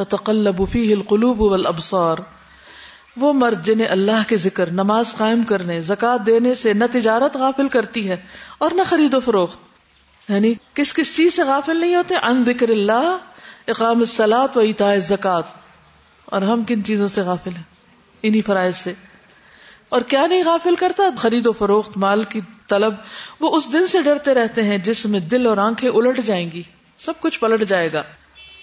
تتقلب 0.00 0.60
القلوب 0.76 1.40
والابصار 1.40 2.22
وہ 3.22 3.32
مرد 3.44 3.64
جنہیں 3.66 3.86
اللہ 3.96 4.28
کے 4.28 4.36
ذکر 4.44 4.70
نماز 4.82 5.14
قائم 5.22 5.42
کرنے 5.52 5.80
زکات 5.92 6.26
دینے 6.26 6.54
سے 6.64 6.72
نہ 6.82 6.90
تجارت 6.98 7.36
غافل 7.44 7.68
کرتی 7.78 8.08
ہے 8.10 8.16
اور 8.66 8.74
نہ 8.80 8.86
خرید 8.92 9.14
و 9.14 9.20
فروخت 9.30 10.30
یعنی 10.30 10.52
کس 10.80 10.94
کس 11.00 11.16
چیز 11.16 11.34
سے 11.36 11.44
غافل 11.54 11.80
نہیں 11.80 11.94
ہوتے 11.94 12.20
ان 12.30 12.44
ذکر 12.50 12.68
اللہ 12.76 13.72
اقام 13.76 14.00
اصلاح 14.10 14.44
و 14.54 14.60
ایتاء 14.68 14.92
الزکاة 14.92 16.26
اور 16.34 16.48
ہم 16.52 16.64
کن 16.72 16.84
چیزوں 16.92 17.08
سے 17.18 17.22
غافل 17.32 17.56
ہیں 17.56 17.64
انہی 18.30 18.40
فرائض 18.52 18.76
سے 18.84 18.92
اور 19.88 20.00
کیا 20.08 20.26
نہیں 20.26 20.42
غافل 20.44 20.74
کرتا 20.80 21.02
خرید 21.18 21.46
و 21.46 21.52
فروخت 21.58 21.96
مال 22.04 22.24
کی 22.28 22.40
طلب 22.68 22.94
وہ 23.40 23.54
اس 23.56 23.72
دن 23.72 23.86
سے 23.86 24.02
ڈرتے 24.02 24.34
رہتے 24.34 24.62
ہیں 24.64 24.78
جس 24.88 25.04
میں 25.14 25.20
دل 25.30 25.46
اور 25.46 25.56
آنکھیں 25.70 25.88
الٹ 25.90 26.20
جائیں 26.26 26.48
گی 26.52 26.62
سب 27.06 27.20
کچھ 27.20 27.38
پلٹ 27.40 27.62
جائے 27.68 27.88
گا 27.92 28.02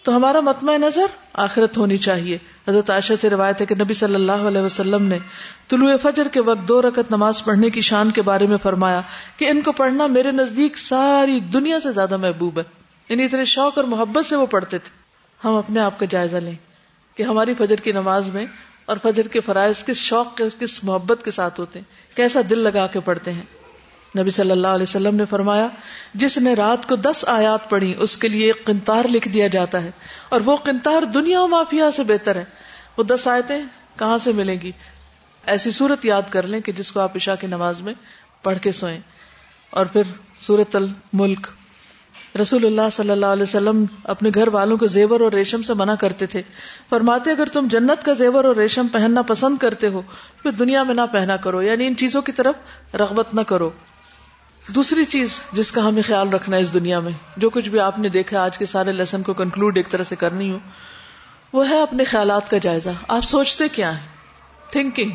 تو 0.04 0.16
ہمارا 0.16 0.40
متمع 0.46 0.76
نظر 0.78 1.12
آخرت 1.42 1.78
ہونی 1.78 1.98
چاہیے 2.06 2.38
حضرت 2.68 2.90
عائشہ 2.90 3.14
سے 3.22 3.30
روایت 3.30 3.60
ہے 3.62 3.66
کہ 3.72 3.76
نبی 3.82 3.94
صلی 3.94 4.16
اللہ 4.16 4.46
علیہ 4.52 4.62
وسلم 4.62 5.04
نے 5.08 5.18
طلوع 5.70 5.90
فجر 6.02 6.28
کے 6.34 6.42
وقت 6.48 6.68
دو 6.68 6.82
رکعت 6.82 7.12
نماز 7.12 7.44
پڑھنے 7.46 7.70
کی 7.76 7.82
شان 7.90 8.12
کے 8.12 8.22
بارے 8.30 8.46
میں 8.54 8.58
فرمایا 8.64 9.02
کہ 9.38 9.50
ان 9.50 9.62
کو 9.66 9.72
پڑھنا 9.82 10.08
میرے 10.16 10.32
نزدیک 10.32 10.78
ساری 10.78 11.40
دنیا 11.54 11.80
سے 11.84 11.92
زیادہ 12.00 12.18
محبوب 12.26 12.60
ہے 12.60 12.64
انہیں 12.64 13.16
یعنی 13.16 13.26
اتنے 13.26 13.46
شوق 13.54 13.78
اور 13.78 13.86
محبت 13.96 14.26
سے 14.26 14.36
وہ 14.36 14.46
پڑھتے 14.58 14.78
تھے 14.78 15.00
ہم 15.48 15.56
اپنے 15.56 15.80
آپ 15.82 16.00
کا 16.00 16.06
جائزہ 16.10 16.38
لیں 16.50 16.56
کہ 17.16 17.24
ہماری 17.32 17.54
فجر 17.58 17.80
کی 17.84 17.92
نماز 17.92 18.30
میں 18.34 18.46
اور 18.92 18.98
فجر 19.02 19.28
کے 19.32 19.40
فرائض 19.46 19.84
کس 19.86 19.98
شوق 20.06 20.34
کے 20.38 20.44
کس 20.60 20.74
محبت 20.84 21.22
کے 21.26 21.32
ساتھ 21.32 21.60
ہوتے 21.60 21.80
ہیں 21.80 22.16
کیسا 22.16 22.40
دل 22.50 22.60
لگا 22.60 22.86
کے 22.96 23.00
پڑھتے 23.10 23.32
ہیں 23.34 23.44
نبی 24.20 24.30
صلی 24.38 24.52
اللہ 24.52 24.74
علیہ 24.78 24.88
وسلم 24.90 25.16
نے 25.16 25.26
فرمایا 25.30 25.68
جس 26.24 26.38
نے 26.48 26.54
رات 26.62 26.88
کو 26.90 26.96
دس 27.06 27.24
آیات 27.34 27.70
پڑھی 27.70 27.94
اس 28.06 28.16
کے 28.24 28.28
لیے 28.34 28.46
ایک 28.52 28.66
قنتار 28.66 29.06
لکھ 29.14 29.28
دیا 29.36 29.48
جاتا 29.56 29.84
ہے 29.84 29.92
اور 30.36 30.42
وہ 30.46 30.56
کنتار 30.66 31.04
دنیا 31.14 31.42
و 31.42 31.48
مافیا 31.56 31.90
سے 31.96 32.04
بہتر 32.12 32.36
ہے 32.40 32.44
وہ 32.98 33.04
دس 33.14 33.28
آیتیں 33.36 33.56
کہاں 34.00 34.18
سے 34.26 34.32
ملیں 34.42 34.62
گی 34.64 34.72
ایسی 35.56 35.72
صورت 35.80 36.06
یاد 36.06 36.30
کر 36.32 36.48
لیں 36.48 36.62
کہ 36.68 36.72
جس 36.82 36.92
کو 36.92 37.00
آپ 37.00 37.16
عشاء 37.22 37.36
کی 37.42 37.48
نماز 37.56 37.82
میں 37.88 37.94
پڑھ 38.44 38.58
کے 38.64 38.72
سوئیں 38.82 39.00
اور 39.80 39.86
پھر 39.94 40.14
سورت 40.48 40.76
الملک 40.76 41.48
رسول 42.40 42.66
اللہ 42.66 42.90
صلی 42.92 43.10
اللہ 43.12 43.32
علیہ 43.36 43.44
وسلم 43.44 43.84
اپنے 44.14 44.30
گھر 44.36 44.48
والوں 44.54 44.78
کو 44.78 44.88
زیور 44.88 45.20
اور 45.22 45.32
ریشم 45.32 45.62
سے 45.70 45.74
منع 45.78 45.96
کرتے 46.00 46.26
تھے 46.34 46.42
فرماتے 46.90 47.32
اگر 47.32 47.50
تم 47.54 47.68
جنت 47.72 48.04
کا 48.06 48.14
زیور 48.20 48.44
اور 48.46 48.56
ریشم 48.56 48.88
پہننا 48.92 49.22
پسند 49.32 49.58
کرتے 49.62 49.88
ہو 49.96 50.02
پھر 50.42 50.52
دنیا 50.60 50.84
میں 50.92 50.96
نہ 50.96 51.06
پہنا 51.12 51.36
کرو 51.48 51.62
یعنی 51.62 51.88
ان 51.88 51.96
چیزوں 52.04 52.22
کی 52.22 52.32
طرف 52.38 52.96
رغبت 53.02 53.34
نہ 53.36 53.42
کرو 53.48 53.70
دوسری 54.76 55.06
چیز 55.16 55.40
جس 55.54 55.72
کا 55.72 55.88
ہمیں 55.88 56.02
خیال 56.08 56.30
رکھنا 56.34 56.58
ہے 56.58 56.62
اس 56.62 56.74
دنیا 56.74 57.00
میں 57.08 57.12
جو 57.46 57.50
کچھ 57.54 57.70
بھی 57.70 57.80
آپ 57.80 58.00
نے 58.00 58.10
دیکھا 58.10 58.44
آج 58.44 58.58
کے 58.58 58.66
سارے 58.74 58.92
لیسن 58.92 59.24
کو 59.24 59.34
کنکلوڈ 59.42 59.78
ایک 59.78 59.90
طرح 59.92 60.04
سے 60.10 60.16
کرنی 60.24 60.52
ہو 60.52 60.58
وہ 61.54 61.68
ہے 61.70 61.82
اپنے 61.82 62.04
خیالات 62.12 62.50
کا 62.50 62.58
جائزہ 62.66 62.90
آپ 63.18 63.24
سوچتے 63.28 63.68
کیا 63.78 63.92
ہیں 63.98 64.72
تھنکنگ 64.72 65.12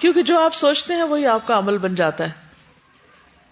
کیونکہ 0.00 0.22
جو 0.32 0.38
آپ 0.40 0.54
سوچتے 0.54 0.94
ہیں 0.94 1.02
وہی 1.10 1.26
آپ 1.36 1.46
کا 1.46 1.58
عمل 1.58 1.78
بن 1.78 1.94
جاتا 1.94 2.24
ہے 2.28 2.41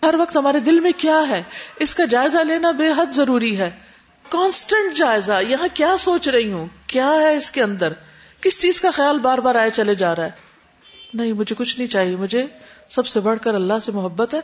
ہر 0.03 0.14
وقت 0.18 0.36
ہمارے 0.36 0.61
دل 0.66 0.80
میں 0.80 0.90
کیا 0.98 1.20
ہے 1.28 1.42
اس 1.84 1.94
کا 1.94 2.05
جائزہ 2.11 2.38
لینا 2.51 2.70
بے 2.82 2.90
حد 2.98 3.12
ضروری 3.14 3.57
ہے 3.59 3.70
کانسٹنٹ 4.28 4.94
جائزہ 4.96 5.40
یہاں 5.48 5.68
کیا 5.74 5.94
سوچ 6.01 6.28
رہی 6.28 6.51
ہوں 6.53 6.66
کیا 6.92 7.09
ہے 7.20 7.34
اس 7.36 7.51
کے 7.51 7.62
اندر 7.62 7.92
کس 8.42 8.61
چیز 8.61 8.80
کا 8.80 8.90
خیال 8.96 9.18
بار 9.26 9.38
بار 9.46 9.55
آئے 9.62 9.70
چلے 9.76 9.94
جا 10.03 10.14
رہا 10.16 10.24
ہے 10.24 10.48
نہیں 11.20 11.32
مجھے 11.40 11.55
کچھ 11.59 11.76
نہیں 11.78 11.88
چاہیے 11.96 12.16
مجھے 12.16 12.46
سب 12.96 13.07
سے 13.07 13.20
بڑھ 13.20 13.38
کر 13.42 13.55
اللہ 13.55 13.78
سے 13.82 13.92
محبت 13.92 14.34
ہے 14.34 14.40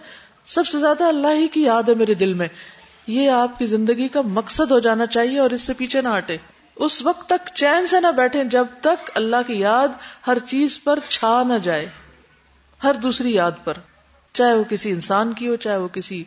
سب 0.57 0.67
سے 0.67 0.79
زیادہ 0.81 1.05
اللہ 1.09 1.35
ہی 1.41 1.47
کی 1.55 1.63
یاد 1.63 1.89
ہے 1.89 1.95
میرے 2.03 2.15
دل 2.25 2.35
میں 2.41 2.49
یہ 3.15 3.31
آپ 3.31 3.59
کی 3.59 3.67
زندگی 3.73 4.09
کا 4.17 4.21
مقصد 4.39 4.71
ہو 4.73 4.79
جانا 4.87 5.07
چاہیے 5.17 5.39
اور 5.41 5.51
اس 5.57 5.63
سے 5.67 5.73
پیچھے 5.79 6.01
نہ 6.03 6.17
ہٹے 6.19 6.37
اس 6.87 7.01
وقت 7.07 7.27
تک 7.29 7.49
چین 7.55 7.87
سے 7.95 8.01
نہ 8.01 8.07
بیٹھے 8.17 8.45
جب 8.57 8.67
تک 8.89 9.11
اللہ 9.23 9.45
کی 9.47 9.59
یاد 9.61 9.95
ہر 10.27 10.39
چیز 10.51 10.79
پر 10.85 10.99
چھا 11.09 11.43
نہ 11.49 11.59
جائے 11.69 11.87
ہر 12.85 12.95
دوسری 13.03 13.35
یاد 13.35 13.65
پر 13.65 13.77
چاہے 14.37 14.55
وہ 14.61 14.65
کسی 14.71 14.91
انسان 14.97 15.33
کی 15.41 15.49
ہو 15.49 15.57
چاہے 15.67 15.77
وہ 15.83 15.89
کسی 15.93 16.23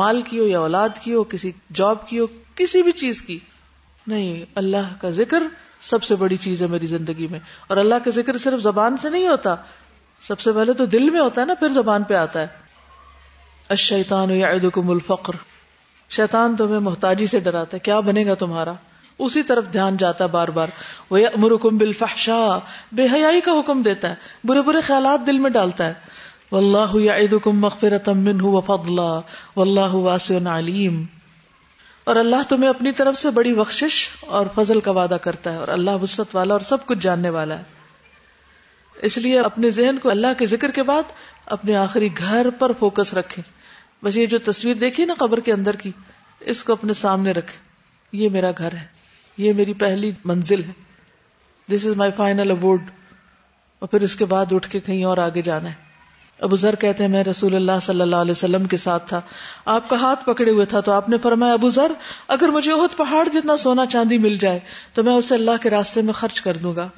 مال 0.00 0.20
کی 0.28 0.38
ہو 0.38 0.46
یا 0.46 0.58
اولاد 0.66 1.00
کی 1.04 1.14
ہو 1.14 1.22
کسی 1.34 1.50
جاب 1.80 2.06
کی 2.08 2.18
ہو 2.18 2.26
کسی 2.60 2.82
بھی 2.88 2.92
چیز 3.02 3.22
کی 3.28 3.38
نہیں 4.12 4.44
اللہ 4.62 4.92
کا 5.00 5.10
ذکر 5.20 5.46
سب 5.88 6.02
سے 6.08 6.16
بڑی 6.22 6.36
چیز 6.46 6.62
ہے 6.62 6.66
میری 6.74 6.86
زندگی 6.86 7.26
میں 7.34 7.38
اور 7.68 7.76
اللہ 7.82 8.02
کا 8.04 8.10
ذکر 8.18 8.38
صرف 8.46 8.62
زبان 8.68 8.96
سے 9.04 9.10
نہیں 9.16 9.28
ہوتا 9.28 9.54
سب 10.26 10.40
سے 10.46 10.52
پہلے 10.58 10.72
تو 10.80 10.86
دل 10.94 11.10
میں 11.10 11.20
ہوتا 11.20 11.40
ہے 11.40 11.46
نا 11.50 11.54
پھر 11.62 11.74
زبان 11.76 12.02
پہ 12.10 12.14
آتا 12.22 12.40
ہے 12.40 13.74
اشیتان 13.76 14.30
یعدکم 14.38 14.90
یا 14.98 15.36
شیطان 16.18 16.56
تمہیں 16.60 16.78
محتاجی 16.86 17.26
سے 17.32 17.38
ڈراتا 17.40 17.76
ہے 17.78 17.80
کیا 17.90 17.98
بنے 18.08 18.24
گا 18.26 18.34
تمہارا 18.44 18.72
اسی 19.26 19.42
طرف 19.50 19.72
دھیان 19.72 19.96
جاتا 20.02 20.24
ہے 20.24 20.28
بار 20.38 20.48
بار 20.58 20.68
وہ 21.14 21.18
امرکم 21.26 21.76
بالفحشاء 21.82 22.46
بے 23.00 23.06
حیائی 23.14 23.40
کا 23.48 23.52
حکم 23.58 23.82
دیتا 23.88 24.10
ہے 24.14 24.48
برے 24.50 24.62
برے 24.68 24.80
خیالات 24.86 25.26
دل 25.26 25.38
میں 25.44 25.50
ڈالتا 25.56 25.86
ہے 25.88 26.18
اللہ 26.58 26.94
عید 27.14 27.32
مخفر 27.54 27.94
منہ 28.18 28.42
وفضلا 28.54 29.10
اللہ 29.64 29.94
واسع 30.06 30.36
علیم 30.54 31.02
اور 32.10 32.16
اللہ 32.16 32.48
تمہیں 32.48 32.68
اپنی 32.68 32.92
طرف 33.00 33.16
سے 33.18 33.30
بڑی 33.34 33.52
بخش 33.54 33.82
اور 34.38 34.46
فضل 34.54 34.80
کا 34.86 34.90
وعدہ 34.98 35.14
کرتا 35.22 35.52
ہے 35.52 35.56
اور 35.56 35.68
اللہ 35.74 36.02
وسط 36.02 36.34
والا 36.36 36.54
اور 36.54 36.60
سب 36.68 36.86
کچھ 36.86 36.98
جاننے 37.02 37.28
والا 37.36 37.58
ہے 37.58 37.78
اس 39.08 39.16
لیے 39.18 39.38
اپنے 39.40 39.70
ذہن 39.76 39.98
کو 40.02 40.10
اللہ 40.10 40.32
کے 40.38 40.46
ذکر 40.52 40.70
کے 40.78 40.82
بعد 40.88 41.12
اپنے 41.58 41.76
آخری 41.82 42.08
گھر 42.18 42.50
پر 42.58 42.72
فوکس 42.78 43.14
رکھے 43.14 43.42
بس 44.04 44.16
یہ 44.16 44.26
جو 44.34 44.38
تصویر 44.46 44.74
دیکھی 44.80 45.04
نا 45.04 45.14
قبر 45.18 45.40
کے 45.46 45.52
اندر 45.52 45.76
کی 45.82 45.90
اس 46.54 46.62
کو 46.64 46.72
اپنے 46.72 46.92
سامنے 47.02 47.32
رکھے 47.38 47.58
یہ 48.22 48.28
میرا 48.38 48.50
گھر 48.58 48.74
ہے 48.74 48.84
یہ 49.44 49.52
میری 49.56 49.72
پہلی 49.84 50.10
منزل 50.32 50.64
ہے 50.64 50.72
دس 51.76 51.84
از 51.86 51.96
مائی 52.02 52.10
فائنل 52.16 52.50
اوارڈ 52.50 52.90
اور 53.80 53.88
پھر 53.88 54.00
اس 54.08 54.16
کے 54.16 54.24
بعد 54.34 54.52
اٹھ 54.52 54.68
کے 54.70 54.80
کہیں 54.90 55.04
اور 55.12 55.18
آگے 55.28 55.42
جانا 55.50 55.68
ہے 55.68 55.88
ابو 56.46 56.56
ذر 56.56 56.74
کہتے 56.80 57.02
ہیں 57.04 57.10
میں 57.10 57.22
رسول 57.24 57.54
اللہ 57.56 57.80
صلی 57.82 58.00
اللہ 58.00 58.20
علیہ 58.24 58.30
وسلم 58.36 58.64
کے 58.72 58.76
ساتھ 58.84 59.08
تھا 59.08 59.20
آپ 59.72 59.88
کا 59.88 59.96
ہاتھ 60.00 60.24
پکڑے 60.26 60.50
ہوئے 60.50 60.64
تھا 60.66 60.80
تو 60.86 60.92
آپ 60.92 61.08
نے 61.08 61.18
فرمایا 61.22 61.52
ابو 61.52 61.68
ذر 61.70 61.92
اگر 62.36 62.48
مجھے 62.58 62.72
پہاڑ 62.96 63.26
جتنا 63.34 63.56
سونا 63.64 63.86
چاندی 63.96 64.18
مل 64.18 64.36
جائے 64.40 64.60
تو 64.94 65.02
میں 65.04 65.12
اسے 65.14 65.34
اللہ 65.34 65.60
کے 65.62 65.70
راستے 65.70 66.02
میں 66.08 66.12
خرچ 66.22 66.40
کر 66.40 66.56
دوں 66.66 66.74
گا 66.76 66.88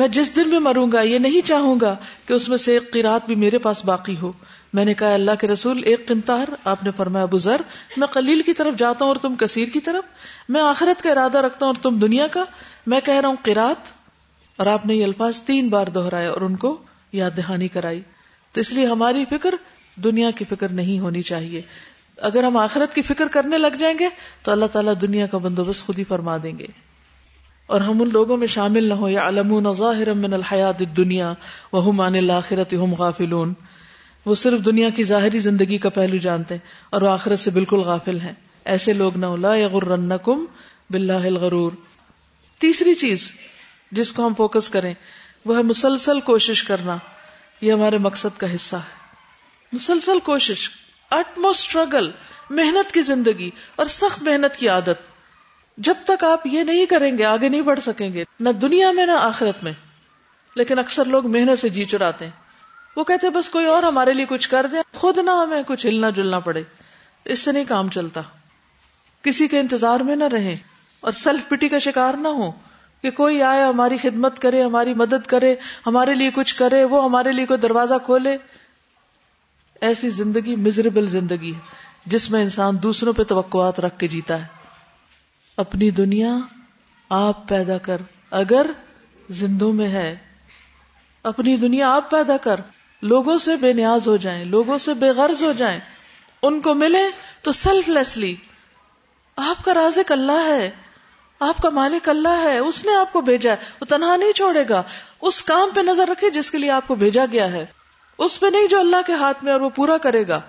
میں 0.00 0.06
جس 0.18 0.34
دن 0.36 0.50
میں 0.50 0.58
مروں 0.66 0.86
گا 0.92 1.00
یہ 1.10 1.18
نہیں 1.18 1.46
چاہوں 1.46 1.76
گا 1.80 1.94
کہ 2.26 2.32
اس 2.32 2.48
میں 2.48 2.56
سے 2.64 2.72
ایک 2.74 2.92
قیرات 2.92 3.26
بھی 3.26 3.34
میرے 3.44 3.58
پاس 3.64 3.84
باقی 3.84 4.16
ہو 4.22 4.30
میں 4.74 4.84
نے 4.84 4.94
کہا 4.98 5.14
اللہ 5.14 5.40
کے 5.40 5.46
رسول 5.48 5.82
ایک 5.92 6.06
قنتار 6.08 6.52
آپ 6.72 6.82
نے 6.84 6.90
فرمایا 6.96 7.24
ابو 7.24 7.38
ذر 7.46 7.60
میں 7.96 8.06
قلیل 8.12 8.42
کی 8.46 8.52
طرف 8.60 8.74
جاتا 8.78 9.04
ہوں 9.04 9.10
اور 9.12 9.20
تم 9.22 9.36
کثیر 9.38 9.68
کی 9.72 9.80
طرف 9.88 10.48
میں 10.56 10.60
آخرت 10.62 11.02
کا 11.02 11.10
ارادہ 11.12 11.38
رکھتا 11.46 11.66
ہوں 11.66 11.72
اور 11.72 11.82
تم 11.82 11.98
دنیا 11.98 12.26
کا 12.36 12.44
میں 12.94 13.00
کہہ 13.08 13.20
رہا 13.20 13.28
ہوں 13.28 13.36
قیرات 13.42 13.92
اور 14.60 14.66
آپ 14.76 14.86
نے 14.86 14.94
یہ 14.94 15.04
الفاظ 15.04 15.40
تین 15.42 15.68
بار 15.68 15.86
دہرائے 15.94 16.26
اور 16.26 16.40
ان 16.48 16.56
کو 16.66 16.76
یاد 17.18 17.30
دہانی 17.36 17.68
کرائی 17.76 18.00
تو 18.54 18.60
اس 18.60 18.72
لیے 18.72 18.86
ہماری 18.86 19.24
فکر 19.30 19.54
دنیا 20.04 20.30
کی 20.38 20.44
فکر 20.50 20.68
نہیں 20.82 20.98
ہونی 21.00 21.22
چاہیے 21.30 21.60
اگر 22.28 22.44
ہم 22.44 22.56
آخرت 22.56 22.94
کی 22.94 23.02
فکر 23.08 23.28
کرنے 23.34 23.58
لگ 23.58 23.76
جائیں 23.78 23.98
گے 23.98 24.08
تو 24.44 24.52
اللہ 24.52 24.66
تعالیٰ 24.72 24.94
دنیا 25.00 25.26
کا 25.34 25.38
بندوبست 25.46 25.86
خود 25.86 25.98
ہی 25.98 26.04
فرما 26.08 26.36
دیں 26.42 26.56
گے 26.58 26.66
اور 27.74 27.80
ہم 27.88 28.02
ان 28.02 28.08
لوگوں 28.12 28.36
میں 28.36 28.46
شامل 28.54 28.88
نہ 28.88 28.94
ہو 28.94 29.90
غافلون 32.98 33.52
وہ 34.24 34.34
صرف 34.42 34.64
دنیا 34.64 34.88
کی 34.96 35.04
ظاہری 35.10 35.38
زندگی 35.46 35.78
کا 35.84 35.88
پہلو 35.98 36.16
جانتے 36.24 36.54
ہیں 36.54 36.60
اور 36.94 37.02
وہ 37.02 37.08
آخرت 37.10 37.38
سے 37.40 37.50
بالکل 37.50 37.80
غافل 37.90 38.20
ہیں 38.20 38.32
ایسے 38.74 38.92
لوگ 38.92 39.16
نہ 39.18 40.14
کم 40.24 40.44
الغرور 41.02 41.72
تیسری 42.64 42.94
چیز 43.04 43.30
جس 44.00 44.12
کو 44.12 44.26
ہم 44.26 44.34
فوکس 44.42 44.68
کریں 44.76 44.92
وہ 45.46 45.56
ہے 45.56 45.62
مسلسل 45.70 46.20
کوشش 46.32 46.62
کرنا 46.72 46.96
یہ 47.60 47.72
ہمارے 47.72 47.98
مقصد 48.08 48.38
کا 48.40 48.54
حصہ 48.54 48.76
ہے 48.84 48.98
مسلسل 49.72 50.18
کوشش 50.24 50.68
اسٹرگل 51.16 52.10
محنت 52.58 52.92
کی 52.92 53.02
زندگی 53.08 53.50
اور 53.82 53.86
سخت 54.00 54.22
محنت 54.22 54.56
کی 54.56 54.68
عادت 54.68 55.08
جب 55.88 55.94
تک 56.06 56.24
آپ 56.24 56.46
یہ 56.52 56.62
نہیں 56.70 56.86
کریں 56.86 57.10
گے 57.18 57.24
آگے 57.24 57.48
نہیں 57.48 57.60
بڑھ 57.68 57.80
سکیں 57.84 58.12
گے 58.12 58.24
نہ 58.40 58.48
دنیا 58.62 58.90
میں 58.96 59.06
نہ 59.06 59.12
آخرت 59.26 59.62
میں 59.64 59.72
لیکن 60.56 60.78
اکثر 60.78 61.04
لوگ 61.14 61.26
محنت 61.36 61.58
سے 61.60 61.68
جی 61.76 61.84
چراتے 61.92 62.24
ہیں 62.24 62.32
وہ 62.96 63.04
کہتے 63.10 63.26
ہیں 63.26 63.34
بس 63.34 63.48
کوئی 63.56 63.66
اور 63.74 63.82
ہمارے 63.82 64.12
لیے 64.12 64.26
کچھ 64.30 64.48
کر 64.50 64.66
دیں 64.72 64.80
خود 64.98 65.18
نہ 65.24 65.30
ہمیں 65.42 65.62
کچھ 65.66 65.86
ہلنا 65.86 66.10
جلنا 66.16 66.38
پڑے 66.48 66.62
اس 67.34 67.38
سے 67.44 67.52
نہیں 67.52 67.64
کام 67.68 67.88
چلتا 67.94 68.20
کسی 69.22 69.46
کے 69.48 69.60
انتظار 69.60 70.00
میں 70.08 70.16
نہ 70.16 70.24
رہیں 70.32 70.54
اور 71.08 71.12
سیلف 71.24 71.48
پٹی 71.48 71.68
کا 71.68 71.78
شکار 71.86 72.14
نہ 72.22 72.28
ہو 72.40 72.50
کہ 73.02 73.10
کوئی 73.18 73.42
آئے 73.42 73.62
ہماری 73.64 73.96
خدمت 74.02 74.38
کرے 74.38 74.62
ہماری 74.62 74.94
مدد 74.94 75.26
کرے 75.26 75.54
ہمارے 75.86 76.14
لیے 76.14 76.30
کچھ 76.34 76.54
کرے 76.56 76.82
وہ 76.92 77.04
ہمارے 77.04 77.32
لیے 77.32 77.46
کوئی 77.46 77.58
دروازہ 77.60 77.94
کھولے 78.04 78.36
ایسی 79.88 80.08
زندگی 80.20 80.56
مزریبل 80.64 81.06
زندگی 81.08 81.54
ہے 81.54 82.08
جس 82.14 82.30
میں 82.30 82.40
انسان 82.42 82.76
دوسروں 82.82 83.12
پہ 83.12 83.22
توقعات 83.32 83.78
رکھ 83.80 83.98
کے 83.98 84.08
جیتا 84.14 84.40
ہے 84.42 84.46
اپنی 85.64 85.90
دنیا 86.00 86.32
آپ 87.20 87.48
پیدا 87.48 87.76
کر 87.88 88.00
اگر 88.40 88.66
زندوں 89.40 89.72
میں 89.80 89.88
ہے 89.92 90.14
اپنی 91.30 91.56
دنیا 91.64 91.92
آپ 91.94 92.10
پیدا 92.10 92.36
کر 92.46 92.60
لوگوں 93.12 93.36
سے 93.46 93.56
بے 93.62 93.72
نیاز 93.80 94.08
ہو 94.08 94.16
جائیں 94.26 94.44
لوگوں 94.44 94.78
سے 94.86 94.94
بے 95.02 95.10
غرض 95.16 95.42
ہو 95.42 95.52
جائیں 95.58 95.78
ان 96.48 96.60
کو 96.66 96.74
ملے 96.82 97.02
تو 97.42 97.52
سیلف 97.62 97.88
لیسلی 97.88 98.34
آپ 99.48 99.64
کا 99.64 99.74
رازق 99.74 100.12
اللہ 100.12 100.44
ہے 100.48 100.70
آپ 101.48 101.58
کا 101.62 101.68
مالک 101.74 102.08
اللہ 102.08 102.42
ہے 102.44 102.56
اس 102.58 102.84
نے 102.86 102.94
آپ 102.94 103.12
کو 103.12 103.20
بھیجا 103.26 103.50
ہے 103.50 103.68
وہ 103.80 103.84
تنہا 103.90 104.16
نہیں 104.16 104.32
چھوڑے 104.36 104.64
گا 104.68 104.82
اس 105.28 105.40
کام 105.50 105.70
پہ 105.74 105.80
نظر 105.86 106.08
رکھے 106.10 106.30
جس 106.30 106.50
کے 106.50 106.58
لیے 106.58 106.70
آپ 106.70 106.86
کو 106.88 106.94
بھیجا 107.02 107.24
گیا 107.32 107.50
ہے 107.52 107.64
اس 108.24 108.38
پہ 108.40 108.46
نہیں 108.54 108.66
جو 108.68 108.78
اللہ 108.78 109.02
کے 109.06 109.12
ہاتھ 109.20 109.44
میں 109.44 109.52
اور 109.52 109.60
وہ 109.60 109.68
پورا 109.74 109.96
کرے 110.06 110.26
گا 110.28 110.40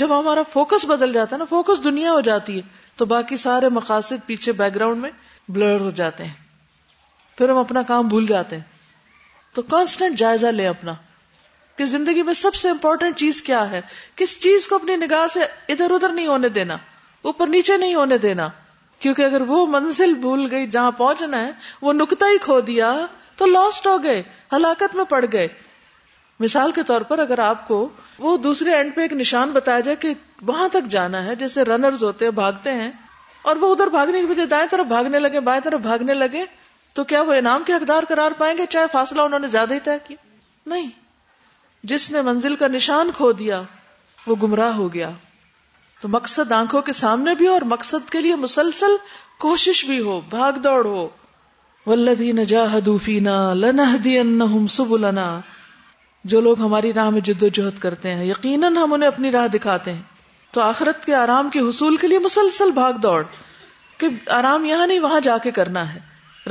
جب 0.00 0.18
ہمارا 0.18 0.42
فوکس 0.52 0.84
بدل 0.88 1.12
جاتا 1.12 1.36
ہے 1.36 1.38
نا 1.38 1.44
فوکس 1.50 1.82
دنیا 1.84 2.12
ہو 2.12 2.20
جاتی 2.28 2.56
ہے 2.56 2.62
تو 2.96 3.04
باقی 3.12 3.36
سارے 3.42 3.68
مقاصد 3.78 4.26
پیچھے 4.26 4.52
بیک 4.62 4.74
گراؤنڈ 4.74 5.00
میں 5.02 5.10
بلر 5.48 5.80
ہو 5.80 5.90
جاتے 6.00 6.24
ہیں 6.24 6.32
پھر 7.38 7.48
ہم 7.48 7.56
اپنا 7.58 7.82
کام 7.92 8.08
بھول 8.14 8.26
جاتے 8.26 8.56
ہیں 8.56 8.62
تو 9.54 9.62
کانسٹنٹ 9.74 10.18
جائزہ 10.18 10.46
لیں 10.56 10.66
اپنا 10.68 10.94
کہ 11.76 11.84
زندگی 11.94 12.22
میں 12.22 12.34
سب 12.42 12.54
سے 12.62 12.68
امپورٹنٹ 12.70 13.16
چیز 13.18 13.40
کیا 13.42 13.62
ہے 13.70 13.80
کس 14.16 14.38
چیز 14.42 14.66
کو 14.68 14.74
اپنی 14.76 14.96
نگاہ 15.04 15.26
سے 15.32 15.44
ادھر 15.72 15.90
ادھر 15.94 16.12
نہیں 16.16 16.26
ہونے 16.26 16.48
دینا 16.58 16.76
اوپر 17.30 17.46
نیچے 17.56 17.76
نہیں 17.76 17.94
ہونے 17.94 18.18
دینا 18.26 18.48
کیونکہ 19.02 19.22
اگر 19.22 19.40
وہ 19.46 19.64
منزل 19.66 20.12
بھول 20.24 20.46
گئی 20.50 20.66
جہاں 20.74 20.90
پہنچنا 20.98 21.38
ہے 21.46 21.50
وہ 21.82 21.92
نکتا 21.92 22.26
ہی 22.32 22.36
کھو 22.42 22.60
دیا 22.66 22.90
تو 23.40 23.46
لاسٹ 23.46 23.86
ہو 23.86 23.96
گئے 24.02 24.22
ہلاکت 24.52 24.94
میں 24.96 25.04
پڑ 25.14 25.24
گئے 25.32 25.46
مثال 26.40 26.72
کے 26.76 26.82
طور 26.86 27.00
پر 27.08 27.18
اگر 27.24 27.38
آپ 27.46 27.66
کو 27.68 27.78
وہ 28.18 28.36
دوسرے 28.44 28.74
اینڈ 28.74 28.94
پہ 28.94 29.00
ایک 29.00 29.12
نشان 29.22 29.50
بتایا 29.52 29.80
جائے 29.88 29.96
کہ 30.04 30.12
وہاں 30.46 30.68
تک 30.72 30.86
جانا 30.94 31.24
ہے 31.24 31.34
جیسے 31.42 31.64
رنرز 31.64 32.04
ہوتے 32.04 32.24
ہیں 32.24 32.32
بھاگتے 32.38 32.72
ہیں 32.82 32.90
اور 33.50 33.56
وہ 33.60 33.72
ادھر 33.74 33.86
بھاگنے 33.96 34.20
کی 34.20 34.26
وجہ 34.26 34.44
دائیں 34.54 34.66
طرف 34.70 34.86
بھاگنے 34.94 35.18
لگے 35.18 35.40
بائیں 35.50 35.60
طرف 35.64 35.80
بھاگنے 35.88 36.14
لگے 36.14 36.44
تو 36.98 37.04
کیا 37.12 37.22
وہ 37.28 37.32
انعام 37.38 37.62
کے 37.66 37.72
حقدار 37.74 38.02
قرار 38.08 38.38
پائیں 38.38 38.56
گے 38.58 38.66
چاہے 38.76 38.86
فاصلہ 38.92 39.22
انہوں 39.28 39.40
نے 39.40 39.48
زیادہ 39.56 39.74
ہی 39.74 39.80
طے 39.90 39.96
کیا 40.06 40.16
نہیں 40.74 40.88
جس 41.92 42.10
نے 42.12 42.22
منزل 42.32 42.54
کا 42.56 42.68
نشان 42.78 43.10
کھو 43.16 43.32
دیا 43.42 43.62
وہ 44.26 44.36
گمراہ 44.42 44.72
ہو 44.76 44.92
گیا 44.92 45.10
تو 46.02 46.08
مقصد 46.12 46.52
آنکھوں 46.52 46.80
کے 46.86 46.92
سامنے 46.98 47.34
بھی 47.40 47.46
ہو 47.46 47.52
اور 47.52 47.62
مقصد 47.72 48.08
کے 48.10 48.20
لیے 48.20 48.34
مسلسل 48.44 48.94
کوشش 49.42 49.84
بھی 49.86 49.98
ہو 50.06 50.20
بھاگ 50.30 50.56
دوڑ 50.64 50.84
ہو 50.84 51.94
لنا 55.04 55.26
جو 56.32 56.40
لوگ 56.46 56.60
ہماری 56.60 56.92
راہ 56.92 57.08
میں 57.16 57.20
جد 57.28 57.42
و 57.42 57.48
جہد 57.58 57.78
کرتے 57.82 58.14
ہیں 58.14 58.24
یقیناً 58.26 58.76
ہم 58.76 58.92
انہیں 58.92 59.08
اپنی 59.08 59.30
راہ 59.36 59.46
دکھاتے 59.54 59.92
ہیں 59.92 60.02
تو 60.54 60.60
آخرت 60.60 61.04
کے 61.04 61.14
آرام 61.20 61.50
کے 61.52 61.60
حصول 61.68 61.96
کے 62.02 62.06
لیے 62.08 62.18
مسلسل 62.26 62.70
بھاگ 62.80 62.98
دوڑ 63.02 63.22
کہ 63.98 64.08
آرام 64.38 64.64
یہاں 64.72 64.86
نہیں 64.86 65.00
وہاں 65.08 65.20
جا 65.28 65.36
کے 65.42 65.50
کرنا 65.60 65.88
ہے 65.94 66.00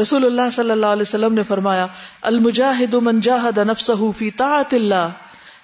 رسول 0.02 0.26
اللہ 0.26 0.50
صلی 0.56 0.72
اللہ 0.78 0.96
علیہ 0.98 1.08
وسلم 1.10 1.34
نے 1.42 1.44
فرمایا 1.52 1.88
المجاہد 2.32 2.94
منجاہد 3.10 3.60
فی 4.18 4.32
طاعت 4.44 4.74
اللہ 4.80 5.20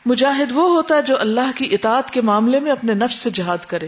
مجاہد 0.09 0.51
وہ 0.55 0.65
ہوتا 0.73 0.95
ہے 0.97 1.01
جو 1.07 1.19
اللہ 1.21 1.49
کی 1.55 1.67
اطاعت 1.75 2.11
کے 2.17 2.21
معاملے 2.27 2.59
میں 2.65 2.71
اپنے 2.71 2.93
نفس 2.99 3.15
سے 3.25 3.29
جہاد 3.37 3.65
کرے 3.71 3.87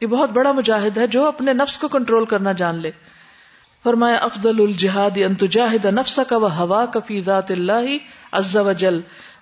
یہ 0.00 0.06
بہت 0.14 0.30
بڑا 0.38 0.52
مجاہد 0.52 0.96
ہے 0.98 1.06
جو 1.16 1.26
اپنے 1.26 1.52
نفس 1.58 1.76
کو 1.82 1.88
کنٹرول 1.92 2.24
کرنا 2.32 2.52
جان 2.62 2.80
لے 2.86 2.90
فرمایا 3.84 4.16
افضل 4.28 4.60
الجہاد 4.62 5.86
نفس 5.98 6.18
کفی 6.94 7.20
ذات 7.26 7.50
اللہ 7.56 8.72
جل 8.78 9.00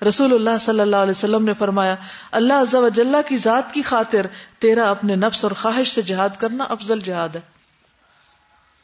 رسول 0.09 0.33
اللہ 0.35 0.59
صلی 0.67 0.81
اللہ 0.81 1.07
علیہ 1.07 1.17
وسلم 1.19 1.45
نے 1.49 1.55
فرمایا 1.63 1.95
اللہ 2.43 2.61
عز 2.67 2.75
وجل 2.87 3.17
کی 3.29 3.37
ذات 3.47 3.73
کی 3.75 3.83
خاطر 3.93 4.27
تیرا 4.67 4.91
اپنے 4.91 5.17
نفس 5.23 5.45
اور 5.45 5.53
خواہش 5.63 5.93
سے 5.99 6.03
جہاد 6.13 6.37
کرنا 6.45 6.65
افضل 6.77 7.01
جہاد 7.09 7.37
ہے 7.41 7.45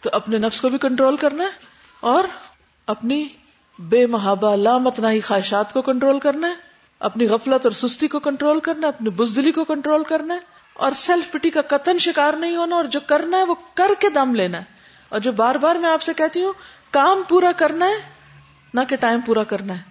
تو 0.07 0.11
اپنے 0.23 0.39
نفس 0.47 0.61
کو 0.61 0.69
بھی 0.77 0.83
کنٹرول 0.89 1.17
کرنا 1.27 1.45
ہے 1.53 2.01
اور 2.15 2.33
اپنی 2.97 3.23
بے 3.97 4.05
محابہ 4.17 4.55
لامتناہی 4.67 5.21
خواہشات 5.31 5.73
کو 5.73 5.83
کنٹرول 5.93 6.19
کرنا 6.29 6.49
ہے 6.55 6.69
اپنی 7.09 7.27
غفلت 7.29 7.67
اور 7.67 7.71
سستی 7.75 8.07
کو 8.15 8.19
کنٹرول 8.21 8.59
کرنا 8.65 8.87
ہے 8.87 8.93
اپنی 8.97 9.11
بزدلی 9.17 9.51
کو 9.53 9.65
کنٹرول 9.65 10.03
کرنا 10.09 10.35
ہے 10.35 10.39
اور 10.87 10.93
سیلف 11.03 11.31
پٹی 11.33 11.51
کا 11.51 11.61
قطن 11.69 11.99
شکار 12.07 12.35
نہیں 12.41 12.57
ہونا 12.57 12.77
اور 12.77 12.85
جو 12.97 13.01
کرنا 13.13 13.37
ہے 13.39 13.45
وہ 13.51 13.55
کر 13.75 13.91
کے 14.01 14.09
دم 14.15 14.35
لینا 14.35 14.59
ہے 14.59 14.79
اور 15.09 15.21
جو 15.27 15.33
بار 15.37 15.55
بار 15.63 15.77
میں 15.85 15.89
آپ 15.91 16.03
سے 16.03 16.13
کہتی 16.17 16.43
ہوں 16.45 16.53
کام 16.97 17.23
پورا 17.29 17.53
کرنا 17.57 17.87
ہے 17.89 18.01
نہ 18.75 18.81
کہ 18.89 18.97
ٹائم 19.01 19.21
پورا 19.27 19.45
کرنا 19.53 19.77
ہے 19.77 19.83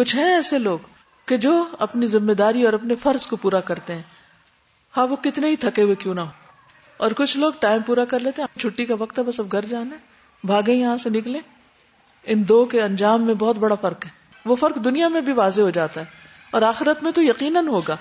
کچھ 0.00 0.14
ہیں 0.16 0.30
ایسے 0.34 0.58
لوگ 0.58 0.86
کہ 1.28 1.36
جو 1.44 1.52
اپنی 1.86 2.06
ذمہ 2.14 2.32
داری 2.38 2.64
اور 2.66 2.72
اپنے 2.72 2.94
فرض 3.02 3.26
کو 3.26 3.36
پورا 3.42 3.60
کرتے 3.70 3.94
ہیں 3.94 4.02
ہاں 4.96 5.06
وہ 5.08 5.16
کتنے 5.24 5.48
ہی 5.50 5.56
تھکے 5.66 5.82
ہوئے 5.82 5.94
کیوں 6.04 6.14
نہ 6.14 6.20
ہو 6.20 6.46
اور 7.06 7.10
کچھ 7.16 7.36
لوگ 7.38 7.52
ٹائم 7.60 7.82
پورا 7.86 8.04
کر 8.12 8.18
لیتے 8.20 8.42
ہیں 8.42 8.46
ہاں، 8.50 8.58
چھٹی 8.60 8.86
کا 8.86 8.94
وقت 8.98 9.18
ہے 9.18 9.24
بس 9.24 9.40
اب 9.40 9.50
گھر 9.52 9.64
جانا 9.70 9.94
ہے 9.94 10.46
بھاگے 10.46 10.74
یہاں 10.74 10.96
سے 11.02 11.10
نکلے 11.10 11.38
ان 12.32 12.42
دو 12.48 12.64
کے 12.72 12.80
انجام 12.82 13.24
میں 13.26 13.34
بہت 13.38 13.58
بڑا 13.58 13.74
فرق 13.80 14.06
ہے 14.06 14.10
وہ 14.48 14.54
فرق 14.56 14.84
دنیا 14.84 15.08
میں 15.08 15.20
بھی 15.26 15.32
واضح 15.42 15.62
ہو 15.62 15.70
جاتا 15.80 16.00
ہے 16.00 16.16
اور 16.54 16.62
آخرت 16.62 17.02
میں 17.02 17.10
تو 17.12 17.22
یقیناً 17.22 17.60
ہوگا 17.68 17.96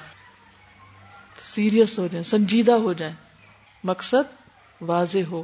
سیریس 1.54 1.98
ہو 2.00 2.06
جائیں 2.12 2.24
سنجیدہ 2.28 2.72
ہو 2.86 2.94
جائیں 3.02 3.14
مقصد 3.90 4.82
واضح 4.92 5.30
ہو 5.32 5.42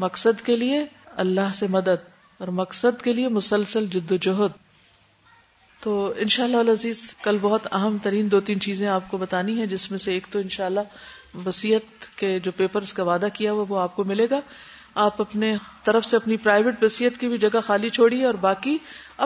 مقصد 0.00 0.44
کے 0.46 0.56
لیے 0.56 0.84
اللہ 1.24 1.52
سے 1.54 1.66
مدد 1.70 2.08
اور 2.42 2.48
مقصد 2.60 3.02
کے 3.04 3.12
لیے 3.12 3.28
مسلسل 3.38 3.86
جد 3.92 4.12
و 4.12 4.16
جہد 4.28 4.52
تو 5.82 5.92
شاء 6.28 6.44
اللہ 6.44 6.70
عزیز 6.70 7.02
کل 7.22 7.38
بہت 7.40 7.66
اہم 7.76 7.96
ترین 8.02 8.30
دو 8.30 8.40
تین 8.50 8.60
چیزیں 8.66 8.86
آپ 8.88 9.10
کو 9.10 9.18
بتانی 9.18 9.58
ہیں 9.58 9.66
جس 9.72 9.90
میں 9.90 9.98
سے 10.04 10.12
ایک 10.12 10.26
تو 10.30 10.38
ان 10.38 10.48
شاء 10.56 10.64
اللہ 10.66 11.36
وسیعت 11.46 12.06
کے 12.18 12.38
جو 12.44 12.52
پیپرز 12.56 12.92
کا 12.92 13.02
وعدہ 13.10 13.28
کیا 13.34 13.52
ہوا 13.52 13.64
وہ 13.68 13.78
آپ 13.80 13.96
کو 13.96 14.04
ملے 14.12 14.28
گا 14.30 14.40
آپ 15.02 15.20
اپنے 15.20 15.54
طرف 15.84 16.04
سے 16.04 16.16
اپنی 16.16 16.36
پرائیویٹ 16.36 16.74
بصیت 16.82 17.16
کی 17.18 17.28
بھی 17.28 17.36
جگہ 17.38 17.60
خالی 17.66 17.90
چھوڑیے 17.90 18.24
اور 18.26 18.34
باقی 18.40 18.76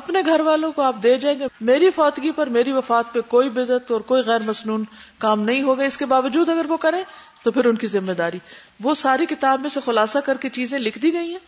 اپنے 0.00 0.20
گھر 0.26 0.40
والوں 0.46 0.72
کو 0.72 0.82
آپ 0.82 0.96
دے 1.02 1.16
جائیں 1.20 1.38
گے 1.38 1.46
میری 1.70 1.90
فوتگی 1.94 2.30
پر 2.36 2.48
میری 2.56 2.72
وفات 2.72 3.12
پہ 3.12 3.20
کوئی 3.28 3.48
بدت 3.54 3.90
اور 3.92 4.00
کوئی 4.10 4.22
غیر 4.26 4.42
مصنون 4.46 4.84
کام 5.18 5.40
نہیں 5.42 5.62
ہوگا 5.62 5.84
اس 5.84 5.96
کے 5.96 6.06
باوجود 6.12 6.48
اگر 6.48 6.66
وہ 6.70 6.76
کریں 6.84 7.02
تو 7.42 7.50
پھر 7.52 7.64
ان 7.64 7.76
کی 7.76 7.86
ذمہ 7.86 8.12
داری 8.18 8.38
وہ 8.82 8.94
ساری 9.02 9.26
کتاب 9.28 9.60
میں 9.60 9.68
سے 9.70 9.80
خلاصہ 9.84 10.18
کر 10.24 10.36
کے 10.40 10.48
چیزیں 10.60 10.78
لکھ 10.78 10.98
دی 11.02 11.12
گئی 11.12 11.30
ہیں 11.32 11.38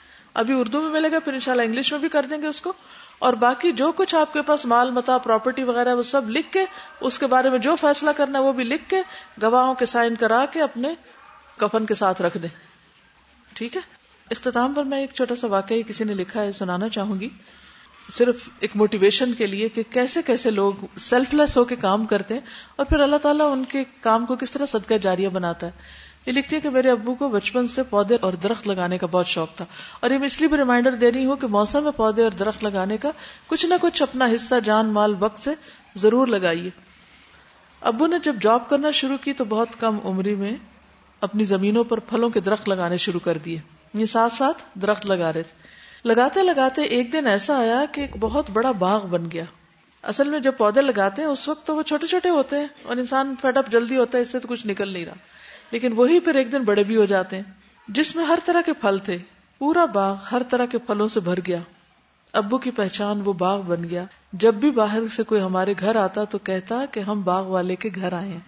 ابھی 0.42 0.54
اردو 0.60 0.80
میں 0.80 0.90
ملے 0.92 1.10
گا 1.12 1.18
پھر 1.24 1.32
انشاءاللہ 1.32 1.62
انگلش 1.66 1.90
میں 1.92 2.00
بھی 2.00 2.08
کر 2.08 2.26
دیں 2.30 2.40
گے 2.42 2.46
اس 2.46 2.60
کو 2.62 2.72
اور 3.26 3.32
باقی 3.44 3.72
جو 3.76 3.90
کچھ 3.96 4.14
آپ 4.14 4.32
کے 4.32 4.42
پاس 4.46 4.64
مال 4.72 4.90
متا 4.98 5.16
پراپرٹی 5.24 5.62
وغیرہ 5.70 5.94
وہ 5.96 6.02
سب 6.10 6.28
لکھ 6.30 6.52
کے 6.52 6.64
اس 7.06 7.18
کے 7.18 7.26
بارے 7.34 7.50
میں 7.50 7.58
جو 7.68 7.76
فیصلہ 7.80 8.10
کرنا 8.16 8.38
ہے 8.38 8.44
وہ 8.44 8.52
بھی 8.58 8.64
لکھ 8.64 8.88
کے 8.90 9.00
گواہوں 9.42 9.74
کے 9.78 9.86
سائن 9.94 10.16
کرا 10.16 10.44
کے 10.52 10.62
اپنے 10.62 10.94
کفن 11.60 11.86
کے 11.86 11.94
ساتھ 12.04 12.22
رکھ 12.22 12.36
دیں 12.42 12.48
ٹھیک 13.56 13.76
ہے 13.76 13.80
اختتام 14.31 14.72
پر 14.74 14.85
میں 14.85 14.99
ایک 15.01 15.11
چھوٹا 15.14 15.35
سا 15.41 15.47
واقعہ 15.51 15.76
کسی 15.89 16.05
نے 16.05 16.14
لکھا 16.14 16.43
ہے 16.43 16.51
سنانا 16.53 16.89
چاہوں 16.97 17.18
گی 17.20 17.29
صرف 18.16 18.49
ایک 18.66 18.70
موٹیویشن 18.76 19.33
کے 19.39 19.47
لیے 19.47 19.68
کہ 19.74 19.83
کیسے 19.93 20.22
کیسے 20.26 20.51
لوگ 20.51 20.85
سیلف 21.07 21.33
لیس 21.35 21.57
ہو 21.57 21.64
کے 21.70 21.76
کام 21.81 22.05
کرتے 22.12 22.35
ہیں 22.35 22.41
اور 22.76 22.87
پھر 22.87 23.01
اللہ 23.05 23.16
تعالیٰ 23.22 23.51
ان 23.53 23.64
کے 23.68 23.83
کام 24.01 24.26
کو 24.26 24.37
کس 24.41 24.53
طرح 24.53 24.66
صدقہ 24.72 24.95
جاریہ 25.03 25.29
بناتا 25.33 25.66
ہے 25.66 26.07
یہ 26.26 26.33
لکھتی 26.33 26.57
ہے 26.57 26.61
کہ 26.61 26.70
میرے 26.70 26.91
ابو 26.91 27.14
کو 27.18 27.29
بچپن 27.29 27.66
سے 27.74 27.83
پودے 27.91 28.16
اور 28.20 28.33
درخت 28.43 28.68
لگانے 28.68 28.99
کا 28.99 29.07
بہت 29.11 29.26
شوق 29.26 29.55
تھا 29.57 29.64
اور 30.01 30.11
یہ 30.11 30.18
میں 30.18 30.26
اس 30.26 30.39
لیے 30.41 30.49
بھی 30.49 30.57
ریمائنڈر 30.57 30.95
دے 31.05 31.11
رہی 31.12 31.24
ہوں 31.26 31.37
کہ 31.37 31.47
موسم 31.57 31.85
میں 31.85 31.93
پودے 31.97 32.22
اور 32.22 32.33
درخت 32.39 32.64
لگانے 32.64 32.97
کا 33.07 33.11
کچھ 33.47 33.66
نہ 33.66 33.74
کچھ 33.83 34.03
اپنا 34.03 34.26
حصہ 34.35 34.55
جان 34.64 34.93
مال 34.93 35.14
وقت 35.20 35.39
سے 35.43 35.55
ضرور 36.03 36.26
لگائیے 36.37 36.70
ابو 37.93 38.07
نے 38.07 38.18
جب 38.24 38.41
جاب 38.43 38.68
کرنا 38.68 38.91
شروع 39.01 39.16
کی 39.24 39.33
تو 39.41 39.45
بہت 39.55 39.81
کم 39.81 39.99
عمری 40.09 40.35
میں 40.45 40.57
اپنی 41.29 41.45
زمینوں 41.55 41.85
پر 41.91 41.99
پھلوں 42.09 42.31
کے 42.31 42.41
درخت 42.47 42.68
لگانے 42.68 42.97
شروع 43.07 43.20
کر 43.24 43.39
دیے 43.45 43.59
یہ 43.95 44.07
ساتھ 44.12 44.32
ساتھ 44.32 44.62
درخت 44.82 45.07
لگا 45.07 45.32
رہے 45.32 45.43
تھے 45.43 46.09
لگاتے 46.09 46.43
لگاتے 46.43 46.82
ایک 46.97 47.12
دن 47.12 47.26
ایسا 47.26 47.59
آیا 47.61 47.84
کہ 47.93 48.01
ایک 48.01 48.16
بہت 48.20 48.51
بڑا 48.53 48.70
باغ 48.78 49.07
بن 49.11 49.30
گیا 49.32 49.45
اصل 50.11 50.28
میں 50.30 50.39
جب 50.41 50.57
پودے 50.59 50.80
لگاتے 50.82 51.22
ہیں 51.22 51.28
اس 51.28 51.47
وقت 51.49 51.66
تو 51.66 51.76
وہ 51.76 51.82
چھوٹے 51.91 52.07
چھوٹے 52.07 52.28
ہوتے 52.30 52.59
ہیں 52.59 52.66
اور 52.82 52.97
انسان 52.97 53.34
فیٹ 53.41 53.57
ہے 53.59 54.18
اس 54.20 54.30
سے 54.32 54.39
تو 54.41 54.49
کچھ 54.49 54.66
نکل 54.66 54.89
نہیں 54.93 55.05
رہا 55.05 55.14
لیکن 55.70 55.93
وہی 55.97 56.20
پھر 56.26 56.34
ایک 56.34 56.53
دن 56.53 56.62
بڑے 56.64 56.82
بھی 56.91 56.97
ہو 56.97 57.05
جاتے 57.07 57.36
ہیں 57.36 57.91
جس 57.97 58.14
میں 58.16 58.24
ہر 58.24 58.39
طرح 58.45 58.61
کے 58.66 58.72
پھل 58.80 58.99
تھے 59.05 59.16
پورا 59.59 59.84
باغ 59.95 60.14
ہر 60.30 60.43
طرح 60.51 60.66
کے 60.72 60.78
پھلوں 60.86 61.09
سے 61.16 61.20
بھر 61.28 61.39
گیا 61.47 61.59
ابو 62.43 62.59
کی 62.64 62.70
پہچان 62.78 63.22
وہ 63.24 63.32
باغ 63.43 63.61
بن 63.66 63.89
گیا 63.89 64.05
جب 64.45 64.55
بھی 64.61 64.70
باہر 64.78 65.09
سے 65.16 65.22
کوئی 65.32 65.41
ہمارے 65.41 65.74
گھر 65.80 65.97
آتا 66.03 66.24
تو 66.34 66.39
کہتا 66.51 66.84
کہ 66.93 67.01
ہم 67.09 67.22
باغ 67.24 67.49
والے 67.51 67.76
کے 67.84 67.89
گھر 67.97 68.12
آئے 68.18 68.39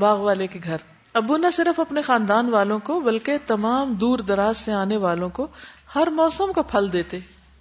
باغ 0.00 0.20
والے 0.22 0.46
کے 0.46 0.58
گھر 0.64 0.78
ابو 1.18 1.36
نہ 1.36 1.46
صرف 1.52 1.78
اپنے 1.80 2.02
خاندان 2.06 2.48
والوں 2.52 2.78
کو 2.88 2.98
بلکہ 3.04 3.36
تمام 3.46 3.92
دور 4.00 4.18
دراز 4.28 4.56
سے 4.56 4.72
آنے 4.72 4.96
والوں 5.04 5.28
کو 5.38 5.46
ہر 5.94 6.08
موسم 6.18 6.52
کا 6.54 6.62
پھل 6.72 6.92
دیتے 6.92 7.18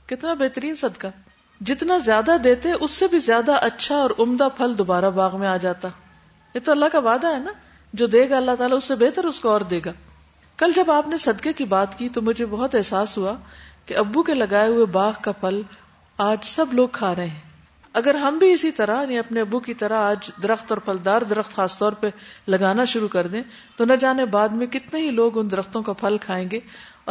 کتنا 0.09 0.33
بہترین 0.41 0.75
صدقہ 0.81 1.07
جتنا 1.69 1.97
زیادہ 2.05 2.35
دیتے 2.43 2.71
اس 2.79 2.91
سے 2.91 3.07
بھی 3.11 3.19
زیادہ 3.29 3.51
اچھا 3.65 3.95
اور 4.01 4.09
عمدہ 4.25 4.47
پھل 4.57 4.77
دوبارہ 4.77 5.09
باغ 5.15 5.39
میں 5.39 5.47
آ 5.47 5.55
جاتا 5.65 5.87
یہ 6.53 6.59
تو 6.65 6.71
اللہ 6.71 6.89
کا 6.91 6.99
وعدہ 7.07 7.33
ہے 7.33 7.39
نا 7.39 7.51
جو 8.01 8.07
دے 8.15 8.29
گا 8.29 8.37
اللہ 8.37 8.55
تعالیٰ 8.57 8.77
اس 8.77 8.83
سے 8.87 8.95
بہتر 9.05 9.25
اس 9.27 9.39
کو 9.39 9.49
اور 9.49 9.61
دے 9.71 9.79
گا 9.85 9.91
کل 10.57 10.71
جب 10.75 10.91
آپ 10.91 11.07
نے 11.07 11.17
صدقے 11.25 11.53
کی 11.61 11.65
بات 11.73 11.97
کی 11.97 12.09
تو 12.17 12.21
مجھے 12.21 12.45
بہت 12.55 12.75
احساس 12.75 13.17
ہوا 13.17 13.33
کہ 13.85 13.95
ابو 13.97 14.23
کے 14.29 14.33
لگائے 14.33 14.67
ہوئے 14.69 14.85
باغ 14.99 15.13
کا 15.21 15.31
پھل 15.41 15.61
آج 16.27 16.45
سب 16.55 16.73
لوگ 16.73 16.87
کھا 16.93 17.13
رہے 17.15 17.27
ہیں 17.27 17.47
اگر 17.97 18.15
ہم 18.21 18.37
بھی 18.39 18.51
اسی 18.53 18.69
طرح 18.79 19.01
یعنی 19.01 19.17
اپنے 19.19 19.41
ابو 19.41 19.59
کی 19.67 19.73
طرح 19.73 20.03
آج 20.09 20.29
درخت 20.43 20.71
اور 20.71 20.77
پھلدار 20.85 21.21
درخت 21.29 21.53
خاص 21.55 21.77
طور 21.77 21.93
پہ 21.99 22.07
لگانا 22.47 22.85
شروع 22.91 23.07
کر 23.15 23.27
دیں 23.27 23.41
تو 23.77 23.85
نہ 23.85 23.93
جانے 23.99 24.25
بعد 24.35 24.49
میں 24.59 24.67
کتنے 24.75 25.01
ہی 25.01 25.09
لوگ 25.19 25.37
ان 25.39 25.49
درختوں 25.51 25.81
کا 25.83 25.93
پھل 26.01 26.17
کھائیں 26.25 26.45
گے 26.51 26.59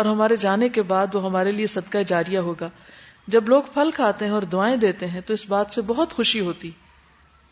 اور 0.01 0.05
ہمارے 0.07 0.37
جانے 0.45 0.68
کے 0.76 0.83
بعد 0.93 1.14
وہ 1.14 1.24
ہمارے 1.24 1.51
لیے 1.53 1.66
صدقہ 1.72 2.03
جاریہ 2.09 2.39
ہوگا 2.49 2.68
جب 3.35 3.49
لوگ 3.49 3.62
پھل 3.72 3.91
کھاتے 3.95 4.24
ہیں 4.24 4.33
اور 4.33 4.43
دعائیں 4.53 4.76
دیتے 4.85 5.07
ہیں 5.14 5.20
تو 5.26 5.35
اس 5.35 5.49
بات 5.49 5.74
سے 5.74 5.83
بہت 5.87 6.12
خوشی 6.20 6.41
ہوتی 6.51 6.70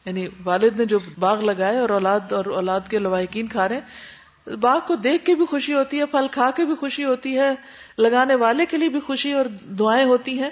یعنی 0.04 0.26
والد 0.44 0.78
نے 0.80 0.84
جو 0.94 0.98
باغ 1.18 1.40
لگائے 1.44 1.78
اور 1.78 1.88
اولاد 1.98 2.32
اور 2.32 2.44
اولاد 2.60 2.80
کے 2.90 2.98
لواحقین 2.98 3.46
کھا 3.56 3.68
رہے 3.68 3.74
ہیں 3.80 4.56
باغ 4.60 4.78
کو 4.86 4.94
دیکھ 5.08 5.24
کے 5.24 5.34
بھی 5.34 5.46
خوشی 5.50 5.72
ہوتی 5.74 5.98
ہے 6.00 6.06
پھل 6.10 6.26
کھا 6.32 6.50
کے 6.56 6.64
بھی 6.64 6.74
خوشی 6.80 7.04
ہوتی 7.04 7.38
ہے 7.38 7.50
لگانے 7.98 8.34
والے 8.42 8.66
کے 8.72 8.76
لیے 8.76 8.88
بھی 8.96 9.00
خوشی 9.06 9.32
اور 9.40 9.44
دعائیں 9.78 10.04
ہوتی 10.06 10.38
ہیں 10.42 10.50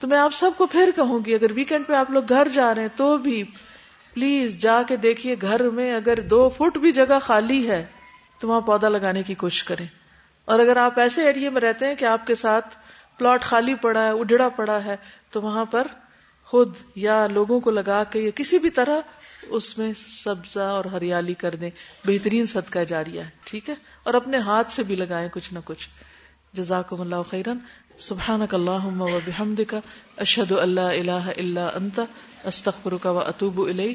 تو 0.00 0.08
میں 0.08 0.18
آپ 0.18 0.32
سب 0.34 0.50
کو 0.56 0.66
پھر 0.74 0.90
کہوں 0.96 1.18
گی 1.24 1.34
اگر 1.34 1.50
ویکینڈ 1.56 1.86
پہ 1.86 1.92
آپ 1.94 2.10
لوگ 2.10 2.24
گھر 2.28 2.48
جا 2.54 2.74
رہے 2.74 2.82
ہیں 2.82 2.96
تو 2.96 3.16
بھی 3.26 3.42
پلیز 4.14 4.58
جا 4.62 4.80
کے 4.88 4.96
دیکھیے 5.06 5.34
گھر 5.42 5.68
میں 5.78 5.92
اگر 5.94 6.20
دو 6.30 6.48
فٹ 6.56 6.78
بھی 6.78 6.92
جگہ 6.98 7.18
خالی 7.22 7.68
ہے 7.68 7.84
تو 8.40 8.48
وہاں 8.48 8.60
پودا 8.70 8.88
لگانے 8.88 9.22
کی 9.30 9.34
کوشش 9.44 9.64
کریں 9.64 9.86
اور 10.52 10.58
اگر 10.60 10.76
آپ 10.76 10.98
ایسے 11.00 11.26
ایریا 11.26 11.50
میں 11.50 11.60
رہتے 11.60 11.86
ہیں 11.86 11.94
کہ 11.98 12.04
آپ 12.04 12.26
کے 12.26 12.34
ساتھ 12.34 12.74
پلاٹ 13.18 13.42
خالی 13.44 13.74
پڑا 13.82 14.02
ہے 14.04 14.10
اجڑا 14.20 14.48
پڑا 14.56 14.82
ہے 14.84 14.96
تو 15.32 15.42
وہاں 15.42 15.64
پر 15.74 15.86
خود 16.52 16.74
یا 17.02 17.26
لوگوں 17.32 17.58
کو 17.66 17.70
لگا 17.70 18.02
کے 18.10 18.20
یا 18.20 18.30
کسی 18.36 18.58
بھی 18.64 18.70
طرح 18.78 19.00
اس 19.58 19.76
میں 19.78 19.92
سبزہ 19.96 20.66
اور 20.74 20.84
ہریالی 20.92 21.34
کر 21.44 21.54
دیں 21.62 21.70
بہترین 22.06 22.46
صدقہ 22.52 22.84
جاریہ 22.88 23.20
ہے 23.20 23.28
ٹھیک 23.50 23.68
ہے 23.70 23.74
اور 24.04 24.14
اپنے 24.20 24.38
ہاتھ 24.48 24.72
سے 24.72 24.82
بھی 24.90 24.94
لگائیں 24.96 25.28
کچھ 25.32 25.52
نہ 25.54 25.58
کچھ 25.66 25.88
جزاک 26.56 26.92
خیرن 27.30 27.58
سبحانک 28.02 28.54
اللہم 28.54 29.00
و 29.02 29.08
بحمدک 29.26 29.74
ہند 30.38 30.52
الہ 30.60 31.18
الا 31.40 31.66
انت 31.68 32.00
استغفرک 32.00 33.06
و 33.06 33.18
استرک 33.18 33.26
اتوب 33.28 33.62
الئی 33.70 33.94